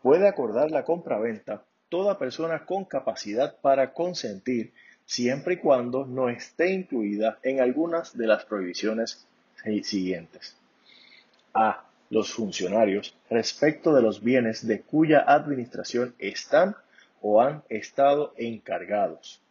Puede 0.02 0.28
acordar 0.28 0.72
la 0.72 0.84
compraventa 0.84 1.64
toda 1.90 2.18
persona 2.18 2.66
con 2.66 2.86
capacidad 2.86 3.60
para 3.62 3.94
consentir 3.94 4.74
siempre 5.06 5.56
y 5.56 5.58
cuando 5.58 6.06
no 6.06 6.30
esté 6.30 6.72
incluida 6.72 7.38
en 7.44 7.62
algunas 7.62 8.18
de 8.18 8.28
las 8.28 8.46
prohibiciones 8.46 9.28
siguientes. 9.84 10.58
A. 11.54 11.86
Los 12.10 12.34
funcionarios 12.34 13.18
respecto 13.30 13.94
de 13.94 14.02
los 14.02 14.22
bienes 14.22 14.68
de 14.68 14.82
cuya 14.82 15.20
administración 15.20 16.14
están 16.20 16.76
o 17.22 17.42
han 17.42 17.64
estado 17.70 18.34
encargados. 18.38 19.42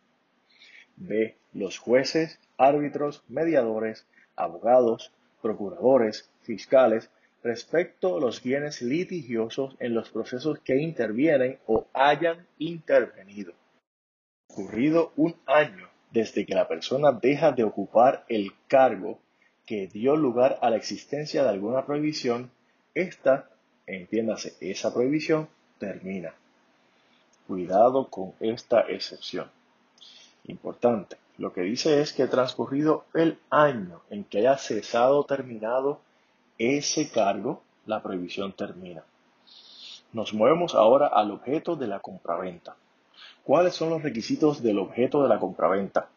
B. 0.97 1.37
Los 1.53 1.79
jueces, 1.79 2.39
árbitros, 2.57 3.25
mediadores, 3.29 4.07
abogados, 4.37 5.13
procuradores, 5.43 6.31
fiscales, 6.43 7.11
respecto 7.43 8.17
a 8.17 8.21
los 8.21 8.43
bienes 8.43 8.81
litigiosos 8.83 9.77
en 9.81 9.95
los 9.95 10.11
procesos 10.11 10.61
que 10.61 10.77
intervienen 10.77 11.59
o 11.67 11.87
hayan 11.93 12.47
intervenido 12.59 13.53
ocurrido 14.55 15.13
un 15.17 15.35
año 15.47 15.89
desde 16.13 16.47
que 16.47 16.55
la 16.55 16.69
persona 16.69 17.11
deja 17.11 17.51
de 17.51 17.65
ocupar 17.65 18.25
el 18.29 18.53
cargo 18.69 19.19
que 19.67 19.89
dio 19.89 20.15
lugar 20.17 20.59
a 20.63 20.71
la 20.71 20.77
existencia 20.77 21.43
de 21.43 21.49
alguna 21.49 21.85
prohibición, 21.85 22.53
esta, 22.95 23.51
entiéndase, 23.87 24.55
esa 24.61 24.95
prohibición 24.95 25.49
termina. 25.79 26.35
Cuidado 27.49 28.09
con 28.09 28.33
esta 28.39 28.83
excepción. 28.83 29.51
Importante. 30.45 31.17
Lo 31.37 31.53
que 31.53 31.63
dice 31.63 32.01
es 32.01 32.13
que 32.13 32.29
transcurrido 32.29 33.07
el 33.13 33.39
año 33.51 34.03
en 34.09 34.23
que 34.23 34.39
haya 34.39 34.57
cesado 34.57 35.19
o 35.19 35.25
terminado 35.25 36.01
ese 36.59 37.11
cargo, 37.11 37.63
la 37.87 38.03
prohibición 38.03 38.53
termina. 38.53 39.03
Nos 40.13 40.33
movemos 40.33 40.77
ahora 40.77 41.09
al 41.09 41.33
objeto 41.33 41.75
de 41.75 41.89
la 41.89 41.99
compraventa. 41.99 42.77
¿Cuáles 43.45 43.75
son 43.75 43.91
los 43.91 44.03
requisitos 44.03 44.63
del 44.63 44.79
objeto 44.79 45.23
de 45.23 45.29
la 45.29 45.39
compraventa? 45.39 46.09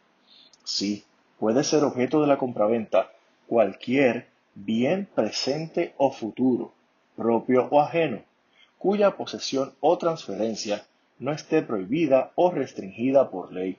Sí, 0.64 1.04
puede 1.38 1.66
ser 1.66 1.84
objeto 1.84 2.22
de 2.22 2.28
la 2.28 2.38
compraventa 2.38 3.12
cualquier 3.48 4.28
bien 4.56 5.10
presente 5.14 5.94
o 5.98 6.10
futuro, 6.12 6.72
propio 7.18 7.68
o 7.70 7.82
ajeno, 7.82 8.22
cuya 8.78 9.18
posesión 9.18 9.74
o 9.82 9.98
transferencia 9.98 10.86
no 11.20 11.34
esté 11.34 11.62
prohibida 11.62 12.32
o 12.36 12.50
restringida 12.50 13.30
por 13.30 13.52
ley. 13.52 13.78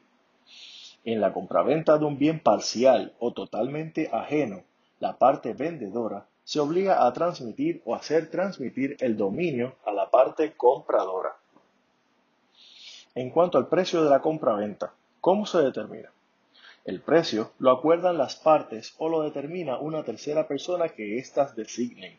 En 1.07 1.23
la 1.23 1.33
compraventa 1.33 1.97
de 1.97 2.05
un 2.05 2.19
bien 2.19 2.41
parcial 2.41 3.15
o 3.19 3.33
totalmente 3.33 4.11
ajeno, 4.13 4.63
la 5.01 5.17
parte 5.17 5.55
vendedora 5.55 6.27
se 6.45 6.61
obliga 6.61 7.07
a 7.07 7.13
transmitir 7.15 7.81
o 7.87 7.95
hacer 7.95 8.29
transmitir 8.29 8.99
el 9.01 9.17
dominio 9.17 9.77
a 9.87 9.93
la 9.93 10.11
parte 10.11 10.53
compradora. 10.53 11.38
En 13.19 13.31
cuanto 13.31 13.59
al 13.59 13.67
precio 13.67 14.05
de 14.05 14.11
la 14.11 14.21
compra-venta, 14.21 14.93
¿cómo 15.21 15.45
se 15.45 15.59
determina? 15.59 16.13
El 16.85 17.01
precio 17.01 17.51
lo 17.59 17.73
acuerdan 17.73 18.17
las 18.17 18.37
partes 18.37 18.95
o 18.97 19.09
lo 19.09 19.23
determina 19.25 19.77
una 19.77 20.05
tercera 20.05 20.47
persona 20.47 20.91
que 20.91 21.19
éstas 21.19 21.57
designen. 21.57 22.17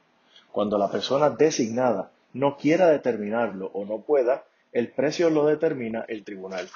Cuando 0.52 0.78
la 0.78 0.91
persona 0.91 1.30
designada 1.30 2.12
no 2.34 2.58
quiera 2.58 2.89
determinarlo 2.89 3.72
o 3.74 3.86
no 3.86 4.00
pueda, 4.00 4.43
el 4.74 4.89
precio 4.89 5.30
lo 5.30 5.45
determina 5.45 6.04
el 6.10 6.26
tribunal. 6.26 6.68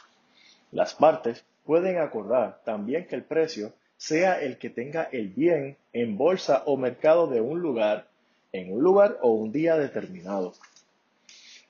Las 0.71 0.93
partes 0.93 1.43
pueden 1.65 1.97
acordar 1.97 2.61
también 2.63 3.07
que 3.07 3.15
el 3.15 3.23
precio 3.25 3.73
sea 3.97 4.41
el 4.41 4.57
que 4.57 4.69
tenga 4.69 5.03
el 5.11 5.27
bien 5.27 5.75
en 5.91 6.17
bolsa 6.17 6.63
o 6.65 6.77
mercado 6.77 7.27
de 7.27 7.41
un 7.41 7.59
lugar, 7.59 8.07
en 8.53 8.71
un 8.71 8.81
lugar 8.81 9.17
o 9.21 9.33
un 9.33 9.51
día 9.51 9.75
determinado. 9.75 10.53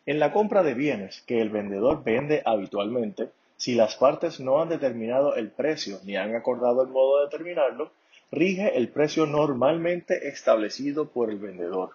En 0.05 0.19
la 0.19 0.33
compra 0.33 0.63
de 0.63 0.73
bienes 0.73 1.21
que 1.21 1.41
el 1.41 1.49
vendedor 1.49 2.03
vende 2.03 2.41
habitualmente, 2.45 3.29
si 3.55 3.73
las 3.73 3.95
partes 3.95 4.41
no 4.41 4.61
han 4.61 4.67
determinado 4.67 5.35
el 5.35 5.49
precio 5.49 5.99
ni 6.03 6.17
han 6.17 6.35
acordado 6.35 6.81
el 6.81 6.89
modo 6.89 7.19
de 7.19 7.25
determinarlo, 7.25 7.91
rige 8.29 8.77
el 8.77 8.89
precio 8.89 9.25
normalmente 9.25 10.27
establecido 10.27 11.07
por 11.07 11.29
el 11.29 11.37
vendedor. 11.37 11.91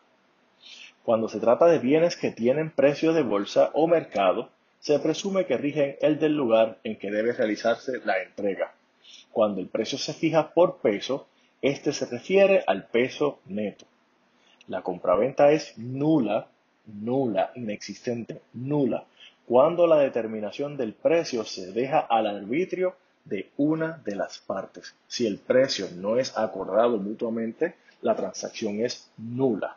Cuando 1.04 1.28
se 1.28 1.40
trata 1.40 1.66
de 1.66 1.78
bienes 1.78 2.16
que 2.16 2.30
tienen 2.30 2.70
precio 2.70 3.12
de 3.12 3.22
bolsa 3.22 3.70
o 3.74 3.86
mercado, 3.86 4.48
se 4.78 4.98
presume 5.00 5.44
que 5.44 5.58
rigen 5.58 5.96
el 6.00 6.18
del 6.18 6.34
lugar 6.34 6.78
en 6.84 6.96
que 6.96 7.10
debe 7.10 7.32
realizarse 7.32 8.00
la 8.04 8.22
entrega. 8.22 8.72
Cuando 9.30 9.60
el 9.60 9.68
precio 9.68 9.98
se 9.98 10.14
fija 10.14 10.54
por 10.54 10.78
peso, 10.78 11.26
este 11.60 11.92
se 11.92 12.06
refiere 12.06 12.64
al 12.66 12.86
peso 12.86 13.40
neto. 13.46 13.84
La 14.66 14.82
compraventa 14.82 15.50
es 15.50 15.76
nula 15.76 16.48
nula, 16.88 17.52
inexistente, 17.54 18.40
nula, 18.54 19.04
cuando 19.46 19.86
la 19.86 19.98
determinación 19.98 20.76
del 20.76 20.92
precio 20.92 21.44
se 21.44 21.72
deja 21.72 22.00
al 22.00 22.26
arbitrio 22.26 22.96
de 23.24 23.50
una 23.56 24.00
de 24.04 24.16
las 24.16 24.38
partes. 24.38 24.94
Si 25.06 25.26
el 25.26 25.38
precio 25.38 25.88
no 25.94 26.18
es 26.18 26.36
acordado 26.36 26.98
mutuamente, 26.98 27.76
la 28.02 28.14
transacción 28.14 28.80
es 28.80 29.10
nula. 29.16 29.76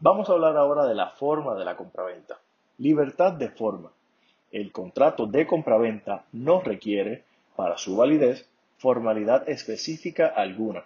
Vamos 0.00 0.28
a 0.28 0.32
hablar 0.32 0.56
ahora 0.56 0.86
de 0.86 0.94
la 0.94 1.10
forma 1.10 1.54
de 1.54 1.64
la 1.64 1.76
compraventa. 1.76 2.38
Libertad 2.78 3.32
de 3.32 3.50
forma. 3.50 3.90
El 4.50 4.72
contrato 4.72 5.26
de 5.26 5.46
compraventa 5.46 6.24
no 6.32 6.60
requiere, 6.60 7.24
para 7.56 7.78
su 7.78 7.96
validez, 7.96 8.48
formalidad 8.78 9.48
específica 9.48 10.26
alguna. 10.26 10.84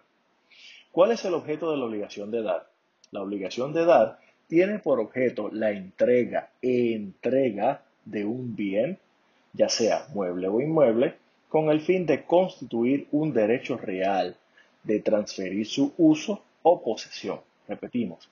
¿Cuál 0.93 1.13
es 1.13 1.25
el 1.25 1.35
objeto 1.35 1.71
de 1.71 1.79
la 1.79 1.87
obligación 1.87 2.31
de 2.31 2.43
dar? 2.43 2.69
La 3.11 3.23
obligación 3.23 3.73
de 3.73 3.85
dar 3.85 4.19
tiene 4.49 4.79
por 4.79 5.01
objeto 5.01 5.51
la 5.53 5.71
entrega 5.71 6.51
e 6.63 6.95
entrega 6.95 7.83
de 8.05 8.25
un 8.25 8.55
bien, 8.55 8.99
ya 9.53 9.69
sea 9.69 10.07
mueble 10.15 10.49
o 10.49 10.61
inmueble, 10.61 11.15
con 11.49 11.71
el 11.71 11.81
fin 11.81 12.07
de 12.07 12.25
constituir 12.25 13.09
un 13.13 13.33
derecho 13.33 13.77
real, 13.77 14.37
de 14.85 15.01
transferir 15.01 15.67
su 15.67 15.93
uso 15.97 16.43
o 16.63 16.83
posesión. 16.83 17.41
Repetimos, 17.67 18.29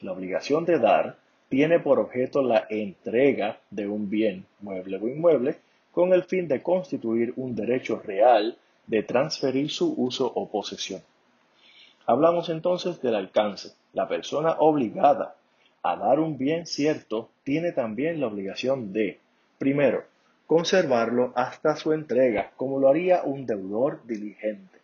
la 0.00 0.12
obligación 0.12 0.64
de 0.64 0.78
dar 0.78 1.16
tiene 1.48 1.78
por 1.78 1.98
objeto 1.98 2.42
la 2.42 2.66
entrega 2.70 3.58
de 3.70 3.86
un 3.86 4.08
bien, 4.08 4.46
mueble 4.60 4.96
o 4.96 5.08
inmueble, 5.08 5.56
con 5.92 6.12
el 6.12 6.24
fin 6.24 6.48
de 6.48 6.62
constituir 6.62 7.34
un 7.36 7.54
derecho 7.54 8.00
real 8.04 8.56
de 8.86 9.02
transferir 9.02 9.70
su 9.70 9.94
uso 9.96 10.32
o 10.34 10.48
posesión. 10.48 11.02
Hablamos 12.06 12.48
entonces 12.48 13.00
del 13.00 13.14
alcance. 13.14 13.74
La 13.92 14.08
persona 14.08 14.56
obligada 14.58 15.36
a 15.82 15.96
dar 15.96 16.20
un 16.20 16.38
bien 16.38 16.66
cierto 16.66 17.30
tiene 17.42 17.72
también 17.72 18.20
la 18.20 18.28
obligación 18.28 18.92
de, 18.92 19.18
primero, 19.58 20.04
conservarlo 20.46 21.32
hasta 21.34 21.76
su 21.76 21.92
entrega, 21.92 22.52
como 22.56 22.78
lo 22.78 22.88
haría 22.88 23.22
un 23.22 23.46
deudor 23.46 24.06
diligente. 24.06 24.78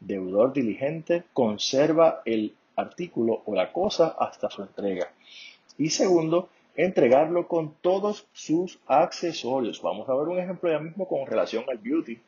Deudor 0.00 0.52
diligente 0.52 1.24
conserva 1.32 2.22
el 2.24 2.54
artículo 2.76 3.42
o 3.46 3.54
la 3.54 3.72
cosa 3.72 4.16
hasta 4.18 4.50
su 4.50 4.62
entrega. 4.62 5.12
Y 5.78 5.90
segundo, 5.90 6.48
entregarlo 6.76 7.48
con 7.48 7.74
todos 7.80 8.26
sus 8.32 8.78
accesorios. 8.86 9.80
Vamos 9.80 10.08
a 10.08 10.14
ver 10.14 10.28
un 10.28 10.38
ejemplo 10.38 10.70
ya 10.70 10.80
mismo 10.80 11.06
con 11.06 11.26
relación 11.26 11.64
al 11.68 11.78
beauty. 11.78 12.18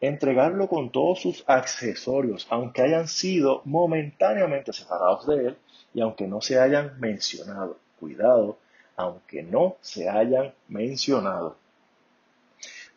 Entregarlo 0.00 0.68
con 0.68 0.90
todos 0.90 1.20
sus 1.20 1.44
accesorios, 1.46 2.46
aunque 2.50 2.82
hayan 2.82 3.06
sido 3.06 3.62
momentáneamente 3.64 4.72
separados 4.72 5.26
de 5.28 5.48
él 5.48 5.56
y 5.94 6.00
aunque 6.00 6.26
no 6.26 6.40
se 6.40 6.58
hayan 6.58 6.98
mencionado. 7.00 7.78
Cuidado, 7.98 8.58
aunque 8.96 9.42
no 9.42 9.76
se 9.80 10.08
hayan 10.08 10.54
mencionado. 10.68 11.56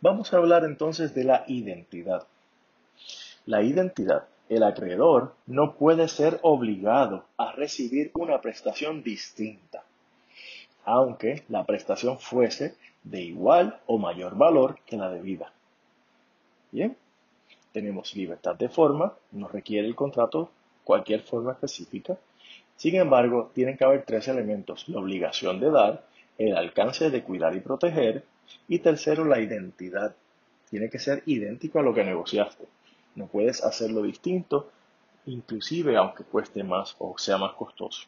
Vamos 0.01 0.33
a 0.33 0.37
hablar 0.37 0.63
entonces 0.63 1.13
de 1.13 1.23
la 1.23 1.43
identidad. 1.47 2.27
La 3.45 3.61
identidad 3.61 4.27
el 4.49 4.63
acreedor 4.63 5.33
no 5.47 5.75
puede 5.75 6.07
ser 6.07 6.39
obligado 6.43 7.25
a 7.37 7.51
recibir 7.53 8.11
una 8.13 8.41
prestación 8.41 9.03
distinta, 9.03 9.83
aunque 10.83 11.43
la 11.49 11.65
prestación 11.65 12.19
fuese 12.19 12.75
de 13.03 13.21
igual 13.21 13.79
o 13.87 13.97
mayor 13.97 14.37
valor 14.37 14.79
que 14.85 14.97
la 14.97 15.09
debida. 15.09 15.51
Bien, 16.71 16.95
tenemos 17.71 18.15
libertad 18.15 18.55
de 18.55 18.69
forma, 18.69 19.13
no 19.31 19.47
requiere 19.47 19.87
el 19.87 19.95
contrato 19.95 20.51
cualquier 20.83 21.21
forma 21.21 21.53
específica. 21.53 22.17
Sin 22.75 22.95
embargo, 22.95 23.51
tienen 23.53 23.77
que 23.77 23.85
haber 23.85 24.03
tres 24.03 24.27
elementos, 24.27 24.87
la 24.89 24.99
obligación 24.99 25.59
de 25.59 25.71
dar, 25.71 26.05
el 26.37 26.57
alcance 26.57 27.09
de 27.09 27.23
cuidar 27.23 27.55
y 27.55 27.61
proteger, 27.61 28.25
y 28.67 28.79
tercero, 28.79 29.25
la 29.25 29.39
identidad. 29.39 30.15
Tiene 30.69 30.89
que 30.89 30.99
ser 30.99 31.23
idéntico 31.25 31.79
a 31.79 31.83
lo 31.83 31.93
que 31.93 32.03
negociaste. 32.03 32.65
No 33.15 33.27
puedes 33.27 33.63
hacerlo 33.63 34.01
distinto, 34.01 34.69
inclusive 35.25 35.95
aunque 35.95 36.23
cueste 36.23 36.63
más 36.63 36.95
o 36.99 37.17
sea 37.17 37.37
más 37.37 37.53
costoso. 37.53 38.07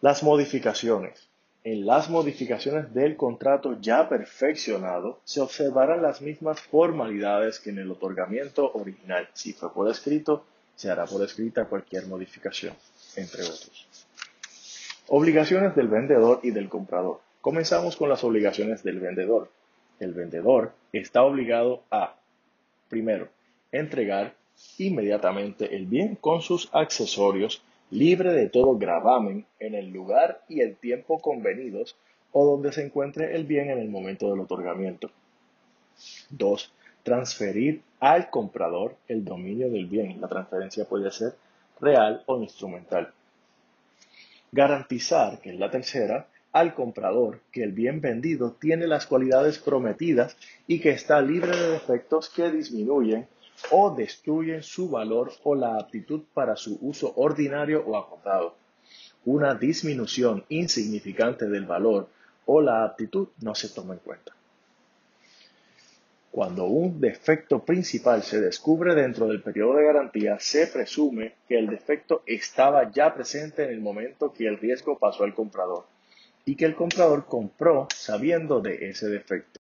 Las 0.00 0.22
modificaciones. 0.22 1.28
En 1.64 1.84
las 1.84 2.08
modificaciones 2.08 2.94
del 2.94 3.16
contrato 3.16 3.76
ya 3.80 4.08
perfeccionado 4.08 5.20
se 5.24 5.40
observarán 5.40 6.00
las 6.00 6.22
mismas 6.22 6.60
formalidades 6.60 7.58
que 7.58 7.70
en 7.70 7.78
el 7.78 7.90
otorgamiento 7.90 8.70
original. 8.72 9.28
Si 9.32 9.52
fue 9.52 9.72
por 9.72 9.90
escrito, 9.90 10.44
se 10.76 10.90
hará 10.90 11.04
por 11.06 11.22
escrita 11.24 11.64
cualquier 11.64 12.06
modificación, 12.06 12.74
entre 13.16 13.42
otros. 13.42 13.88
Obligaciones 15.08 15.74
del 15.74 15.88
vendedor 15.88 16.40
y 16.42 16.52
del 16.52 16.68
comprador. 16.68 17.20
Comenzamos 17.40 17.96
con 17.96 18.08
las 18.08 18.22
obligaciones 18.22 18.84
del 18.84 19.00
vendedor. 19.00 19.50
El 19.98 20.12
vendedor 20.12 20.72
está 20.92 21.22
obligado 21.22 21.82
a 21.90 22.16
Primero, 22.88 23.28
entregar 23.72 24.36
inmediatamente 24.78 25.74
el 25.74 25.86
bien 25.86 26.14
con 26.14 26.40
sus 26.40 26.68
accesorios 26.72 27.62
libre 27.90 28.32
de 28.32 28.48
todo 28.48 28.78
gravamen 28.78 29.44
en 29.58 29.74
el 29.74 29.90
lugar 29.90 30.44
y 30.48 30.60
el 30.60 30.76
tiempo 30.76 31.20
convenidos 31.20 31.96
o 32.32 32.44
donde 32.44 32.72
se 32.72 32.84
encuentre 32.84 33.34
el 33.34 33.44
bien 33.44 33.70
en 33.70 33.78
el 33.78 33.88
momento 33.88 34.30
del 34.30 34.40
otorgamiento. 34.40 35.10
2. 36.30 36.72
Transferir 37.02 37.82
al 38.00 38.30
comprador 38.30 38.96
el 39.08 39.24
dominio 39.24 39.70
del 39.70 39.86
bien. 39.86 40.20
La 40.20 40.28
transferencia 40.28 40.84
puede 40.84 41.10
ser 41.10 41.34
real 41.80 42.22
o 42.26 42.40
instrumental. 42.40 43.12
Garantizar, 44.52 45.40
que 45.40 45.50
es 45.50 45.58
la 45.58 45.70
tercera, 45.70 46.28
al 46.52 46.74
comprador 46.74 47.40
que 47.52 47.62
el 47.62 47.72
bien 47.72 48.00
vendido 48.00 48.52
tiene 48.52 48.86
las 48.86 49.06
cualidades 49.06 49.58
prometidas 49.58 50.36
y 50.66 50.80
que 50.80 50.90
está 50.90 51.20
libre 51.20 51.54
de 51.54 51.70
defectos 51.72 52.30
que 52.30 52.50
disminuyen 52.50 53.28
o 53.70 53.94
destruyen 53.94 54.62
su 54.62 54.88
valor 54.88 55.32
o 55.44 55.54
la 55.54 55.76
aptitud 55.78 56.22
para 56.32 56.56
su 56.56 56.78
uso 56.80 57.12
ordinario 57.16 57.84
o 57.86 57.96
acordado. 57.96 58.54
Una 59.24 59.54
disminución 59.54 60.44
insignificante 60.48 61.46
del 61.48 61.66
valor 61.66 62.08
o 62.46 62.60
la 62.60 62.84
aptitud 62.84 63.28
no 63.40 63.54
se 63.54 63.68
toma 63.68 63.94
en 63.94 64.00
cuenta. 64.00 64.32
Cuando 66.36 66.66
un 66.66 67.00
defecto 67.00 67.64
principal 67.64 68.22
se 68.22 68.38
descubre 68.42 68.94
dentro 68.94 69.26
del 69.26 69.40
periodo 69.40 69.76
de 69.76 69.84
garantía, 69.84 70.38
se 70.38 70.66
presume 70.66 71.36
que 71.48 71.58
el 71.58 71.66
defecto 71.66 72.22
estaba 72.26 72.90
ya 72.90 73.14
presente 73.14 73.64
en 73.64 73.70
el 73.70 73.80
momento 73.80 74.34
que 74.34 74.46
el 74.46 74.58
riesgo 74.58 74.98
pasó 74.98 75.24
al 75.24 75.32
comprador 75.32 75.86
y 76.44 76.54
que 76.54 76.66
el 76.66 76.74
comprador 76.74 77.24
compró 77.24 77.88
sabiendo 77.90 78.60
de 78.60 78.90
ese 78.90 79.08
defecto. 79.08 79.60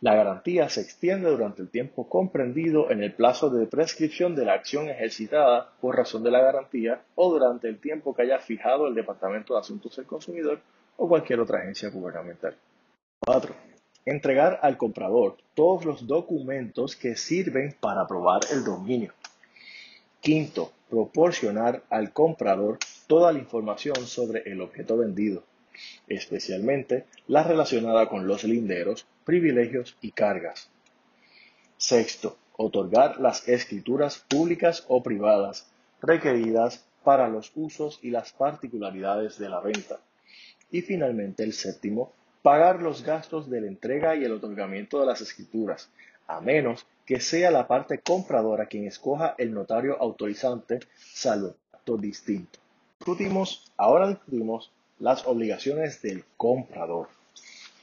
La 0.00 0.14
garantía 0.14 0.68
se 0.68 0.82
extiende 0.82 1.28
durante 1.28 1.60
el 1.60 1.70
tiempo 1.70 2.08
comprendido 2.08 2.92
en 2.92 3.02
el 3.02 3.12
plazo 3.12 3.50
de 3.50 3.66
prescripción 3.66 4.36
de 4.36 4.44
la 4.44 4.52
acción 4.52 4.88
ejercitada 4.88 5.72
por 5.80 5.96
razón 5.96 6.22
de 6.22 6.30
la 6.30 6.40
garantía 6.40 7.02
o 7.16 7.32
durante 7.32 7.66
el 7.66 7.80
tiempo 7.80 8.14
que 8.14 8.22
haya 8.22 8.38
fijado 8.38 8.86
el 8.86 8.94
Departamento 8.94 9.54
de 9.54 9.58
Asuntos 9.58 9.96
del 9.96 10.06
Consumidor 10.06 10.60
o 10.96 11.08
cualquier 11.08 11.40
otra 11.40 11.58
agencia 11.58 11.90
gubernamental. 11.90 12.54
4. 13.18 13.75
Entregar 14.06 14.60
al 14.62 14.76
comprador 14.76 15.36
todos 15.54 15.84
los 15.84 16.06
documentos 16.06 16.94
que 16.94 17.16
sirven 17.16 17.76
para 17.80 18.02
aprobar 18.02 18.40
el 18.52 18.64
dominio. 18.64 19.12
Quinto, 20.20 20.72
proporcionar 20.88 21.82
al 21.90 22.12
comprador 22.12 22.78
toda 23.08 23.32
la 23.32 23.40
información 23.40 24.06
sobre 24.06 24.42
el 24.50 24.60
objeto 24.60 24.96
vendido, 24.96 25.42
especialmente 26.06 27.06
la 27.26 27.42
relacionada 27.42 28.08
con 28.08 28.28
los 28.28 28.44
linderos, 28.44 29.06
privilegios 29.24 29.96
y 30.00 30.12
cargas. 30.12 30.70
Sexto, 31.76 32.36
otorgar 32.56 33.20
las 33.20 33.48
escrituras 33.48 34.24
públicas 34.28 34.84
o 34.86 35.02
privadas 35.02 35.66
requeridas 36.00 36.84
para 37.02 37.28
los 37.28 37.50
usos 37.56 37.98
y 38.02 38.10
las 38.10 38.32
particularidades 38.32 39.36
de 39.38 39.48
la 39.48 39.60
venta. 39.60 39.98
Y 40.70 40.82
finalmente 40.82 41.42
el 41.42 41.52
séptimo, 41.52 42.12
pagar 42.46 42.80
los 42.80 43.02
gastos 43.02 43.50
de 43.50 43.60
la 43.60 43.66
entrega 43.66 44.14
y 44.14 44.22
el 44.22 44.30
otorgamiento 44.30 45.00
de 45.00 45.06
las 45.06 45.20
escrituras, 45.20 45.90
a 46.28 46.40
menos 46.40 46.86
que 47.04 47.18
sea 47.18 47.50
la 47.50 47.66
parte 47.66 47.98
compradora 47.98 48.66
quien 48.66 48.86
escoja 48.86 49.34
el 49.36 49.52
notario 49.52 50.00
autorizante, 50.00 50.78
salvo 50.96 51.56
acto 51.72 51.96
distinto. 51.96 52.60
Discutimos, 53.00 53.72
ahora 53.76 54.10
discutimos 54.10 54.70
las 55.00 55.26
obligaciones 55.26 56.00
del 56.02 56.22
comprador. 56.36 57.08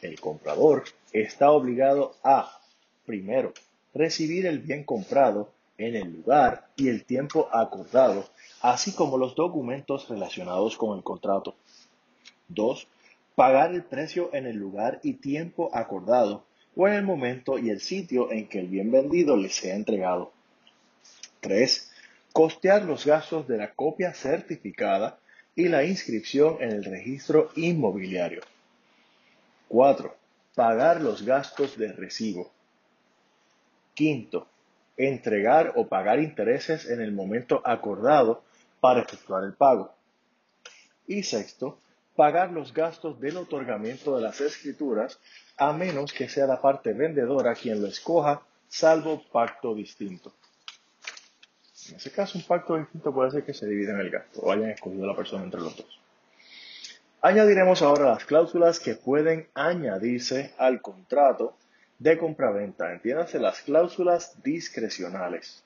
El 0.01 0.17
comprador 0.21 0.85
está 1.11 1.51
obligado 1.51 2.15
a, 2.23 2.57
primero, 3.05 3.51
recibir 3.93 4.45
el 4.45 4.59
bien 4.59 4.85
comprado 4.85 5.49
en 5.77 5.97
el 5.97 6.09
lugar 6.09 6.69
y 6.77 6.87
el 6.87 7.03
tiempo 7.03 7.49
acordado, 7.51 8.29
así 8.61 8.93
como 8.93 9.17
los 9.17 9.35
documentos 9.35 10.07
relacionados 10.07 10.77
con 10.77 10.97
el 10.97 11.03
contrato. 11.03 11.53
2. 12.47 12.87
Pagar 13.35 13.73
el 13.73 13.83
precio 13.83 14.29
en 14.33 14.45
el 14.45 14.57
lugar 14.57 14.99
y 15.03 15.13
tiempo 15.13 15.69
acordado 15.73 16.45
o 16.75 16.87
en 16.87 16.93
el 16.93 17.03
momento 17.03 17.57
y 17.57 17.69
el 17.69 17.81
sitio 17.81 18.31
en 18.31 18.47
que 18.47 18.59
el 18.59 18.67
bien 18.67 18.91
vendido 18.91 19.37
le 19.37 19.49
sea 19.49 19.75
entregado. 19.75 20.31
3. 21.39 21.91
Costear 22.31 22.83
los 22.83 23.05
gastos 23.05 23.47
de 23.47 23.57
la 23.57 23.73
copia 23.73 24.13
certificada 24.13 25.19
y 25.55 25.67
la 25.67 25.83
inscripción 25.83 26.57
en 26.61 26.71
el 26.71 26.83
registro 26.83 27.49
inmobiliario. 27.55 28.41
4. 29.67 30.15
Pagar 30.55 31.01
los 31.01 31.23
gastos 31.23 31.77
de 31.77 31.91
recibo. 31.91 32.51
Quinto, 33.93 34.47
entregar 34.97 35.73
o 35.75 35.87
pagar 35.87 36.19
intereses 36.19 36.89
en 36.89 37.01
el 37.01 37.11
momento 37.11 37.61
acordado 37.65 38.43
para 38.79 39.01
efectuar 39.01 39.43
el 39.43 39.53
pago. 39.53 39.93
Y 41.07 41.23
sexto, 41.23 41.79
pagar 42.15 42.51
los 42.51 42.73
gastos 42.73 43.19
del 43.19 43.37
otorgamiento 43.37 44.15
de 44.15 44.21
las 44.21 44.39
escrituras 44.41 45.19
a 45.57 45.73
menos 45.73 46.13
que 46.13 46.29
sea 46.29 46.47
la 46.47 46.61
parte 46.61 46.93
vendedora 46.93 47.55
quien 47.55 47.81
lo 47.81 47.87
escoja, 47.87 48.41
salvo 48.67 49.23
pacto 49.31 49.73
distinto. 49.73 50.33
En 51.89 51.95
ese 51.95 52.11
caso, 52.11 52.37
un 52.37 52.45
pacto 52.45 52.77
distinto 52.77 53.13
puede 53.13 53.31
ser 53.31 53.43
que 53.43 53.53
se 53.53 53.67
dividan 53.67 53.99
el 53.99 54.09
gasto 54.09 54.41
o 54.41 54.51
hayan 54.51 54.71
escogido 54.71 55.05
la 55.05 55.15
persona 55.15 55.43
entre 55.43 55.59
los 55.59 55.75
dos. 55.75 55.99
Añadiremos 57.21 57.81
ahora 57.81 58.11
las 58.11 58.25
cláusulas 58.25 58.79
que 58.79 58.95
pueden 58.95 59.47
añadirse 59.53 60.53
al 60.57 60.81
contrato 60.81 61.55
de 61.99 62.17
compraventa. 62.17 62.91
Entiéndase 62.91 63.39
las 63.39 63.61
cláusulas 63.61 64.41
discrecionales. 64.43 65.63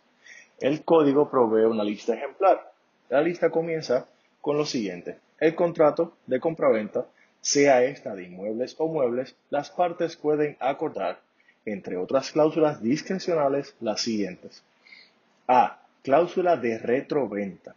El 0.60 0.84
código 0.84 1.30
provee 1.30 1.66
una 1.66 1.84
lista 1.84 2.14
ejemplar. 2.14 2.72
La 3.10 3.22
lista 3.22 3.50
comienza 3.50 4.08
con 4.42 4.58
lo 4.58 4.66
siguiente. 4.66 5.18
El 5.40 5.56
contrato 5.56 6.14
de 6.26 6.40
compraventa, 6.40 7.06
sea 7.42 7.84
esta 7.84 8.16
de 8.16 8.24
inmuebles 8.24 8.76
o 8.80 8.88
muebles, 8.88 9.36
las 9.50 9.70
partes 9.70 10.16
pueden 10.16 10.58
acordar, 10.60 11.20
entre 11.66 11.98
otras 11.98 12.32
cláusulas 12.32 12.82
discrecionales, 12.82 13.76
las 13.80 14.02
siguientes. 14.02 14.64
A. 15.48 15.82
Cláusula 16.04 16.58
de 16.58 16.78
retroventa, 16.78 17.76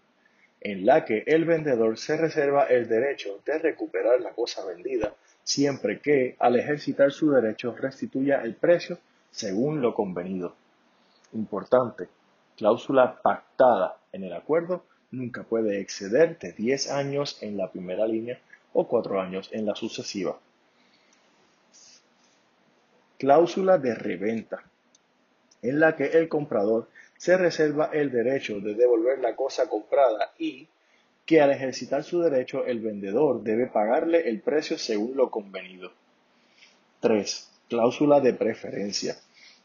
en 0.61 0.87
la 0.87 1.05
que 1.05 1.25
el 1.27 1.45
vendedor 1.45 1.99
se 1.99 2.17
reserva 2.17 2.65
el 2.65 2.89
derecho 2.89 3.41
de 3.45 3.59
recuperar 3.59 4.21
la 4.21 4.31
cosa 4.31 4.65
vendida 4.65 5.15
siempre 5.51 6.01
que, 6.01 6.37
al 6.39 6.57
ejercitar 6.57 7.11
su 7.11 7.31
derecho, 7.31 7.75
restituya 7.77 8.43
el 8.43 8.55
precio 8.55 8.99
según 9.31 9.81
lo 9.81 9.95
convenido. 9.95 10.55
Importante, 11.33 12.09
cláusula 12.57 13.21
pactada 13.21 13.97
en 14.13 14.25
el 14.25 14.33
acuerdo 14.33 14.85
nunca 15.11 15.43
puede 15.43 15.81
exceder 15.81 16.39
de 16.39 16.53
10 16.53 16.91
años 16.91 17.39
en 17.41 17.57
la 17.57 17.71
primera 17.71 18.07
línea 18.07 18.39
o 18.73 18.87
4 18.87 19.21
años 19.21 19.49
en 19.53 19.67
la 19.67 19.75
sucesiva. 19.75 20.39
Cláusula 23.19 23.79
de 23.79 23.95
reventa, 23.95 24.63
en 25.63 25.81
la 25.81 25.95
que 25.97 26.07
el 26.07 26.29
comprador 26.29 26.89
se 27.19 27.37
reserva 27.37 27.91
el 27.93 28.11
derecho 28.11 28.61
de 28.61 28.75
devolver 28.75 29.19
la 29.19 29.37
cosa 29.37 29.69
comprada 29.69 30.33
y 30.39 30.69
que 31.27 31.41
al 31.41 31.53
ejercitar 31.53 32.03
su 32.03 32.21
derecho 32.21 32.65
el 32.65 32.81
vendedor 32.81 33.43
debe 33.43 33.67
pagarle 33.67 34.29
el 34.29 34.41
precio 34.41 34.79
según 34.79 35.17
lo 35.17 35.31
convenido. 35.31 35.93
3. 37.01 37.51
Cláusula 37.69 38.21
de 38.21 38.33
preferencia, 38.33 39.17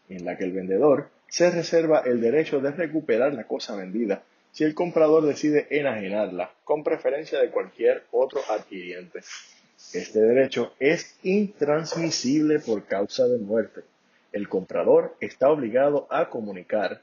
en 0.10 0.26
la 0.26 0.38
que 0.38 0.44
el 0.44 0.52
vendedor 0.52 1.10
se 1.28 1.50
reserva 1.50 2.00
el 2.00 2.20
derecho 2.22 2.60
de 2.60 2.72
recuperar 2.72 3.34
la 3.34 3.46
cosa 3.46 3.76
vendida 3.76 4.24
si 4.56 4.64
el 4.64 4.74
comprador 4.74 5.26
decide 5.26 5.68
enajenarla, 5.70 6.50
con 6.64 6.82
preferencia 6.82 7.42
de 7.42 7.52
cualquier 7.52 8.06
otro 8.12 8.40
adquiriente. 8.50 9.20
Este 9.92 10.22
derecho 10.22 10.72
es 10.80 11.20
intransmisible 11.24 12.60
por 12.60 12.86
causa 12.86 13.28
de 13.28 13.38
muerte. 13.38 13.82
El 14.32 14.48
comprador 14.48 15.18
está 15.20 15.50
obligado 15.50 16.08
a 16.10 16.30
comunicar 16.30 17.02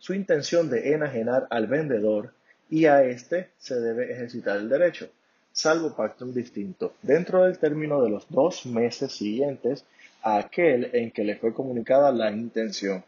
su 0.00 0.12
intención 0.12 0.68
de 0.68 0.92
enajenar 0.92 1.46
al 1.50 1.68
vendedor 1.68 2.32
y 2.68 2.86
a 2.86 3.04
éste 3.04 3.50
se 3.58 3.78
debe 3.78 4.12
ejercitar 4.12 4.56
el 4.56 4.68
derecho, 4.68 5.08
salvo 5.52 5.94
pacto 5.94 6.26
distinto, 6.26 6.94
dentro 7.02 7.44
del 7.44 7.60
término 7.60 8.02
de 8.02 8.10
los 8.10 8.28
dos 8.28 8.66
meses 8.66 9.12
siguientes 9.12 9.84
a 10.20 10.38
aquel 10.38 10.90
en 10.94 11.12
que 11.12 11.22
le 11.22 11.36
fue 11.36 11.54
comunicada 11.54 12.10
la 12.10 12.32
intención. 12.32 13.04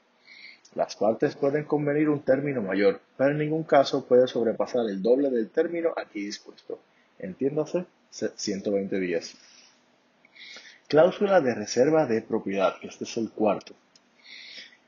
Las 0.74 0.94
partes 0.94 1.34
pueden 1.34 1.64
convenir 1.64 2.08
un 2.08 2.22
término 2.22 2.62
mayor, 2.62 3.00
pero 3.16 3.32
en 3.32 3.38
ningún 3.38 3.64
caso 3.64 4.06
puede 4.06 4.28
sobrepasar 4.28 4.88
el 4.88 5.02
doble 5.02 5.28
del 5.30 5.50
término 5.50 5.92
aquí 5.96 6.24
dispuesto. 6.24 6.78
Entiéndase, 7.18 7.86
120 8.10 9.00
días. 9.00 9.36
Cláusula 10.86 11.40
de 11.40 11.54
reserva 11.54 12.06
de 12.06 12.22
propiedad, 12.22 12.74
este 12.82 13.04
es 13.04 13.16
el 13.16 13.30
cuarto, 13.30 13.74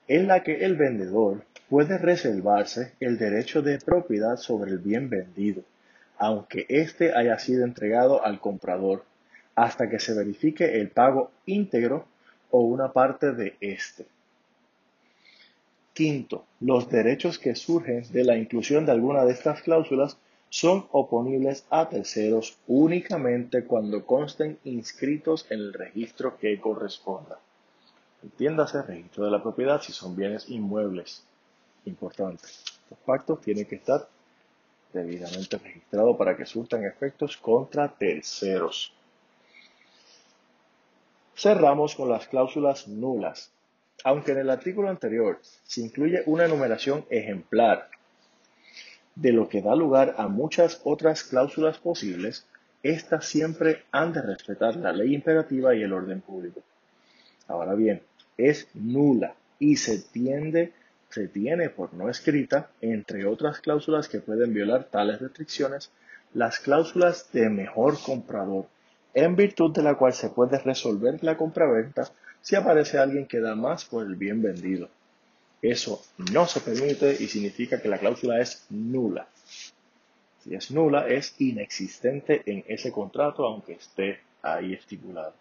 en 0.07 0.29
la 0.29 0.43
que 0.43 0.65
el 0.65 0.77
vendedor 0.77 1.45
puede 1.69 1.99
reservarse 1.99 2.93
el 3.01 3.19
derecho 3.19 3.61
de 3.63 3.79
propiedad 3.79 4.37
sobre 4.37 4.71
el 4.71 4.79
bien 4.79 5.11
vendido, 5.11 5.63
aunque 6.17 6.67
éste 6.69 7.13
haya 7.13 7.39
sido 7.39 7.65
entregado 7.65 8.25
al 8.25 8.41
comprador, 8.41 9.05
hasta 9.57 9.89
que 9.91 9.99
se 9.99 10.15
verifique 10.15 10.81
el 10.81 10.91
pago 10.91 11.33
íntegro 11.47 12.07
o 12.51 12.63
una 12.63 12.93
parte 12.93 13.33
de 13.33 13.57
éste. 13.61 14.07
Quinto, 15.93 16.47
los 16.61 16.89
derechos 16.89 17.39
que 17.39 17.55
surgen 17.55 18.05
de 18.13 18.25
la 18.25 18.37
inclusión 18.37 18.87
de 18.87 18.93
alguna 18.93 19.25
de 19.25 19.33
estas 19.33 19.63
cláusulas 19.63 20.17
son 20.49 20.87
oponibles 20.93 21.65
a 21.71 21.89
terceros 21.89 22.57
únicamente 22.67 23.65
cuando 23.65 24.05
consten 24.05 24.59
inscritos 24.65 25.47
en 25.51 25.61
el 25.61 25.73
registro 25.73 26.39
que 26.39 26.61
corresponda. 26.61 27.39
Entiéndase 28.23 28.83
registro 28.83 29.25
de 29.25 29.31
la 29.31 29.43
propiedad 29.43 29.81
si 29.83 29.93
son 29.93 30.15
bienes 30.15 30.49
inmuebles 30.49 31.25
importante. 31.85 32.45
Los 32.91 32.99
pactos 33.01 33.41
tienen 33.41 33.67
que 33.67 33.77
estar 33.77 34.09
debidamente 34.93 35.59
registrados 35.59 36.17
para 36.17 36.37
que 36.37 36.47
surtan 36.47 36.85
efectos 36.85 37.37
contra 37.37 37.89
terceros. 37.89 38.93
Cerramos 41.35 41.95
con 41.95 42.09
las 42.09 42.29
cláusulas 42.29 42.87
nulas. 42.89 43.51
Aunque 44.05 44.33
en 44.33 44.39
el 44.39 44.51
artículo 44.51 44.89
anterior 44.89 45.39
se 45.43 45.81
incluye 45.81 46.23
una 46.27 46.45
enumeración 46.45 47.05
ejemplar 47.11 47.89
de 49.15 49.33
lo 49.33 49.49
que 49.49 49.63
da 49.63 49.77
lugar 49.77 50.15
a 50.19 50.29
muchas 50.29 50.81
otras 50.85 51.23
cláusulas 51.25 51.79
posibles, 51.79 52.47
estas 52.83 53.27
siempre 53.27 53.85
han 53.93 54.13
de 54.13 54.23
respetar 54.23 54.77
la 54.77 54.93
ley 54.93 55.15
imperativa 55.15 55.75
y 55.75 55.83
el 55.83 55.93
orden 55.93 56.21
público. 56.21 56.63
Ahora 57.47 57.75
bien, 57.75 58.03
es 58.37 58.69
nula 58.75 59.35
y 59.59 59.77
se 59.77 59.99
tiende 59.99 60.73
se 61.13 61.29
tiene 61.29 61.69
por 61.69 61.93
no 61.93 62.09
escrita, 62.09 62.71
entre 62.81 63.27
otras 63.27 63.61
cláusulas 63.61 64.09
que 64.09 64.21
pueden 64.21 64.55
violar 64.55 64.85
tales 64.85 65.21
restricciones, 65.21 65.91
las 66.33 66.59
cláusulas 66.59 67.31
de 67.33 67.51
mejor 67.51 68.03
comprador, 68.03 68.67
en 69.13 69.37
virtud 69.37 69.75
de 69.75 69.83
la 69.83 69.97
cual 69.97 70.15
se 70.15 70.31
puede 70.31 70.59
resolver 70.59 71.23
la 71.23 71.37
compraventa 71.37 72.09
si 72.43 72.57
aparece 72.57 72.99
alguien 72.99 73.27
que 73.27 73.41
da 73.41 73.55
más 73.55 73.85
por 73.85 74.05
el 74.05 74.17
bien 74.17 74.43
vendido. 74.43 74.89
Eso 75.63 76.03
no 76.33 76.47
se 76.47 76.61
permite 76.61 77.17
y 77.19 77.29
significa 77.29 77.81
que 77.81 77.89
la 77.89 77.99
cláusula 77.99 78.41
es 78.41 78.67
nula. 78.69 79.29
Si 80.41 80.55
es 80.55 80.73
nula, 80.73 81.07
es 81.07 81.41
inexistente 81.41 82.43
en 82.47 82.65
ese 82.67 82.91
contrato, 82.91 83.47
aunque 83.47 83.75
esté 83.75 84.19
ahí 84.43 84.75
estipulado. 84.75 85.35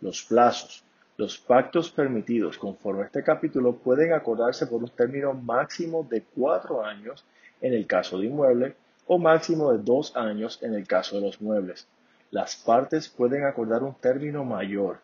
Los 0.00 0.22
plazos. 0.22 0.84
Los 1.16 1.36
pactos 1.36 1.90
permitidos 1.90 2.58
conforme 2.58 3.02
a 3.02 3.06
este 3.06 3.24
capítulo 3.24 3.74
pueden 3.74 4.12
acordarse 4.12 4.68
por 4.68 4.84
un 4.84 4.90
término 4.90 5.34
máximo 5.34 6.06
de 6.08 6.22
cuatro 6.22 6.84
años 6.84 7.24
en 7.60 7.74
el 7.74 7.88
caso 7.88 8.20
de 8.20 8.26
inmueble 8.26 8.76
o 9.08 9.18
máximo 9.18 9.72
de 9.72 9.78
dos 9.78 10.14
años 10.14 10.60
en 10.62 10.74
el 10.74 10.86
caso 10.86 11.16
de 11.16 11.22
los 11.22 11.40
muebles. 11.40 11.88
Las 12.30 12.54
partes 12.54 13.08
pueden 13.08 13.44
acordar 13.44 13.82
un 13.82 13.94
término 13.94 14.44
mayor, 14.44 15.00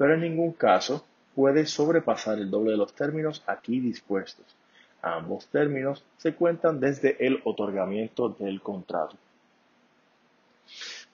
pero 0.00 0.14
en 0.14 0.22
ningún 0.22 0.52
caso 0.52 1.04
puede 1.34 1.66
sobrepasar 1.66 2.38
el 2.38 2.50
doble 2.50 2.70
de 2.70 2.78
los 2.78 2.94
términos 2.94 3.44
aquí 3.46 3.80
dispuestos. 3.80 4.46
Ambos 5.02 5.46
términos 5.48 6.02
se 6.16 6.34
cuentan 6.34 6.80
desde 6.80 7.22
el 7.26 7.42
otorgamiento 7.44 8.30
del 8.30 8.62
contrato. 8.62 9.18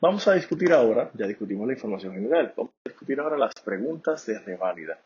Vamos 0.01 0.29
a 0.29 0.35
discutir 0.35 0.73
ahora, 0.73 1.11
ya 1.15 1.27
discutimos 1.27 1.67
la 1.67 1.73
información 1.73 2.15
general, 2.15 2.55
vamos 2.57 2.71
a 2.85 2.89
discutir 2.89 3.19
ahora 3.19 3.37
las 3.37 3.55
preguntas 3.55 4.25
de 4.25 4.39
reválida 4.39 5.01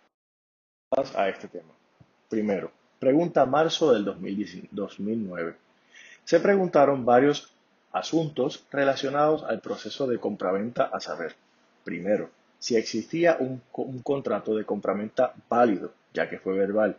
a 1.15 1.29
este 1.31 1.49
tema. 1.49 1.73
Primero, 2.29 2.71
pregunta 2.99 3.47
marzo 3.47 3.95
del 3.95 4.05
2009. 4.05 5.55
Se 6.25 6.39
preguntaron 6.39 7.07
varios 7.07 7.51
asuntos 7.93 8.63
relacionados 8.71 9.43
al 9.43 9.63
proceso 9.63 10.07
de 10.07 10.19
compraventa 10.19 10.91
a 10.93 11.01
saber, 11.01 11.35
primero, 11.83 12.29
si 12.61 12.77
existía 12.77 13.39
un, 13.41 13.63
contrato 14.03 14.55
de 14.55 14.67
compraventa 14.67 15.35
válido, 15.49 15.95
ya 16.13 16.29
que 16.29 16.39
fue 16.39 16.53
verbal. 16.53 16.99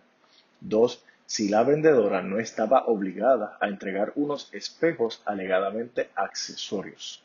Dos, 0.59 1.03
si 1.28 1.49
la 1.49 1.64
vendedora 1.64 2.24
no 2.24 2.39
estaba 2.39 2.86
obligada 2.88 3.57
a 3.62 3.68
entregar 3.68 4.12
unos 4.16 4.49
espejos 4.53 5.22
alegadamente 5.24 6.09
accesorios. 6.16 7.24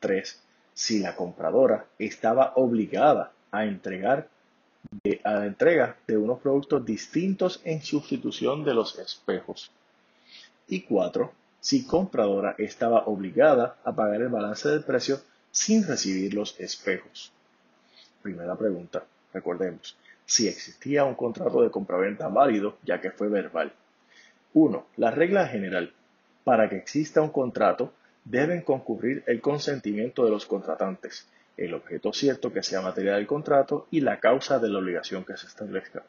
3. 0.00 0.38
Si 0.74 0.98
la 1.00 1.16
compradora 1.16 1.86
estaba 1.98 2.52
obligada 2.56 3.32
a 3.50 3.64
entregar 3.64 4.28
a 5.24 5.32
la 5.32 5.46
entrega 5.46 5.96
de 6.06 6.18
unos 6.18 6.40
productos 6.40 6.84
distintos 6.84 7.62
en 7.64 7.82
sustitución 7.82 8.64
de 8.64 8.74
los 8.74 8.98
espejos. 8.98 9.70
Y 10.68 10.82
4. 10.82 11.32
Si 11.60 11.86
compradora 11.86 12.54
estaba 12.58 13.06
obligada 13.06 13.78
a 13.82 13.96
pagar 13.96 14.20
el 14.20 14.28
balance 14.28 14.68
del 14.68 14.84
precio 14.84 15.20
sin 15.50 15.86
recibir 15.86 16.34
los 16.34 16.60
espejos. 16.60 17.32
Primera 18.26 18.56
pregunta, 18.56 19.04
recordemos, 19.32 19.96
si 20.24 20.48
existía 20.48 21.04
un 21.04 21.14
contrato 21.14 21.62
de 21.62 21.70
compraventa 21.70 22.26
válido, 22.26 22.76
ya 22.82 23.00
que 23.00 23.12
fue 23.12 23.28
verbal. 23.28 23.72
1. 24.52 24.86
La 24.96 25.12
regla 25.12 25.46
general. 25.46 25.92
Para 26.42 26.68
que 26.68 26.76
exista 26.76 27.22
un 27.22 27.30
contrato, 27.30 27.92
deben 28.24 28.62
concurrir 28.62 29.22
el 29.28 29.40
consentimiento 29.40 30.24
de 30.24 30.32
los 30.32 30.44
contratantes, 30.44 31.28
el 31.56 31.72
objeto 31.72 32.12
cierto 32.12 32.52
que 32.52 32.64
sea 32.64 32.80
materia 32.80 33.14
del 33.14 33.28
contrato 33.28 33.86
y 33.92 34.00
la 34.00 34.18
causa 34.18 34.58
de 34.58 34.70
la 34.70 34.80
obligación 34.80 35.24
que 35.24 35.36
se 35.36 35.46
establezca. 35.46 36.02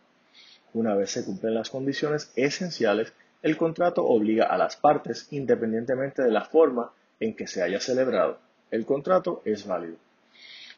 Una 0.74 0.95
vez 0.95 1.11
se 1.11 1.24
cumplen 1.24 1.53
las 1.53 1.70
condiciones 1.70 2.32
esenciales, 2.36 3.13
el 3.43 3.57
contrato 3.57 4.03
obliga 4.03 4.45
a 4.45 4.57
las 4.57 4.76
partes 4.76 5.28
independientemente 5.30 6.24
de 6.24 6.32
la 6.32 6.45
forma 6.45 6.91
en 7.20 7.36
que 7.36 7.45
se 7.45 7.61
haya 7.61 7.80
celebrado. 7.80 8.39
El 8.72 8.88
contrato 8.88 9.43
es 9.45 9.68
válido. 9.68 10.07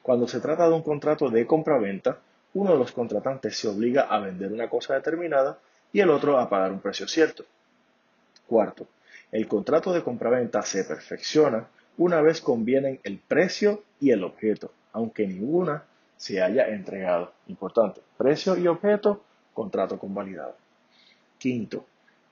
Cuando 0.09 0.27
se 0.27 0.39
trata 0.39 0.67
de 0.67 0.73
un 0.73 0.81
contrato 0.81 1.29
de 1.29 1.45
compraventa, 1.45 2.17
uno 2.55 2.71
de 2.71 2.79
los 2.79 2.91
contratantes 2.93 3.55
se 3.55 3.67
obliga 3.67 4.07
a 4.09 4.17
vender 4.17 4.51
una 4.51 4.67
cosa 4.67 4.95
determinada 4.95 5.59
y 5.93 5.99
el 5.99 6.09
otro 6.09 6.39
a 6.39 6.49
pagar 6.49 6.71
un 6.71 6.79
precio 6.79 7.07
cierto. 7.07 7.45
Cuarto, 8.47 8.87
el 9.31 9.47
contrato 9.47 9.93
de 9.93 10.01
compraventa 10.01 10.63
se 10.63 10.83
perfecciona 10.83 11.67
una 11.99 12.21
vez 12.21 12.41
convienen 12.41 12.99
el 13.03 13.19
precio 13.19 13.83
y 13.99 14.09
el 14.09 14.23
objeto, 14.23 14.71
aunque 14.93 15.27
ninguna 15.27 15.83
se 16.17 16.41
haya 16.41 16.67
entregado. 16.69 17.31
Importante, 17.45 18.01
precio 18.17 18.57
y 18.57 18.65
objeto, 18.65 19.21
contrato 19.53 19.99
convalidado. 19.99 20.55
Quinto, 21.37 21.85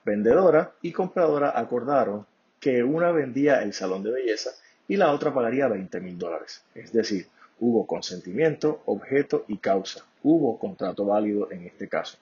vendedora 0.04 0.72
y 0.82 0.90
compradora 0.90 1.56
acordaron 1.56 2.26
que 2.58 2.82
una 2.82 3.12
vendía 3.12 3.62
el 3.62 3.72
salón 3.72 4.02
de 4.02 4.10
belleza 4.10 4.50
y 4.88 4.96
la 4.96 5.12
otra 5.12 5.32
pagaría 5.32 5.68
20 5.68 6.00
mil 6.00 6.18
dólares. 6.18 6.64
Es 6.74 6.92
decir, 6.92 7.28
hubo 7.60 7.86
consentimiento, 7.86 8.82
objeto 8.86 9.44
y 9.48 9.58
causa. 9.58 10.04
Hubo 10.22 10.58
contrato 10.58 11.04
válido 11.04 11.50
en 11.50 11.66
este 11.66 11.88
caso. 11.88 12.18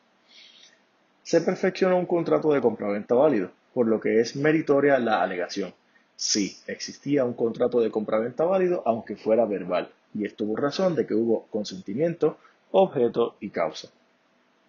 Se 1.23 1.41
perfeccionó 1.41 1.99
un 1.99 2.07
contrato 2.07 2.53
de 2.53 2.61
compraventa 2.61 3.15
válido, 3.15 3.51
por 3.75 3.87
lo 3.87 4.01
que 4.01 4.21
es 4.21 4.37
meritoria 4.37 4.99
la 4.99 5.23
alegación. 5.23 5.75
Sí, 6.15 6.57
existía 6.67 7.25
un 7.25 7.35
contrato 7.35 7.81
de 7.81 7.91
compraventa 7.91 8.45
válido, 8.45 8.83
aunque 8.87 9.17
fuera 9.17 9.45
verbal, 9.45 9.91
y 10.15 10.25
esto 10.25 10.47
por 10.47 10.63
razón 10.63 10.95
de 10.95 11.07
que 11.07 11.15
hubo 11.15 11.47
consentimiento, 11.49 12.39
objeto 12.71 13.37
y 13.41 13.51
causa. 13.51 13.89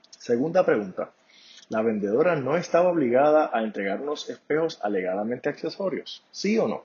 Segunda 0.10 0.66
pregunta. 0.66 1.12
¿La 1.70 1.82
vendedora 1.82 2.36
no 2.36 2.58
estaba 2.58 2.90
obligada 2.90 3.50
a 3.54 3.62
entregar 3.62 4.02
unos 4.02 4.30
espejos 4.30 4.80
alegadamente 4.82 5.50
accesorios? 5.50 6.24
¿Sí 6.32 6.58
o 6.58 6.68
no? 6.68 6.84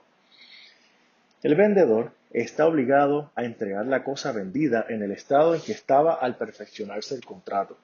El 1.41 1.55
vendedor 1.55 2.11
está 2.33 2.65
obligado 2.65 3.31
a 3.35 3.43
entregar 3.43 3.85
la 3.85 4.03
cosa 4.03 4.31
vendida 4.31 4.85
en 4.89 5.03
el 5.03 5.11
estado 5.11 5.53
en 5.53 5.61
que 5.61 5.71
estaba 5.71 6.15
al 6.15 6.35
perfeccionarse 6.35 7.15
el 7.15 7.23
contrato. 7.23 7.77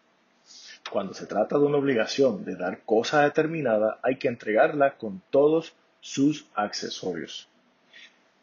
Cuando 0.91 1.13
se 1.13 1.27
trata 1.27 1.57
de 1.57 1.65
una 1.65 1.77
obligación 1.77 2.43
de 2.43 2.55
dar 2.55 2.81
cosa 2.81 3.21
determinada, 3.21 3.99
hay 4.01 4.17
que 4.17 4.27
entregarla 4.27 4.97
con 4.97 5.21
todos 5.29 5.75
sus 6.01 6.47
accesorios. 6.55 7.47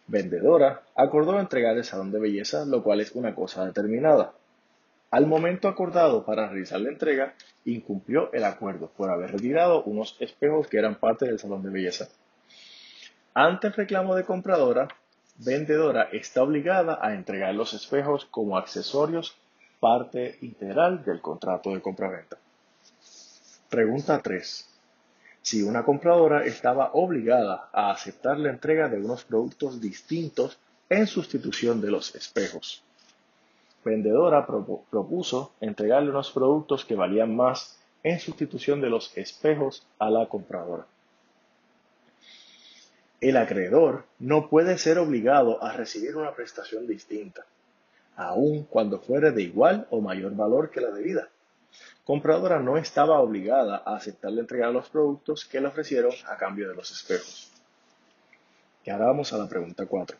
Vendedora 0.07 0.83
acordó 0.95 1.41
entregar 1.41 1.77
el 1.77 1.85
salón 1.85 2.13
de 2.13 2.21
belleza, 2.21 2.65
lo 2.65 2.85
cual 2.85 3.01
es 3.01 3.11
una 3.13 3.35
cosa 3.35 3.67
determinada. 3.67 4.33
Al 5.11 5.27
momento 5.27 5.67
acordado 5.67 6.25
para 6.25 6.49
realizar 6.49 6.81
la 6.81 6.91
entrega, 6.91 7.35
incumplió 7.65 8.33
el 8.33 8.45
acuerdo 8.45 8.91
por 8.97 9.11
haber 9.11 9.33
retirado 9.33 9.83
unos 9.83 10.17
espejos 10.21 10.69
que 10.69 10.79
eran 10.79 10.97
parte 10.97 11.27
del 11.27 11.41
salón 11.41 11.63
de 11.65 11.71
belleza. 11.71 12.09
Ante 13.35 13.67
el 13.67 13.73
reclamo 13.73 14.15
de 14.15 14.25
compradora, 14.25 14.89
vendedora 15.39 16.09
está 16.13 16.43
obligada 16.43 16.99
a 17.01 17.15
entregar 17.15 17.55
los 17.55 17.75
espejos 17.75 18.25
como 18.27 18.57
accesorios 18.57 19.37
parte 19.81 20.39
integral 20.41 21.05
del 21.05 21.21
contrato 21.21 21.71
de 21.75 21.83
compraventa. 21.83 22.39
Pregunta 23.69 24.21
3. 24.23 24.69
Si 25.43 25.63
una 25.63 25.85
compradora 25.85 26.45
estaba 26.45 26.91
obligada 26.95 27.69
a 27.73 27.91
aceptar 27.91 28.39
la 28.39 28.51
entrega 28.51 28.89
de 28.89 28.99
unos 28.99 29.25
productos 29.25 29.81
distintos 29.81 30.59
en 30.89 31.07
sustitución 31.07 31.81
de 31.81 31.91
los 31.91 32.15
espejos. 32.15 32.83
Vendedora 33.85 34.47
propuso 34.47 35.53
entregarle 35.61 36.11
unos 36.11 36.31
productos 36.33 36.85
que 36.85 36.97
valían 36.97 37.37
más 37.37 37.79
en 38.03 38.19
sustitución 38.19 38.81
de 38.81 38.91
los 38.91 39.17
espejos 39.17 39.87
a 39.99 40.11
la 40.11 40.27
compradora. 40.27 40.87
El 43.21 43.39
acreedor 43.39 44.05
no 44.19 44.51
puede 44.51 44.77
ser 44.77 44.99
obligado 44.99 45.63
a 45.63 45.73
recibir 45.73 46.17
una 46.17 46.35
prestación 46.35 46.87
distinta, 46.87 47.47
aun 48.15 48.65
cuando 48.65 49.01
fuere 49.01 49.31
de 49.31 49.43
igual 49.43 49.87
o 49.91 50.03
mayor 50.03 50.37
valor 50.37 50.71
que 50.71 50.83
la 50.83 50.91
debida. 50.91 51.29
Compradora 52.05 52.61
no 52.61 52.77
estaba 52.77 53.21
obligada 53.21 53.83
a 53.85 53.97
aceptar 53.97 54.33
la 54.33 54.43
entrega 54.43 54.71
los 54.71 54.91
productos 54.91 55.47
que 55.47 55.61
le 55.61 55.69
ofrecieron 55.69 56.13
a 56.27 56.37
cambio 56.37 56.69
de 56.69 56.75
los 56.75 56.91
espejos. 56.91 57.51
Y 58.85 58.91
ahora 58.91 59.07
vamos 59.07 59.33
a 59.33 59.39
la 59.39 59.49
pregunta 59.49 59.87
4. 59.87 60.17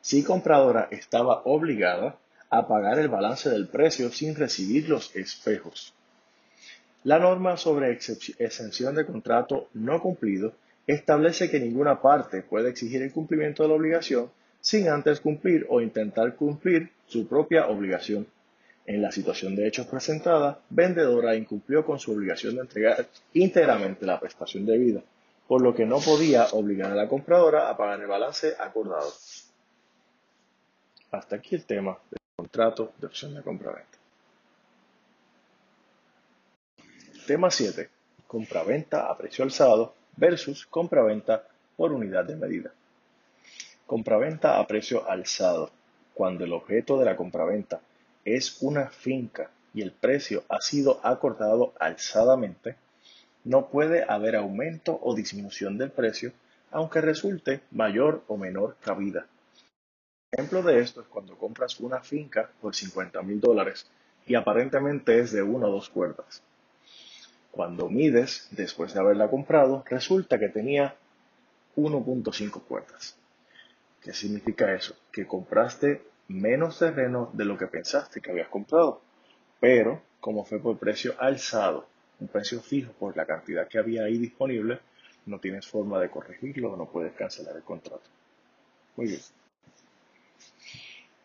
Si 0.00 0.24
compradora 0.24 0.88
estaba 0.90 1.42
obligada 1.44 2.16
a 2.48 2.66
pagar 2.66 2.98
el 2.98 3.08
balance 3.08 3.50
del 3.50 3.68
precio 3.68 4.10
sin 4.10 4.34
recibir 4.34 4.88
los 4.88 5.14
espejos. 5.14 5.94
La 7.04 7.18
norma 7.18 7.56
sobre 7.56 7.92
exención 7.92 8.94
de 8.94 9.06
contrato 9.06 9.68
no 9.74 10.00
cumplido 10.02 10.54
establece 10.90 11.50
que 11.50 11.60
ninguna 11.60 12.00
parte 12.00 12.42
puede 12.42 12.70
exigir 12.70 13.02
el 13.02 13.12
cumplimiento 13.12 13.62
de 13.62 13.68
la 13.68 13.74
obligación 13.74 14.30
sin 14.60 14.88
antes 14.88 15.20
cumplir 15.20 15.66
o 15.68 15.80
intentar 15.80 16.36
cumplir 16.36 16.90
su 17.06 17.26
propia 17.26 17.66
obligación. 17.68 18.26
En 18.86 19.02
la 19.02 19.12
situación 19.12 19.54
de 19.54 19.68
hechos 19.68 19.86
presentada, 19.86 20.60
vendedora 20.68 21.36
incumplió 21.36 21.84
con 21.84 21.98
su 21.98 22.12
obligación 22.12 22.56
de 22.56 22.62
entregar 22.62 23.08
íntegramente 23.34 24.04
la 24.04 24.18
prestación 24.18 24.66
debida, 24.66 25.02
por 25.46 25.62
lo 25.62 25.74
que 25.74 25.86
no 25.86 26.00
podía 26.00 26.46
obligar 26.52 26.90
a 26.90 26.96
la 26.96 27.08
compradora 27.08 27.68
a 27.68 27.76
pagar 27.76 28.00
el 28.00 28.06
balance 28.06 28.54
acordado. 28.58 29.12
Hasta 31.12 31.36
aquí 31.36 31.54
el 31.54 31.64
tema 31.64 31.98
del 32.10 32.20
contrato 32.36 32.92
de 32.98 33.06
opción 33.06 33.34
de 33.34 33.42
compraventa. 33.42 33.98
Tema 37.26 37.50
7. 37.50 37.88
Compraventa 38.26 39.06
a 39.06 39.16
precio 39.16 39.44
alzado 39.44 39.99
versus 40.16 40.66
compraventa 40.66 41.44
por 41.76 41.92
unidad 41.92 42.24
de 42.24 42.36
medida. 42.36 42.72
Compraventa 43.86 44.58
a 44.58 44.66
precio 44.66 45.08
alzado. 45.10 45.70
Cuando 46.14 46.44
el 46.44 46.52
objeto 46.52 46.98
de 46.98 47.06
la 47.06 47.16
compraventa 47.16 47.80
es 48.24 48.60
una 48.62 48.88
finca 48.88 49.50
y 49.72 49.82
el 49.82 49.92
precio 49.92 50.44
ha 50.48 50.60
sido 50.60 51.00
acordado 51.02 51.72
alzadamente, 51.78 52.76
no 53.44 53.68
puede 53.68 54.04
haber 54.06 54.36
aumento 54.36 54.98
o 55.02 55.14
disminución 55.14 55.78
del 55.78 55.90
precio, 55.90 56.32
aunque 56.70 57.00
resulte 57.00 57.60
mayor 57.70 58.22
o 58.28 58.36
menor 58.36 58.76
cabida. 58.80 59.26
Ejemplo 60.32 60.62
de 60.62 60.80
esto 60.80 61.00
es 61.00 61.08
cuando 61.08 61.36
compras 61.36 61.80
una 61.80 62.00
finca 62.00 62.50
por 62.60 62.74
50 62.74 63.22
mil 63.22 63.40
dólares 63.40 63.86
y 64.26 64.34
aparentemente 64.34 65.18
es 65.18 65.32
de 65.32 65.42
una 65.42 65.66
o 65.66 65.72
dos 65.72 65.88
cuerdas. 65.88 66.42
Cuando 67.50 67.88
mides, 67.88 68.48
después 68.52 68.94
de 68.94 69.00
haberla 69.00 69.28
comprado, 69.28 69.84
resulta 69.88 70.38
que 70.38 70.48
tenía 70.48 70.94
1.5 71.76 72.62
cuerdas. 72.62 73.16
¿Qué 74.02 74.12
significa 74.12 74.72
eso? 74.74 74.94
Que 75.12 75.26
compraste 75.26 76.02
menos 76.28 76.78
terreno 76.78 77.30
de 77.32 77.44
lo 77.44 77.58
que 77.58 77.66
pensaste 77.66 78.20
que 78.20 78.30
habías 78.30 78.48
comprado, 78.48 79.00
pero 79.58 80.00
como 80.20 80.44
fue 80.44 80.60
por 80.60 80.78
precio 80.78 81.14
alzado, 81.18 81.86
un 82.20 82.28
precio 82.28 82.60
fijo 82.60 82.92
por 82.92 83.16
la 83.16 83.26
cantidad 83.26 83.66
que 83.66 83.78
había 83.78 84.04
ahí 84.04 84.18
disponible, 84.18 84.80
no 85.26 85.38
tienes 85.38 85.66
forma 85.66 86.00
de 86.00 86.10
corregirlo 86.10 86.72
o 86.72 86.76
no 86.76 86.86
puedes 86.86 87.12
cancelar 87.14 87.56
el 87.56 87.62
contrato. 87.62 88.02
Muy 88.96 89.08
bien. 89.08 89.20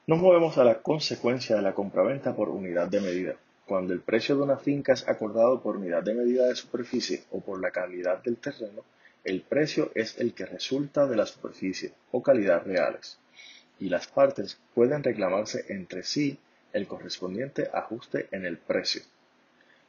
Nos 0.07 0.19
movemos 0.19 0.57
a 0.57 0.63
la 0.63 0.81
consecuencia 0.81 1.55
de 1.55 1.61
la 1.61 1.73
compraventa 1.73 2.35
por 2.35 2.49
unidad 2.49 2.87
de 2.87 3.01
medida. 3.01 3.35
Cuando 3.65 3.93
el 3.93 4.01
precio 4.01 4.35
de 4.35 4.43
una 4.43 4.57
finca 4.57 4.93
es 4.93 5.07
acordado 5.07 5.61
por 5.61 5.77
unidad 5.77 6.03
de 6.03 6.13
medida 6.13 6.47
de 6.47 6.55
superficie 6.55 7.23
o 7.31 7.41
por 7.41 7.59
la 7.59 7.71
calidad 7.71 8.21
del 8.21 8.37
terreno, 8.37 8.83
el 9.23 9.41
precio 9.41 9.91
es 9.95 10.19
el 10.19 10.33
que 10.35 10.45
resulta 10.45 11.07
de 11.07 11.15
la 11.15 11.25
superficie 11.25 11.93
o 12.11 12.21
calidad 12.21 12.63
reales, 12.63 13.17
y 13.79 13.89
las 13.89 14.05
partes 14.07 14.59
pueden 14.75 15.03
reclamarse 15.03 15.65
entre 15.69 16.03
sí 16.03 16.37
el 16.73 16.85
correspondiente 16.87 17.69
ajuste 17.73 18.27
en 18.31 18.45
el 18.45 18.57
precio. 18.57 19.01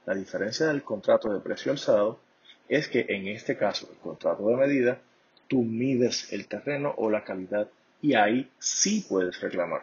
La 0.07 0.15
diferencia 0.15 0.67
del 0.67 0.83
contrato 0.83 1.33
de 1.33 1.41
precio 1.41 1.71
alzado 1.71 2.19
es 2.69 2.89
que 2.89 3.05
en 3.09 3.29
este 3.29 3.59
caso, 3.59 3.89
el 3.93 3.99
contrato 3.99 4.49
de 4.49 4.57
medida, 4.57 4.99
tú 5.49 5.63
mides 5.63 6.33
el 6.33 6.47
terreno 6.47 6.95
o 6.97 7.11
la 7.11 7.25
calidad 7.25 7.69
y 8.01 8.15
ahí 8.15 8.51
sí 8.59 9.05
puedes 9.07 9.41
reclamar. 9.41 9.83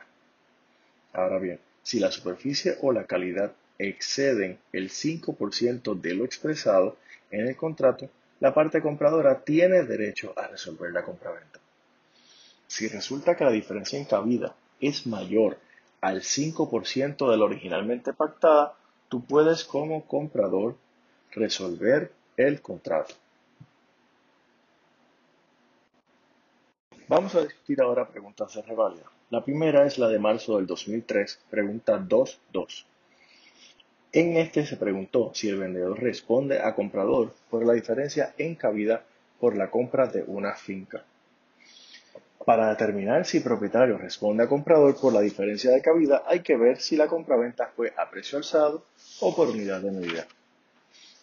Ahora 1.14 1.38
bien, 1.38 1.60
si 1.84 2.00
la 2.00 2.12
superficie 2.12 2.78
o 2.82 2.92
la 2.92 3.06
calidad 3.06 3.54
exceden 3.78 4.60
el 4.72 4.90
5% 4.90 6.00
de 6.00 6.14
lo 6.14 6.26
expresado 6.26 6.98
en 7.32 7.48
el 7.48 7.56
contrato, 7.56 8.10
la 8.40 8.54
parte 8.54 8.82
compradora 8.82 9.40
tiene 9.44 9.84
derecho 9.84 10.34
a 10.38 10.48
resolver 10.48 10.92
la 10.92 11.04
compraventa. 11.04 11.60
Si 12.68 12.88
resulta 12.88 13.36
que 13.36 13.44
la 13.44 13.52
diferencia 13.52 13.98
en 13.98 14.06
cabida 14.06 14.56
es 14.80 15.08
mayor 15.08 15.58
al 16.02 16.22
5% 16.22 17.32
de 17.32 17.38
lo 17.38 17.46
originalmente 17.46 18.14
pactada, 18.14 18.76
tú 19.10 19.24
puedes 19.24 19.64
como 19.64 20.06
comprador 20.06 20.76
resolver 21.32 22.12
el 22.36 22.62
contrato. 22.62 23.16
Vamos 27.08 27.36
a 27.36 27.44
discutir 27.44 27.82
ahora 27.82 28.08
preguntas 28.08 28.54
de 28.56 28.62
reválida. 28.62 29.06
La 29.30 29.44
primera 29.44 29.86
es 29.86 29.98
la 29.98 30.08
de 30.08 30.20
marzo 30.20 30.58
del 30.58 30.68
2003, 30.68 31.40
pregunta 31.50 32.00
2.2. 32.00 32.86
En 34.16 34.38
este 34.38 34.64
se 34.68 34.78
preguntó 34.78 35.32
si 35.34 35.50
el 35.50 35.58
vendedor 35.58 36.00
responde 36.00 36.62
a 36.62 36.76
comprador 36.76 37.34
por 37.50 37.66
la 37.66 37.74
diferencia 37.74 38.36
en 38.38 38.54
cabida 38.54 39.04
por 39.40 39.58
la 39.58 39.72
compra 39.72 40.06
de 40.06 40.24
una 40.28 40.54
finca. 40.54 41.04
Para 42.46 42.70
determinar 42.70 43.26
si 43.26 43.40
propietario 43.40 43.98
responde 43.98 44.44
a 44.44 44.48
comprador 44.48 45.00
por 45.02 45.14
la 45.14 45.22
diferencia 45.22 45.72
de 45.72 45.82
cabida, 45.82 46.22
hay 46.28 46.42
que 46.42 46.56
ver 46.56 46.80
si 46.80 46.96
la 46.96 47.08
compraventa 47.08 47.72
fue 47.76 47.92
a 47.98 48.12
precio 48.12 48.38
alzado 48.38 48.86
o 49.20 49.36
por 49.36 49.50
unidad 49.50 49.82
de 49.82 49.92
medida. 49.92 50.28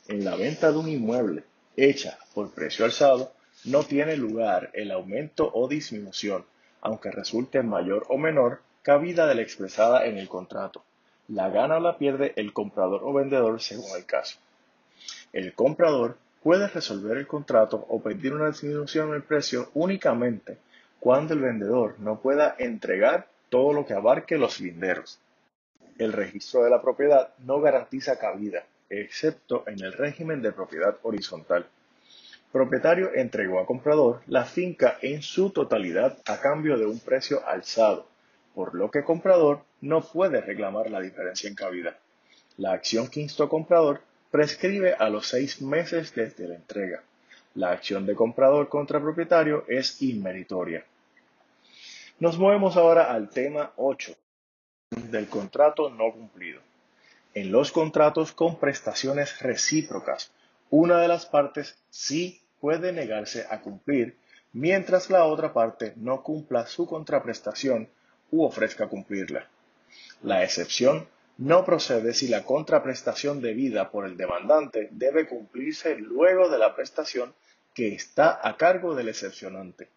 En 0.08 0.24
la 0.24 0.34
venta 0.34 0.72
de 0.72 0.78
un 0.78 0.88
inmueble 0.88 1.44
hecha 1.76 2.18
por 2.34 2.50
precio 2.50 2.84
alzado, 2.84 3.32
no 3.66 3.84
tiene 3.84 4.16
lugar 4.16 4.70
el 4.72 4.90
aumento 4.90 5.48
o 5.54 5.68
disminución, 5.68 6.44
aunque 6.80 7.12
resulte 7.12 7.62
mayor 7.62 8.04
o 8.08 8.18
menor, 8.18 8.62
cabida 8.82 9.28
de 9.28 9.36
la 9.36 9.42
expresada 9.42 10.06
en 10.06 10.18
el 10.18 10.28
contrato. 10.28 10.82
La 11.32 11.48
gana 11.48 11.76
o 11.76 11.80
la 11.80 11.96
pierde 11.96 12.32
el 12.34 12.52
comprador 12.52 13.02
o 13.04 13.12
vendedor 13.12 13.60
según 13.60 13.96
el 13.96 14.04
caso. 14.04 14.38
El 15.32 15.54
comprador 15.54 16.18
puede 16.42 16.66
resolver 16.66 17.16
el 17.16 17.28
contrato 17.28 17.86
o 17.88 18.02
pedir 18.02 18.32
una 18.32 18.48
disminución 18.48 19.10
en 19.10 19.14
el 19.14 19.22
precio 19.22 19.70
únicamente 19.74 20.58
cuando 20.98 21.34
el 21.34 21.40
vendedor 21.40 21.94
no 22.00 22.20
pueda 22.20 22.56
entregar 22.58 23.28
todo 23.48 23.72
lo 23.72 23.86
que 23.86 23.94
abarque 23.94 24.38
los 24.38 24.60
linderos. 24.60 25.20
El 25.98 26.12
registro 26.12 26.64
de 26.64 26.70
la 26.70 26.82
propiedad 26.82 27.32
no 27.38 27.60
garantiza 27.60 28.18
cabida, 28.18 28.64
excepto 28.88 29.62
en 29.68 29.84
el 29.84 29.92
régimen 29.92 30.42
de 30.42 30.50
propiedad 30.50 30.96
horizontal. 31.02 31.64
Propietario 32.50 33.14
entregó 33.14 33.60
a 33.60 33.66
comprador 33.66 34.22
la 34.26 34.44
finca 34.44 34.98
en 35.00 35.22
su 35.22 35.50
totalidad 35.50 36.18
a 36.26 36.40
cambio 36.40 36.76
de 36.76 36.86
un 36.86 36.98
precio 36.98 37.46
alzado, 37.46 38.08
por 38.52 38.74
lo 38.74 38.90
que 38.90 39.04
comprador 39.04 39.60
no 39.80 40.00
puede 40.00 40.40
reclamar 40.40 40.90
la 40.90 41.00
diferencia 41.00 41.48
en 41.48 41.54
cabida. 41.54 41.98
La 42.56 42.72
acción 42.72 43.08
que 43.08 43.20
instó 43.20 43.48
comprador 43.48 44.02
prescribe 44.30 44.94
a 44.94 45.08
los 45.08 45.28
seis 45.28 45.60
meses 45.60 46.14
desde 46.14 46.48
la 46.48 46.54
entrega. 46.54 47.02
La 47.54 47.72
acción 47.72 48.06
de 48.06 48.14
comprador 48.14 48.68
contra 48.68 49.00
propietario 49.00 49.64
es 49.68 50.00
inmeritoria. 50.02 50.84
Nos 52.18 52.38
movemos 52.38 52.76
ahora 52.76 53.12
al 53.12 53.30
tema 53.30 53.72
8 53.76 54.14
del 54.90 55.28
contrato 55.28 55.90
no 55.90 56.12
cumplido. 56.12 56.60
En 57.32 57.50
los 57.50 57.72
contratos 57.72 58.32
con 58.32 58.58
prestaciones 58.58 59.40
recíprocas, 59.40 60.32
una 60.68 61.00
de 61.00 61.08
las 61.08 61.26
partes 61.26 61.78
sí 61.88 62.40
puede 62.60 62.92
negarse 62.92 63.46
a 63.50 63.60
cumplir 63.60 64.16
mientras 64.52 65.10
la 65.10 65.24
otra 65.24 65.52
parte 65.52 65.92
no 65.96 66.22
cumpla 66.22 66.66
su 66.66 66.86
contraprestación 66.86 67.88
u 68.30 68.44
ofrezca 68.44 68.88
cumplirla. 68.88 69.48
La 70.22 70.44
excepción 70.44 71.08
no 71.38 71.64
procede 71.64 72.12
si 72.12 72.28
la 72.28 72.44
contraprestación 72.44 73.40
debida 73.40 73.90
por 73.90 74.04
el 74.04 74.16
demandante 74.16 74.88
debe 74.90 75.26
cumplirse 75.26 75.96
luego 75.96 76.50
de 76.50 76.58
la 76.58 76.74
prestación 76.76 77.34
que 77.74 77.94
está 77.94 78.46
a 78.46 78.56
cargo 78.56 78.94
del 78.94 79.08
excepcionante. 79.08 79.88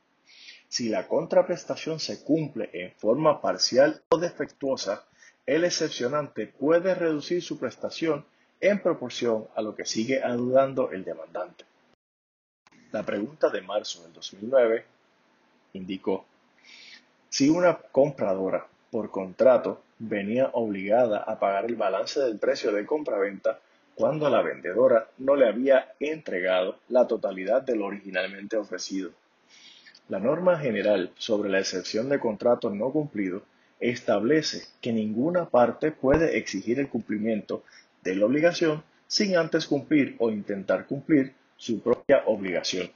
Si 0.70 0.90
la 0.90 1.08
contraprestación 1.08 2.00
se 2.00 2.24
cumple 2.24 2.70
en 2.74 2.94
forma 2.94 3.42
parcial 3.42 4.02
o 4.10 4.18
defectuosa, 4.18 5.06
el 5.46 5.66
excepcionante 5.66 6.48
puede 6.48 6.96
reducir 6.96 7.44
su 7.44 7.60
prestación 7.60 8.26
en 8.62 8.82
proporción 8.82 9.48
a 9.56 9.62
lo 9.62 9.76
que 9.76 9.86
sigue 9.86 10.24
adudando 10.24 10.92
el 10.92 11.04
demandante. 11.04 11.66
La 12.94 13.04
pregunta 13.04 13.50
de 13.50 13.62
marzo 13.62 14.04
del 14.04 14.14
2009 14.14 14.86
indicó, 15.74 16.26
si 17.30 17.50
una 17.50 17.76
compradora 17.76 18.66
por 18.94 19.10
contrato 19.10 19.82
venía 19.98 20.52
obligada 20.54 21.18
a 21.18 21.40
pagar 21.40 21.66
el 21.66 21.76
balance 21.76 22.20
del 22.20 22.38
precio 22.38 22.72
de 22.72 22.86
compraventa 22.86 23.60
cuando 23.96 24.30
la 24.30 24.44
vendedora 24.44 25.08
no 25.18 25.36
le 25.36 25.48
había 25.48 25.96
entregado 26.00 26.78
la 26.90 27.08
totalidad 27.08 27.64
de 27.64 27.76
lo 27.76 27.88
originalmente 27.88 28.56
ofrecido. 28.56 29.10
La 30.10 30.20
norma 30.20 30.60
general 30.60 31.12
sobre 31.18 31.50
la 31.50 31.58
excepción 31.58 32.08
de 32.08 32.20
contrato 32.20 32.70
no 32.70 32.92
cumplido 32.92 33.42
establece 33.80 34.68
que 34.80 34.94
ninguna 34.94 35.50
parte 35.50 35.92
puede 35.92 36.38
exigir 36.38 36.80
el 36.80 36.88
cumplimiento 36.88 37.64
de 38.04 38.16
la 38.16 38.28
obligación 38.28 38.84
sin 39.08 39.36
antes 39.38 39.66
cumplir 39.66 40.16
o 40.20 40.30
intentar 40.30 40.86
cumplir 40.86 41.34
su 41.58 41.82
propia 41.82 42.22
obligación. 42.28 42.92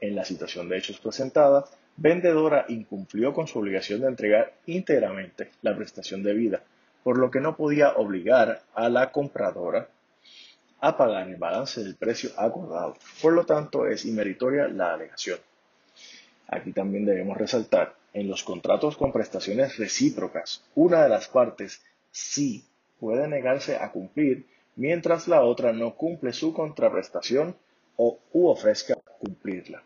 En 0.00 0.16
la 0.16 0.24
situación 0.24 0.70
de 0.70 0.78
hechos 0.78 0.98
presentada, 1.00 1.66
vendedora 1.96 2.64
incumplió 2.68 3.32
con 3.32 3.46
su 3.46 3.58
obligación 3.58 4.00
de 4.00 4.08
entregar 4.08 4.54
íntegramente 4.66 5.50
la 5.62 5.76
prestación 5.76 6.22
debida, 6.22 6.62
por 7.04 7.18
lo 7.18 7.30
que 7.30 7.40
no 7.40 7.56
podía 7.56 7.92
obligar 7.92 8.62
a 8.74 8.88
la 8.88 9.12
compradora 9.12 9.88
a 10.80 10.96
pagar 10.96 11.28
el 11.28 11.36
balance 11.36 11.82
del 11.82 11.94
precio 11.94 12.30
acordado. 12.36 12.96
Por 13.20 13.32
lo 13.32 13.46
tanto, 13.46 13.86
es 13.86 14.04
inmeritoria 14.04 14.68
la 14.68 14.94
alegación. 14.94 15.38
Aquí 16.48 16.72
también 16.72 17.04
debemos 17.04 17.38
resaltar, 17.38 17.94
en 18.14 18.28
los 18.28 18.42
contratos 18.42 18.96
con 18.96 19.12
prestaciones 19.12 19.78
recíprocas, 19.78 20.62
una 20.74 21.02
de 21.02 21.08
las 21.08 21.28
partes 21.28 21.82
sí 22.10 22.64
puede 23.00 23.26
negarse 23.26 23.76
a 23.76 23.90
cumplir 23.90 24.46
mientras 24.76 25.28
la 25.28 25.42
otra 25.42 25.72
no 25.72 25.94
cumple 25.94 26.32
su 26.32 26.52
contraprestación 26.52 27.56
o 27.96 28.18
u 28.32 28.48
ofrezca 28.48 28.94
cumplirla. 29.18 29.82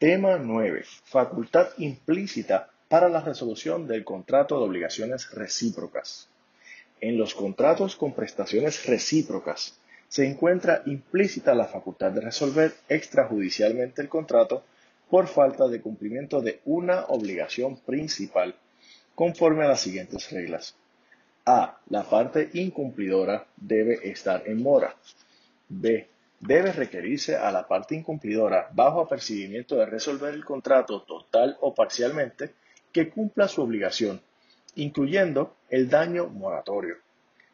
Tema 0.00 0.38
9. 0.38 0.82
Facultad 1.04 1.72
implícita 1.76 2.70
para 2.88 3.10
la 3.10 3.20
resolución 3.20 3.86
del 3.86 4.02
contrato 4.02 4.58
de 4.58 4.64
obligaciones 4.64 5.30
recíprocas. 5.30 6.26
En 7.02 7.18
los 7.18 7.34
contratos 7.34 7.96
con 7.96 8.14
prestaciones 8.14 8.86
recíprocas 8.86 9.78
se 10.08 10.26
encuentra 10.26 10.80
implícita 10.86 11.54
la 11.54 11.66
facultad 11.66 12.12
de 12.12 12.22
resolver 12.22 12.72
extrajudicialmente 12.88 14.00
el 14.00 14.08
contrato 14.08 14.64
por 15.10 15.26
falta 15.26 15.68
de 15.68 15.82
cumplimiento 15.82 16.40
de 16.40 16.60
una 16.64 17.04
obligación 17.08 17.76
principal, 17.76 18.54
conforme 19.14 19.66
a 19.66 19.68
las 19.68 19.82
siguientes 19.82 20.30
reglas. 20.30 20.76
A. 21.44 21.78
La 21.90 22.04
parte 22.04 22.48
incumplidora 22.54 23.46
debe 23.54 24.10
estar 24.10 24.44
en 24.46 24.62
mora. 24.62 24.96
B 25.68 26.08
debe 26.40 26.72
requerirse 26.72 27.36
a 27.36 27.52
la 27.52 27.68
parte 27.68 27.94
incumplidora, 27.94 28.70
bajo 28.72 29.02
apercibimiento 29.02 29.76
de 29.76 29.86
resolver 29.86 30.34
el 30.34 30.44
contrato 30.44 31.02
total 31.02 31.56
o 31.60 31.74
parcialmente, 31.74 32.54
que 32.92 33.10
cumpla 33.10 33.46
su 33.46 33.62
obligación, 33.62 34.20
incluyendo 34.74 35.54
el 35.68 35.88
daño 35.88 36.26
moratorio. 36.28 36.96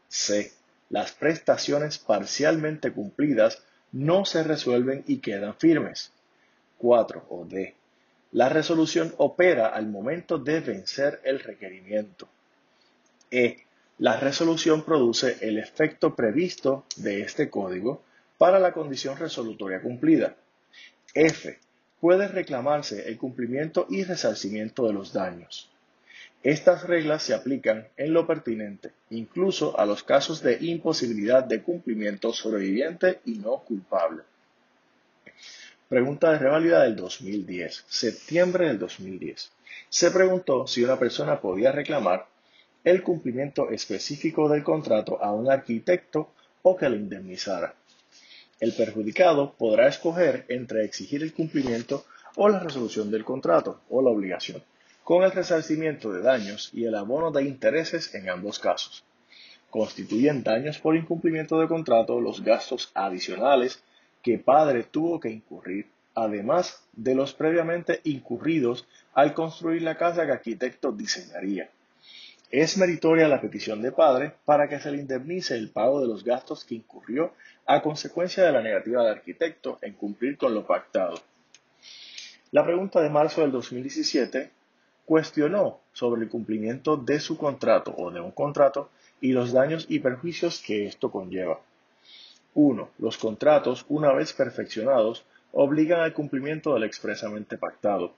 C. 0.08 0.52
Las 0.88 1.12
prestaciones 1.12 1.98
parcialmente 1.98 2.92
cumplidas 2.92 3.62
no 3.90 4.24
se 4.24 4.44
resuelven 4.44 5.02
y 5.06 5.18
quedan 5.18 5.54
firmes. 5.56 6.12
4. 6.78 7.26
O 7.28 7.44
D. 7.44 7.74
La 8.32 8.48
resolución 8.48 9.14
opera 9.16 9.66
al 9.68 9.88
momento 9.88 10.38
de 10.38 10.60
vencer 10.60 11.20
el 11.24 11.40
requerimiento. 11.40 12.28
E. 13.30 13.64
La 13.98 14.20
resolución 14.20 14.84
produce 14.84 15.38
el 15.40 15.58
efecto 15.58 16.14
previsto 16.14 16.84
de 16.96 17.22
este 17.22 17.50
código 17.50 18.02
para 18.38 18.58
la 18.58 18.72
condición 18.72 19.16
resolutoria 19.16 19.80
cumplida. 19.80 20.36
F. 21.14 21.58
Puede 22.00 22.28
reclamarse 22.28 23.08
el 23.08 23.16
cumplimiento 23.16 23.86
y 23.88 24.04
resarcimiento 24.04 24.86
de 24.86 24.92
los 24.92 25.12
daños. 25.12 25.70
Estas 26.42 26.84
reglas 26.84 27.22
se 27.22 27.34
aplican 27.34 27.88
en 27.96 28.12
lo 28.12 28.26
pertinente, 28.26 28.92
incluso 29.10 29.78
a 29.80 29.86
los 29.86 30.02
casos 30.02 30.42
de 30.42 30.58
imposibilidad 30.60 31.42
de 31.42 31.62
cumplimiento 31.62 32.32
sobreviviente 32.32 33.20
y 33.24 33.38
no 33.38 33.58
culpable. 33.64 34.22
Pregunta 35.88 36.32
de 36.32 36.38
revalida 36.38 36.82
del 36.82 36.96
2010, 36.96 37.84
septiembre 37.88 38.66
del 38.68 38.78
2010. 38.78 39.50
Se 39.88 40.10
preguntó 40.10 40.66
si 40.66 40.84
una 40.84 40.98
persona 40.98 41.40
podía 41.40 41.72
reclamar 41.72 42.26
el 42.84 43.02
cumplimiento 43.02 43.70
específico 43.70 44.48
del 44.48 44.62
contrato 44.62 45.22
a 45.22 45.32
un 45.32 45.50
arquitecto 45.50 46.32
o 46.62 46.76
que 46.76 46.88
le 46.88 46.96
indemnizara. 46.96 47.74
El 48.58 48.72
perjudicado 48.72 49.52
podrá 49.52 49.86
escoger 49.86 50.46
entre 50.48 50.84
exigir 50.84 51.22
el 51.22 51.34
cumplimiento 51.34 52.06
o 52.36 52.48
la 52.48 52.58
resolución 52.58 53.10
del 53.10 53.24
contrato 53.24 53.80
o 53.90 54.00
la 54.00 54.10
obligación, 54.10 54.62
con 55.04 55.24
el 55.24 55.32
resarcimiento 55.32 56.12
de 56.12 56.22
daños 56.22 56.70
y 56.72 56.84
el 56.84 56.94
abono 56.94 57.30
de 57.30 57.42
intereses 57.42 58.14
en 58.14 58.30
ambos 58.30 58.58
casos. 58.58 59.04
Constituyen 59.68 60.42
daños 60.42 60.78
por 60.78 60.96
incumplimiento 60.96 61.60
de 61.60 61.68
contrato 61.68 62.20
los 62.20 62.42
gastos 62.42 62.90
adicionales 62.94 63.82
que 64.22 64.38
padre 64.38 64.84
tuvo 64.84 65.20
que 65.20 65.30
incurrir, 65.30 65.86
además 66.14 66.82
de 66.94 67.14
los 67.14 67.34
previamente 67.34 68.00
incurridos 68.04 68.86
al 69.12 69.34
construir 69.34 69.82
la 69.82 69.98
casa 69.98 70.24
que 70.24 70.32
arquitecto 70.32 70.92
diseñaría. 70.92 71.70
Es 72.52 72.78
meritoria 72.78 73.26
la 73.26 73.40
petición 73.40 73.82
de 73.82 73.90
padre 73.90 74.34
para 74.44 74.68
que 74.68 74.78
se 74.78 74.92
le 74.92 74.98
indemnice 74.98 75.56
el 75.56 75.68
pago 75.68 76.00
de 76.00 76.06
los 76.06 76.22
gastos 76.22 76.64
que 76.64 76.76
incurrió 76.76 77.32
a 77.66 77.82
consecuencia 77.82 78.44
de 78.44 78.52
la 78.52 78.62
negativa 78.62 79.02
del 79.02 79.14
arquitecto 79.14 79.78
en 79.82 79.94
cumplir 79.94 80.38
con 80.38 80.54
lo 80.54 80.64
pactado. 80.64 81.20
La 82.52 82.64
pregunta 82.64 83.00
de 83.00 83.10
marzo 83.10 83.40
del 83.40 83.50
2017 83.50 84.52
cuestionó 85.04 85.80
sobre 85.92 86.22
el 86.22 86.28
cumplimiento 86.28 86.96
de 86.96 87.18
su 87.18 87.36
contrato 87.36 87.92
o 87.98 88.12
de 88.12 88.20
un 88.20 88.30
contrato 88.30 88.90
y 89.20 89.32
los 89.32 89.52
daños 89.52 89.84
y 89.88 89.98
perjuicios 89.98 90.62
que 90.64 90.86
esto 90.86 91.10
conlleva. 91.10 91.60
1. 92.54 92.90
Los 92.98 93.18
contratos, 93.18 93.84
una 93.88 94.12
vez 94.12 94.32
perfeccionados, 94.32 95.24
obligan 95.50 95.98
al 95.98 96.14
cumplimiento 96.14 96.74
del 96.74 96.84
expresamente 96.84 97.58
pactado. 97.58 98.14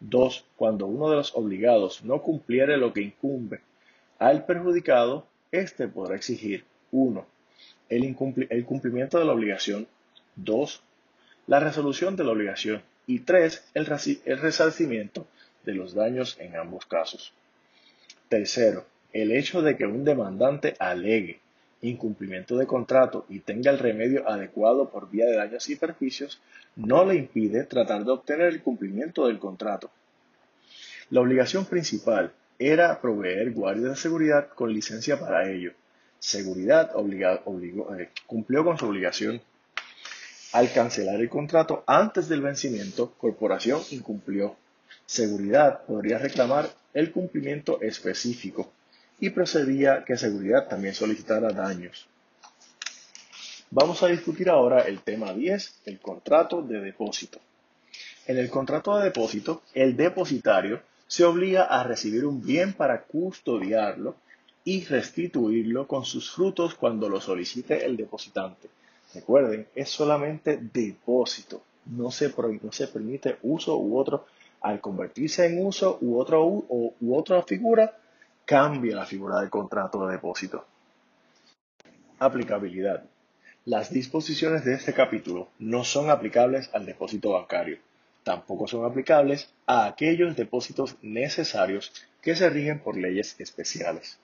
2. 0.00 0.44
Cuando 0.56 0.84
uno 0.84 1.08
de 1.08 1.16
los 1.16 1.34
obligados 1.34 2.04
no 2.04 2.20
cumpliere 2.20 2.76
lo 2.76 2.92
que 2.92 3.00
incumbe 3.00 3.62
al 4.20 4.44
perjudicado, 4.44 5.26
éste 5.50 5.88
podrá 5.88 6.14
exigir 6.14 6.64
1. 6.92 7.26
El, 7.88 8.16
el 8.50 8.64
cumplimiento 8.66 9.18
de 9.18 9.24
la 9.24 9.32
obligación, 9.32 9.88
2. 10.36 10.82
La 11.46 11.58
resolución 11.58 12.16
de 12.16 12.24
la 12.24 12.32
obligación 12.32 12.82
y 13.06 13.20
3. 13.20 13.70
El, 13.74 13.88
el 14.26 14.38
resarcimiento 14.38 15.26
de 15.64 15.74
los 15.74 15.94
daños 15.94 16.36
en 16.38 16.54
ambos 16.54 16.84
casos. 16.84 17.32
Tercero, 18.28 18.84
el 19.14 19.32
hecho 19.32 19.62
de 19.62 19.76
que 19.76 19.86
un 19.86 20.04
demandante 20.04 20.76
alegue 20.78 21.40
incumplimiento 21.82 22.58
de 22.58 22.66
contrato 22.66 23.24
y 23.30 23.38
tenga 23.38 23.70
el 23.70 23.78
remedio 23.78 24.28
adecuado 24.28 24.90
por 24.90 25.10
vía 25.10 25.24
de 25.24 25.36
daños 25.36 25.68
y 25.70 25.76
perjuicios 25.76 26.42
no 26.76 27.06
le 27.06 27.16
impide 27.16 27.64
tratar 27.64 28.04
de 28.04 28.12
obtener 28.12 28.48
el 28.48 28.62
cumplimiento 28.62 29.26
del 29.26 29.38
contrato. 29.38 29.90
La 31.08 31.22
obligación 31.22 31.64
principal 31.64 32.34
era 32.60 33.00
proveer 33.00 33.52
guardias 33.52 33.90
de 33.90 33.96
seguridad 33.96 34.48
con 34.50 34.70
licencia 34.70 35.18
para 35.18 35.50
ello. 35.50 35.72
Seguridad 36.18 36.90
eh, 36.94 38.10
cumplió 38.26 38.64
con 38.64 38.76
su 38.76 38.86
obligación. 38.86 39.40
Al 40.52 40.70
cancelar 40.70 41.20
el 41.20 41.30
contrato 41.30 41.82
antes 41.86 42.28
del 42.28 42.42
vencimiento, 42.42 43.14
Corporación 43.16 43.80
incumplió. 43.92 44.56
Seguridad 45.06 45.84
podría 45.86 46.18
reclamar 46.18 46.68
el 46.92 47.12
cumplimiento 47.12 47.80
específico 47.80 48.70
y 49.18 49.30
procedía 49.30 50.04
que 50.04 50.18
Seguridad 50.18 50.68
también 50.68 50.94
solicitara 50.94 51.52
daños. 51.52 52.08
Vamos 53.70 54.02
a 54.02 54.08
discutir 54.08 54.50
ahora 54.50 54.82
el 54.82 55.00
tema 55.00 55.32
10, 55.32 55.80
el 55.86 55.98
contrato 55.98 56.60
de 56.60 56.80
depósito. 56.80 57.38
En 58.26 58.36
el 58.36 58.50
contrato 58.50 58.98
de 58.98 59.04
depósito, 59.04 59.62
el 59.72 59.96
depositario 59.96 60.82
se 61.10 61.24
obliga 61.24 61.64
a 61.64 61.82
recibir 61.82 62.24
un 62.24 62.40
bien 62.40 62.72
para 62.72 63.02
custodiarlo 63.02 64.14
y 64.62 64.84
restituirlo 64.84 65.88
con 65.88 66.04
sus 66.04 66.30
frutos 66.30 66.76
cuando 66.76 67.08
lo 67.08 67.20
solicite 67.20 67.84
el 67.84 67.96
depositante. 67.96 68.68
Recuerden, 69.12 69.66
es 69.74 69.90
solamente 69.90 70.60
depósito, 70.72 71.62
no 71.86 72.12
se, 72.12 72.32
no 72.62 72.70
se 72.70 72.86
permite 72.86 73.38
uso 73.42 73.76
u 73.76 73.98
otro. 73.98 74.26
Al 74.60 74.80
convertirse 74.80 75.46
en 75.46 75.66
uso 75.66 75.98
u, 76.00 76.16
otro, 76.16 76.44
u 76.44 77.16
otra 77.16 77.42
figura, 77.42 77.98
cambia 78.44 78.94
la 78.94 79.04
figura 79.04 79.40
del 79.40 79.50
contrato 79.50 80.06
de 80.06 80.12
depósito. 80.12 80.64
Aplicabilidad. 82.20 83.02
Las 83.64 83.92
disposiciones 83.92 84.64
de 84.64 84.74
este 84.74 84.94
capítulo 84.94 85.48
no 85.58 85.82
son 85.82 86.08
aplicables 86.08 86.70
al 86.72 86.86
depósito 86.86 87.32
bancario. 87.32 87.78
Tampoco 88.22 88.66
son 88.66 88.84
aplicables 88.84 89.48
a 89.66 89.86
aquellos 89.86 90.36
depósitos 90.36 90.96
necesarios 91.02 91.92
que 92.20 92.36
se 92.36 92.50
rigen 92.50 92.80
por 92.80 92.96
leyes 92.96 93.36
especiales. 93.38 94.18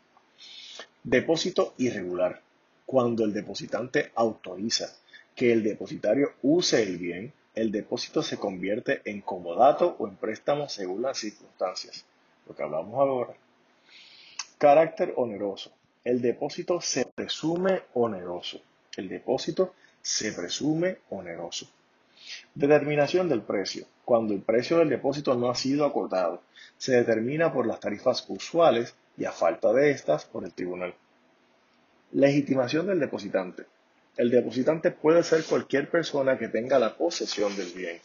Depósito 1.03 1.75
irregular. 1.79 2.43
Cuando 2.85 3.25
el 3.25 3.33
depositante 3.33 4.13
autoriza 4.15 4.93
que 5.35 5.53
el 5.53 5.63
depositario 5.63 6.35
use 6.43 6.83
el 6.83 6.99
bien, 6.99 7.33
el 7.55 7.73
depósito 7.73 8.23
se 8.23 8.37
convierte 8.37 9.01
en 9.05 9.23
comodato 9.23 9.97
o 9.99 10.07
en 10.07 10.17
préstamo 10.17 10.69
según 10.69 11.03
las 11.03 11.19
circunstancias. 11.19 12.05
Lo 12.47 12.55
que 12.55 12.63
hablamos 12.63 12.95
ahora. 12.95 13.35
Carácter 14.59 15.15
oneroso. 15.17 15.73
El 16.05 16.21
depósito 16.21 16.81
se 16.81 17.07
presume 17.07 17.83
oneroso. 17.95 18.61
El 18.97 19.09
depósito 19.09 19.75
se 20.03 20.33
presume 20.33 20.99
oneroso. 21.11 21.67
Determinación 22.55 23.29
del 23.29 23.43
precio. 23.43 23.87
Cuando 24.05 24.35
el 24.35 24.41
precio 24.41 24.79
del 24.79 24.89
depósito 24.89 25.35
no 25.35 25.51
ha 25.51 25.55
sido 25.55 25.85
acordado, 25.85 26.43
se 26.79 26.97
determina 26.97 27.53
por 27.53 27.67
las 27.67 27.81
tarifas 27.81 28.25
usuales 28.29 28.95
y 29.17 29.25
a 29.25 29.33
falta 29.33 29.73
de 29.73 29.91
estas 29.91 30.25
por 30.25 30.45
el 30.45 30.53
tribunal. 30.53 30.95
Legitimación 32.13 32.87
del 32.87 33.01
depositante. 33.01 33.65
El 34.17 34.31
depositante 34.31 34.91
puede 34.91 35.23
ser 35.23 35.45
cualquier 35.45 35.91
persona 35.91 36.39
que 36.39 36.49
tenga 36.49 36.79
la 36.79 36.97
posesión 36.97 37.55
del 37.57 37.73
bien. 37.73 38.01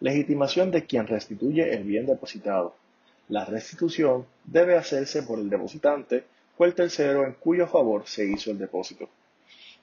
Legitimación 0.00 0.70
de 0.70 0.84
quien 0.84 1.06
restituye 1.06 1.74
el 1.74 1.84
bien 1.84 2.06
depositado. 2.06 2.74
La 3.28 3.44
restitución 3.44 4.26
debe 4.44 4.76
hacerse 4.76 5.22
por 5.22 5.38
el 5.38 5.50
depositante 5.50 6.24
o 6.56 6.64
el 6.64 6.74
tercero 6.74 7.24
en 7.24 7.34
cuyo 7.34 7.66
favor 7.66 8.06
se 8.06 8.24
hizo 8.26 8.50
el 8.50 8.58
depósito. 8.58 9.08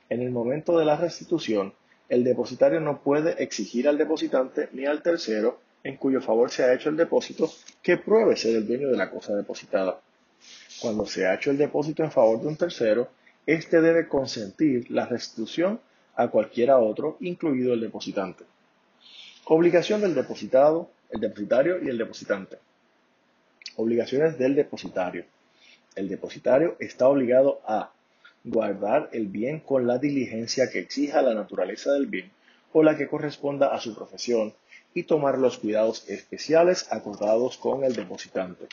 En 0.10 0.22
el 0.22 0.32
momento 0.32 0.78
de 0.78 0.86
la 0.86 0.98
restitución, 0.98 1.74
el 2.10 2.24
depositario 2.24 2.80
no 2.80 3.02
puede 3.02 3.42
exigir 3.44 3.88
al 3.88 3.98
depositante 3.98 4.70
ni 4.74 4.86
al 4.86 5.02
tercero 5.02 5.60
en 5.84 5.98
cuyo 5.98 6.22
favor 6.22 6.52
se 6.52 6.64
ha 6.64 6.74
hecho 6.74 6.90
el 6.90 6.98
depósito 6.98 7.52
que 7.82 7.98
pruebe 7.98 8.36
ser 8.36 8.56
el 8.56 8.68
dueño 8.68 8.90
de 8.90 8.98
la 8.98 9.10
cosa 9.10 9.36
depositada. 9.36 10.00
Cuando 10.82 11.06
se 11.06 11.26
ha 11.26 11.36
hecho 11.36 11.52
el 11.52 11.58
depósito 11.58 12.04
en 12.04 12.12
favor 12.12 12.42
de 12.42 12.48
un 12.48 12.58
tercero, 12.58 13.10
éste 13.46 13.82
debe 13.82 14.08
consentir 14.08 14.90
la 14.92 15.06
restitución 15.06 15.80
a 16.16 16.28
cualquiera 16.30 16.78
otro, 16.78 17.18
incluido 17.20 17.74
el 17.74 17.82
depositante. 17.82 18.46
Obligación 19.46 20.02
del 20.02 20.16
depositado, 20.16 20.90
el 21.12 21.22
depositario 21.22 21.84
y 21.84 21.90
el 21.90 21.98
depositante. 21.98 22.58
Obligaciones 23.76 24.38
del 24.38 24.56
depositario. 24.56 25.26
El 25.96 26.10
depositario 26.10 26.76
está 26.80 27.08
obligado 27.08 27.62
a 27.66 27.92
guardar 28.46 29.10
el 29.12 29.28
bien 29.28 29.60
con 29.60 29.88
la 29.88 29.98
diligencia 29.98 30.70
que 30.70 30.80
exija 30.80 31.24
la 31.24 31.34
naturaleza 31.34 31.92
del 31.94 32.06
bien 32.06 32.32
o 32.74 32.84
la 32.84 32.96
que 32.96 33.08
corresponda 33.08 33.74
a 33.74 33.82
su 33.82 33.96
profesión 33.96 34.54
y 34.94 35.04
tomar 35.04 35.40
los 35.40 35.58
cuidados 35.58 36.08
especiales 36.08 36.86
acordados 36.92 37.58
con 37.58 37.84
el 37.84 37.96
depositante. 37.96 38.68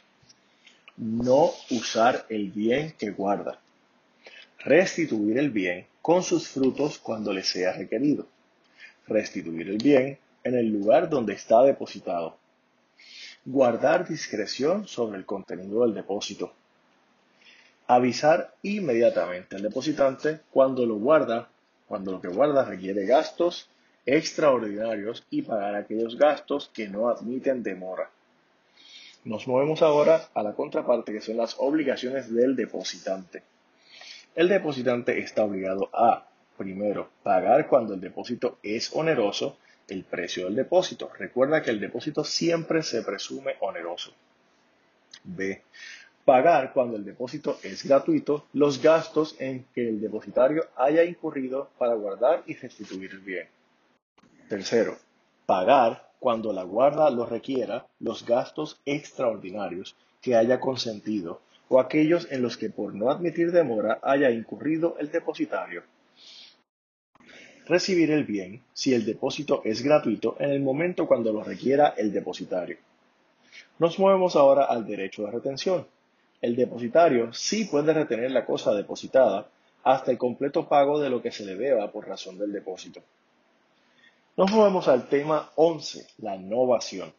No 0.98 1.50
usar 1.70 2.26
el 2.28 2.50
bien 2.50 2.92
que 2.98 3.10
guarda. 3.10 3.58
Restituir 4.58 5.38
el 5.38 5.50
bien 5.50 5.86
con 6.02 6.22
sus 6.22 6.48
frutos 6.48 6.98
cuando 6.98 7.32
le 7.32 7.42
sea 7.42 7.72
requerido. 7.72 8.26
Restituir 9.06 9.70
el 9.70 9.78
bien 9.78 10.18
en 10.44 10.54
el 10.54 10.68
lugar 10.68 11.08
donde 11.08 11.32
está 11.32 11.62
depositado. 11.62 12.36
Guardar 13.44 14.06
discreción 14.06 14.86
sobre 14.86 15.16
el 15.16 15.24
contenido 15.24 15.82
del 15.82 15.94
depósito 15.94 16.52
avisar 17.94 18.54
inmediatamente 18.62 19.56
al 19.56 19.62
depositante 19.62 20.40
cuando 20.50 20.86
lo 20.86 20.96
guarda, 20.96 21.48
cuando 21.86 22.12
lo 22.12 22.20
que 22.20 22.28
guarda 22.28 22.64
requiere 22.64 23.06
gastos 23.06 23.68
extraordinarios 24.06 25.24
y 25.30 25.42
pagar 25.42 25.74
aquellos 25.74 26.16
gastos 26.16 26.70
que 26.72 26.88
no 26.88 27.08
admiten 27.08 27.62
demora. 27.62 28.10
Nos 29.24 29.46
movemos 29.46 29.82
ahora 29.82 30.28
a 30.34 30.42
la 30.42 30.54
contraparte 30.54 31.12
que 31.12 31.20
son 31.20 31.36
las 31.36 31.56
obligaciones 31.58 32.32
del 32.32 32.56
depositante. 32.56 33.42
El 34.34 34.48
depositante 34.48 35.18
está 35.20 35.44
obligado 35.44 35.88
a, 35.92 36.26
primero, 36.56 37.10
pagar 37.22 37.68
cuando 37.68 37.94
el 37.94 38.00
depósito 38.00 38.58
es 38.62 38.90
oneroso 38.94 39.58
el 39.88 40.04
precio 40.04 40.46
del 40.46 40.56
depósito. 40.56 41.10
Recuerda 41.18 41.62
que 41.62 41.70
el 41.70 41.78
depósito 41.78 42.24
siempre 42.24 42.82
se 42.82 43.02
presume 43.02 43.54
oneroso. 43.60 44.12
B 45.24 45.62
pagar 46.24 46.72
cuando 46.72 46.96
el 46.96 47.04
depósito 47.04 47.58
es 47.62 47.84
gratuito 47.84 48.46
los 48.52 48.80
gastos 48.80 49.34
en 49.38 49.66
que 49.74 49.88
el 49.88 50.00
depositario 50.00 50.66
haya 50.76 51.04
incurrido 51.04 51.70
para 51.78 51.94
guardar 51.94 52.42
y 52.46 52.54
restituir 52.54 53.10
el 53.10 53.20
bien. 53.20 53.48
Tercero, 54.48 54.96
pagar 55.46 56.10
cuando 56.20 56.52
la 56.52 56.62
guarda 56.62 57.10
lo 57.10 57.26
requiera 57.26 57.86
los 57.98 58.24
gastos 58.24 58.80
extraordinarios 58.86 59.96
que 60.20 60.36
haya 60.36 60.60
consentido 60.60 61.40
o 61.68 61.80
aquellos 61.80 62.30
en 62.30 62.42
los 62.42 62.56
que 62.56 62.70
por 62.70 62.94
no 62.94 63.10
admitir 63.10 63.50
demora 63.50 63.98
haya 64.02 64.30
incurrido 64.30 64.96
el 65.00 65.10
depositario. 65.10 65.82
Recibir 67.66 68.10
el 68.10 68.24
bien 68.24 68.62
si 68.72 68.94
el 68.94 69.04
depósito 69.04 69.62
es 69.64 69.82
gratuito 69.82 70.36
en 70.38 70.50
el 70.50 70.60
momento 70.60 71.06
cuando 71.06 71.32
lo 71.32 71.42
requiera 71.42 71.94
el 71.96 72.12
depositario. 72.12 72.76
Nos 73.78 73.98
movemos 73.98 74.36
ahora 74.36 74.64
al 74.64 74.86
derecho 74.86 75.24
de 75.24 75.30
retención 75.30 75.86
el 76.42 76.56
depositario 76.56 77.32
sí 77.32 77.64
puede 77.64 77.94
retener 77.94 78.32
la 78.32 78.44
cosa 78.44 78.74
depositada 78.74 79.48
hasta 79.84 80.10
el 80.10 80.18
completo 80.18 80.68
pago 80.68 81.00
de 81.00 81.08
lo 81.08 81.22
que 81.22 81.30
se 81.30 81.44
le 81.44 81.54
deba 81.54 81.90
por 81.90 82.06
razón 82.06 82.36
del 82.36 82.52
depósito. 82.52 83.00
Nos 84.36 84.50
movemos 84.50 84.88
al 84.88 85.08
tema 85.08 85.52
11, 85.54 86.06
la 86.18 86.36
novación. 86.36 87.12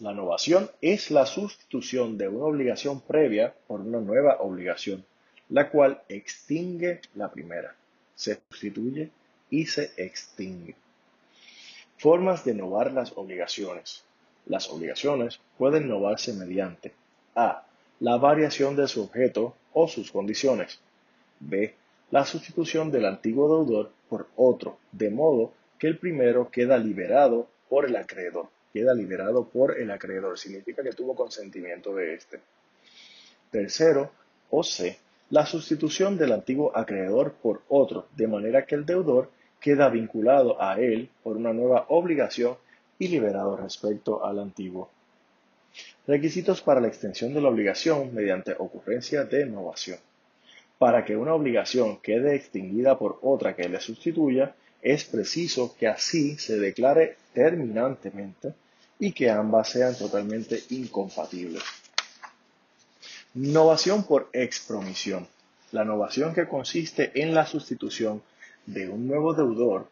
La 0.00 0.12
novación 0.12 0.70
es 0.80 1.12
la 1.12 1.24
sustitución 1.24 2.18
de 2.18 2.28
una 2.28 2.46
obligación 2.46 3.00
previa 3.00 3.54
por 3.68 3.80
una 3.80 4.00
nueva 4.00 4.38
obligación, 4.40 5.04
la 5.48 5.70
cual 5.70 6.02
extingue 6.08 7.00
la 7.14 7.30
primera, 7.30 7.76
se 8.16 8.40
sustituye 8.50 9.10
y 9.50 9.66
se 9.66 9.92
extingue. 9.96 10.74
Formas 11.98 12.44
de 12.44 12.54
novar 12.54 12.92
las 12.92 13.12
obligaciones. 13.16 14.02
Las 14.46 14.68
obligaciones 14.70 15.38
pueden 15.58 15.86
novarse 15.86 16.32
mediante 16.32 16.92
A 17.36 17.64
la 18.02 18.16
variación 18.16 18.74
de 18.74 18.88
su 18.88 19.04
objeto 19.04 19.54
o 19.72 19.86
sus 19.86 20.10
condiciones. 20.10 20.80
B. 21.38 21.76
La 22.10 22.24
sustitución 22.24 22.90
del 22.90 23.06
antiguo 23.06 23.46
deudor 23.46 23.92
por 24.08 24.26
otro, 24.34 24.78
de 24.90 25.08
modo 25.08 25.52
que 25.78 25.86
el 25.86 25.98
primero 25.98 26.50
queda 26.50 26.78
liberado 26.78 27.46
por 27.68 27.86
el 27.86 27.94
acreedor. 27.94 28.48
queda 28.72 28.92
liberado 28.92 29.44
por 29.44 29.78
el 29.78 29.88
acreedor. 29.92 30.36
Significa 30.36 30.82
que 30.82 30.90
tuvo 30.90 31.14
consentimiento 31.14 31.94
de 31.94 32.14
éste. 32.14 32.40
Tercero, 33.52 34.10
o 34.50 34.64
C, 34.64 34.98
la 35.30 35.46
sustitución 35.46 36.18
del 36.18 36.32
antiguo 36.32 36.76
acreedor 36.76 37.34
por 37.34 37.62
otro, 37.68 38.08
de 38.16 38.26
manera 38.26 38.66
que 38.66 38.74
el 38.74 38.84
deudor 38.84 39.30
queda 39.60 39.88
vinculado 39.90 40.60
a 40.60 40.80
él 40.80 41.08
por 41.22 41.36
una 41.36 41.52
nueva 41.52 41.86
obligación 41.88 42.56
y 42.98 43.06
liberado 43.08 43.56
respecto 43.56 44.24
al 44.24 44.40
antiguo. 44.40 44.90
Requisitos 46.06 46.62
para 46.62 46.80
la 46.80 46.88
extensión 46.88 47.32
de 47.32 47.40
la 47.40 47.48
obligación 47.48 48.14
mediante 48.14 48.54
ocurrencia 48.58 49.24
de 49.24 49.42
innovación. 49.42 49.98
Para 50.78 51.04
que 51.04 51.16
una 51.16 51.34
obligación 51.34 51.98
quede 51.98 52.34
extinguida 52.34 52.98
por 52.98 53.18
otra 53.22 53.54
que 53.54 53.68
le 53.68 53.80
sustituya, 53.80 54.54
es 54.82 55.04
preciso 55.04 55.76
que 55.78 55.86
así 55.86 56.36
se 56.38 56.58
declare 56.58 57.16
terminantemente 57.32 58.54
y 58.98 59.12
que 59.12 59.30
ambas 59.30 59.68
sean 59.68 59.96
totalmente 59.96 60.60
incompatibles. 60.70 61.62
Novación 63.34 64.04
por 64.04 64.28
expromisión. 64.32 65.28
La 65.70 65.84
novación 65.84 66.34
que 66.34 66.48
consiste 66.48 67.12
en 67.14 67.32
la 67.32 67.46
sustitución 67.46 68.22
de 68.66 68.88
un 68.88 69.06
nuevo 69.06 69.34
deudor 69.34 69.88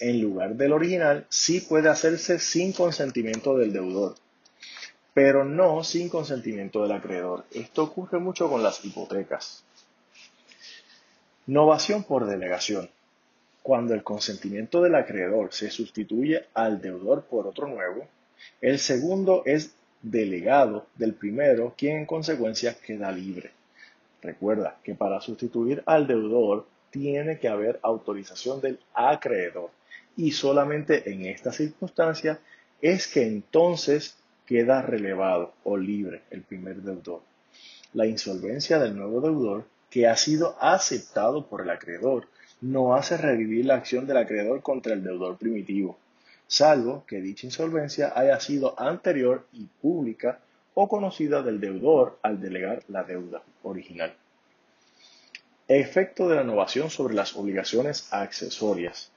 en 0.00 0.20
lugar 0.20 0.54
del 0.54 0.72
original 0.72 1.26
sí 1.28 1.60
puede 1.60 1.88
hacerse 1.88 2.38
sin 2.38 2.72
consentimiento 2.72 3.56
del 3.56 3.72
deudor, 3.72 4.16
pero 5.16 5.46
no 5.46 5.82
sin 5.82 6.10
consentimiento 6.10 6.82
del 6.82 6.92
acreedor. 6.92 7.46
Esto 7.50 7.84
ocurre 7.84 8.18
mucho 8.18 8.50
con 8.50 8.62
las 8.62 8.84
hipotecas. 8.84 9.64
Novación 11.46 12.04
por 12.04 12.26
delegación. 12.26 12.90
Cuando 13.62 13.94
el 13.94 14.02
consentimiento 14.02 14.82
del 14.82 14.94
acreedor 14.94 15.54
se 15.54 15.70
sustituye 15.70 16.44
al 16.52 16.82
deudor 16.82 17.22
por 17.22 17.46
otro 17.46 17.66
nuevo, 17.66 18.06
el 18.60 18.78
segundo 18.78 19.42
es 19.46 19.74
delegado 20.02 20.84
del 20.96 21.14
primero, 21.14 21.72
quien 21.78 21.96
en 21.96 22.04
consecuencia 22.04 22.76
queda 22.76 23.10
libre. 23.10 23.52
Recuerda 24.20 24.76
que 24.84 24.94
para 24.94 25.22
sustituir 25.22 25.82
al 25.86 26.06
deudor 26.06 26.66
tiene 26.90 27.38
que 27.38 27.48
haber 27.48 27.80
autorización 27.82 28.60
del 28.60 28.80
acreedor 28.92 29.70
y 30.14 30.32
solamente 30.32 31.10
en 31.10 31.24
esta 31.24 31.52
circunstancia 31.52 32.38
es 32.82 33.08
que 33.08 33.26
entonces 33.26 34.18
queda 34.46 34.82
relevado 34.82 35.52
o 35.64 35.76
libre 35.76 36.22
el 36.30 36.42
primer 36.42 36.76
deudor. 36.76 37.22
La 37.92 38.06
insolvencia 38.06 38.78
del 38.78 38.96
nuevo 38.96 39.20
deudor 39.20 39.64
que 39.90 40.06
ha 40.06 40.16
sido 40.16 40.56
aceptado 40.60 41.46
por 41.46 41.62
el 41.62 41.70
acreedor 41.70 42.28
no 42.60 42.94
hace 42.94 43.16
revivir 43.16 43.66
la 43.66 43.74
acción 43.74 44.06
del 44.06 44.16
acreedor 44.16 44.62
contra 44.62 44.94
el 44.94 45.02
deudor 45.02 45.36
primitivo, 45.36 45.98
salvo 46.46 47.04
que 47.06 47.20
dicha 47.20 47.46
insolvencia 47.46 48.12
haya 48.14 48.38
sido 48.40 48.78
anterior 48.80 49.46
y 49.52 49.64
pública 49.64 50.40
o 50.74 50.88
conocida 50.88 51.42
del 51.42 51.60
deudor 51.60 52.18
al 52.22 52.40
delegar 52.40 52.82
la 52.88 53.02
deuda 53.02 53.42
original. 53.62 54.14
Efecto 55.68 56.28
de 56.28 56.36
la 56.36 56.42
innovación 56.42 56.90
sobre 56.90 57.14
las 57.14 57.34
obligaciones 57.34 58.12
accesorias. 58.12 59.10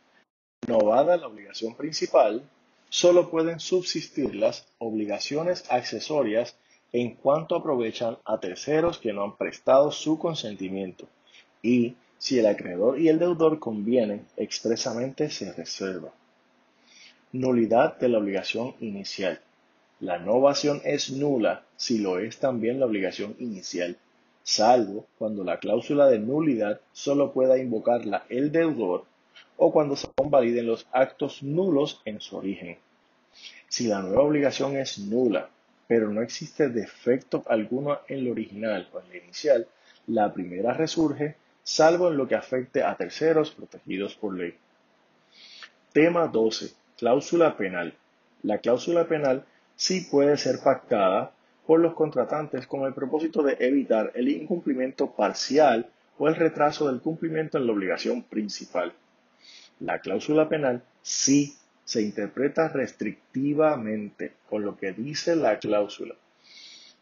Novada 0.68 1.18
la 1.18 1.28
obligación 1.28 1.76
principal, 1.76 2.44
solo 2.90 3.30
pueden 3.30 3.60
subsistir 3.60 4.36
las 4.36 4.66
obligaciones 4.80 5.64
accesorias 5.70 6.56
en 6.92 7.16
cuanto 7.16 7.56
aprovechan 7.56 8.18
a 8.26 8.40
terceros 8.40 8.98
que 8.98 9.14
no 9.14 9.24
han 9.24 9.38
prestado 9.38 9.92
su 9.92 10.18
consentimiento 10.18 11.08
y 11.62 11.96
si 12.18 12.40
el 12.40 12.48
acreedor 12.48 13.00
y 13.00 13.08
el 13.08 13.20
deudor 13.20 13.60
convienen, 13.60 14.26
expresamente 14.36 15.30
se 15.30 15.54
reserva. 15.54 16.12
Nulidad 17.32 17.98
de 17.98 18.10
la 18.10 18.18
obligación 18.18 18.76
inicial. 18.82 19.40
La 20.00 20.18
novación 20.18 20.82
es 20.84 21.12
nula 21.12 21.64
si 21.78 21.98
lo 21.98 22.20
es 22.20 22.40
también 22.40 22.80
la 22.80 22.88
obligación 22.88 23.36
inicial, 23.40 23.98
salvo 24.44 25.06
cuando 25.18 25.44
la 25.44 25.60
cláusula 25.60 26.08
de 26.08 26.20
nulidad 26.20 26.82
solo 26.92 27.32
pueda 27.32 27.58
invocarla 27.58 28.26
el 28.30 28.52
deudor 28.52 29.06
o 29.58 29.72
cuando 29.72 29.96
se 29.96 30.08
convaliden 30.16 30.68
los 30.68 30.88
actos 30.92 31.44
nulos 31.44 32.02
en 32.06 32.22
su 32.22 32.38
origen. 32.38 32.78
Si 33.68 33.88
la 33.88 34.02
nueva 34.02 34.24
obligación 34.24 34.78
es 34.78 34.98
nula, 35.00 35.50
pero 35.88 36.10
no 36.10 36.22
existe 36.22 36.70
defecto 36.70 37.44
alguno 37.48 38.00
en 38.08 38.26
lo 38.26 38.32
original 38.32 38.88
o 38.94 39.00
en 39.00 39.10
la 39.10 39.18
inicial, 39.18 39.68
la 40.08 40.34
primera 40.34 40.74
resurge, 40.74 41.36
salvo 41.64 42.10
en 42.10 42.18
lo 42.18 42.28
que 42.28 42.36
afecte 42.36 42.84
a 42.84 42.96
terceros 42.96 43.52
protegidos 43.52 44.16
por 44.16 44.36
ley. 44.36 44.56
Tema 45.94 46.28
12. 46.28 46.74
Cláusula 46.98 47.58
penal. 47.58 47.94
La 48.44 48.60
cláusula 48.60 49.08
penal 49.08 49.46
sí 49.76 50.08
puede 50.10 50.38
ser 50.38 50.60
pactada 50.64 51.32
por 51.66 51.80
los 51.80 51.94
contratantes 51.94 52.66
con 52.68 52.82
el 52.86 52.94
propósito 52.94 53.44
de 53.44 53.58
evitar 53.60 54.12
el 54.16 54.30
incumplimiento 54.30 55.12
parcial 55.12 55.90
o 56.18 56.28
el 56.28 56.36
retraso 56.36 56.88
del 56.88 57.02
cumplimiento 57.02 57.58
en 57.58 57.68
la 57.68 57.74
obligación 57.74 58.24
principal. 58.24 58.94
La 59.80 60.00
cláusula 60.00 60.50
penal 60.50 60.84
sí 61.02 61.56
se 61.86 62.02
interpreta 62.02 62.68
restrictivamente 62.68 64.34
con 64.50 64.64
lo 64.64 64.78
que 64.78 64.92
dice 64.92 65.36
la 65.36 65.58
cláusula. 65.58 66.16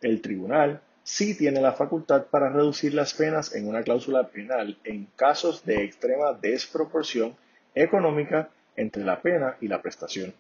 El 0.02 0.22
tribunal 0.22 0.82
sí 1.04 1.36
tiene 1.36 1.60
la 1.60 1.74
facultad 1.74 2.26
para 2.28 2.50
reducir 2.50 2.94
las 2.94 3.14
penas 3.14 3.56
en 3.56 3.68
una 3.68 3.82
cláusula 3.82 4.28
penal 4.28 4.78
en 4.84 5.08
casos 5.16 5.66
de 5.66 5.84
extrema 5.84 6.34
desproporción 6.34 7.36
económica 7.74 8.50
entre 8.76 9.04
la 9.04 9.22
pena 9.22 9.58
y 9.60 9.68
la 9.68 9.82
prestación. 9.82 10.34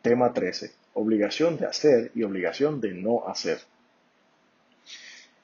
Tema 0.00 0.32
13. 0.32 0.72
Obligación 0.94 1.56
de 1.58 1.66
hacer 1.66 2.12
y 2.14 2.22
obligación 2.22 2.80
de 2.80 2.94
no 2.94 3.28
hacer. 3.28 3.58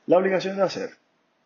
La 0.07 0.19
obligación 0.19 0.57
de 0.57 0.63
hacer 0.63 0.91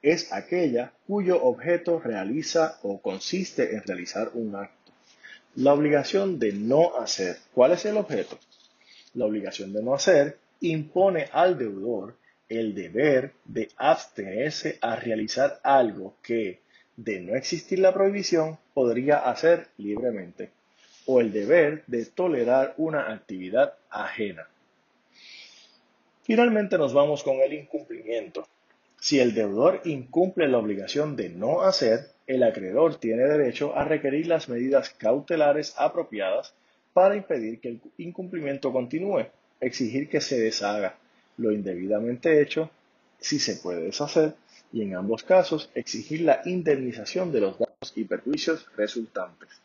es 0.03 0.33
aquella 0.33 0.93
cuyo 1.07 1.43
objeto 1.43 2.01
realiza 2.01 2.79
o 2.83 3.01
consiste 3.01 3.75
en 3.75 3.83
realizar 3.85 4.31
un 4.35 4.57
acto. 4.57 4.93
La 5.55 5.73
obligación 5.73 6.39
de 6.39 6.53
no 6.53 6.97
hacer. 6.97 7.39
¿Cuál 7.55 7.73
es 7.73 7.85
el 7.85 7.97
objeto? 7.97 8.39
La 9.15 9.27
obligación 9.27 9.73
de 9.73 9.83
no 9.83 9.95
hacer 9.95 10.39
impone 10.61 11.29
al 11.33 11.59
deudor 11.59 12.17
el 12.49 12.75
deber 12.75 13.33
de 13.45 13.69
abstenerse 13.77 14.79
a 14.81 14.97
realizar 14.97 15.61
algo 15.63 16.17
que, 16.23 16.61
de 16.97 17.21
no 17.21 17.35
existir 17.35 17.79
la 17.79 17.95
prohibición, 17.95 18.59
podría 18.75 19.19
hacer 19.19 19.69
libremente, 19.79 20.51
o 21.07 21.21
el 21.21 21.33
deber 21.33 21.85
de 21.87 22.05
tolerar 22.07 22.75
una 22.77 23.13
actividad 23.13 23.75
ajena. 23.91 24.47
Finalmente 26.23 26.79
nos 26.79 26.93
vamos 26.93 27.23
con 27.23 27.37
el 27.41 27.53
incumplimiento. 27.53 28.47
Si 29.03 29.19
el 29.19 29.35
deudor 29.35 29.81
incumple 29.85 30.47
la 30.47 30.59
obligación 30.59 31.17
de 31.17 31.29
no 31.29 31.63
hacer, 31.63 32.13
el 32.29 32.45
acreedor 32.45 33.01
tiene 33.01 33.25
derecho 33.25 33.77
a 33.77 33.85
requerir 33.85 34.29
las 34.29 34.49
medidas 34.49 34.91
cautelares 34.91 35.75
apropiadas 35.77 36.55
para 36.93 37.17
impedir 37.17 37.59
que 37.59 37.69
el 37.71 37.81
incumplimiento 37.99 38.73
continúe, 38.73 39.27
exigir 39.61 40.09
que 40.09 40.21
se 40.21 40.39
deshaga 40.39 40.99
lo 41.37 41.51
indebidamente 41.51 42.41
hecho, 42.41 42.71
si 43.19 43.41
se 43.41 43.57
puede 43.57 43.83
deshacer, 43.83 44.35
y 44.73 44.83
en 44.83 44.95
ambos 44.95 45.25
casos 45.25 45.69
exigir 45.75 46.21
la 46.21 46.41
indemnización 46.45 47.33
de 47.33 47.41
los 47.41 47.59
daños 47.59 47.93
y 47.97 48.05
perjuicios 48.05 48.69
resultantes. 48.77 49.62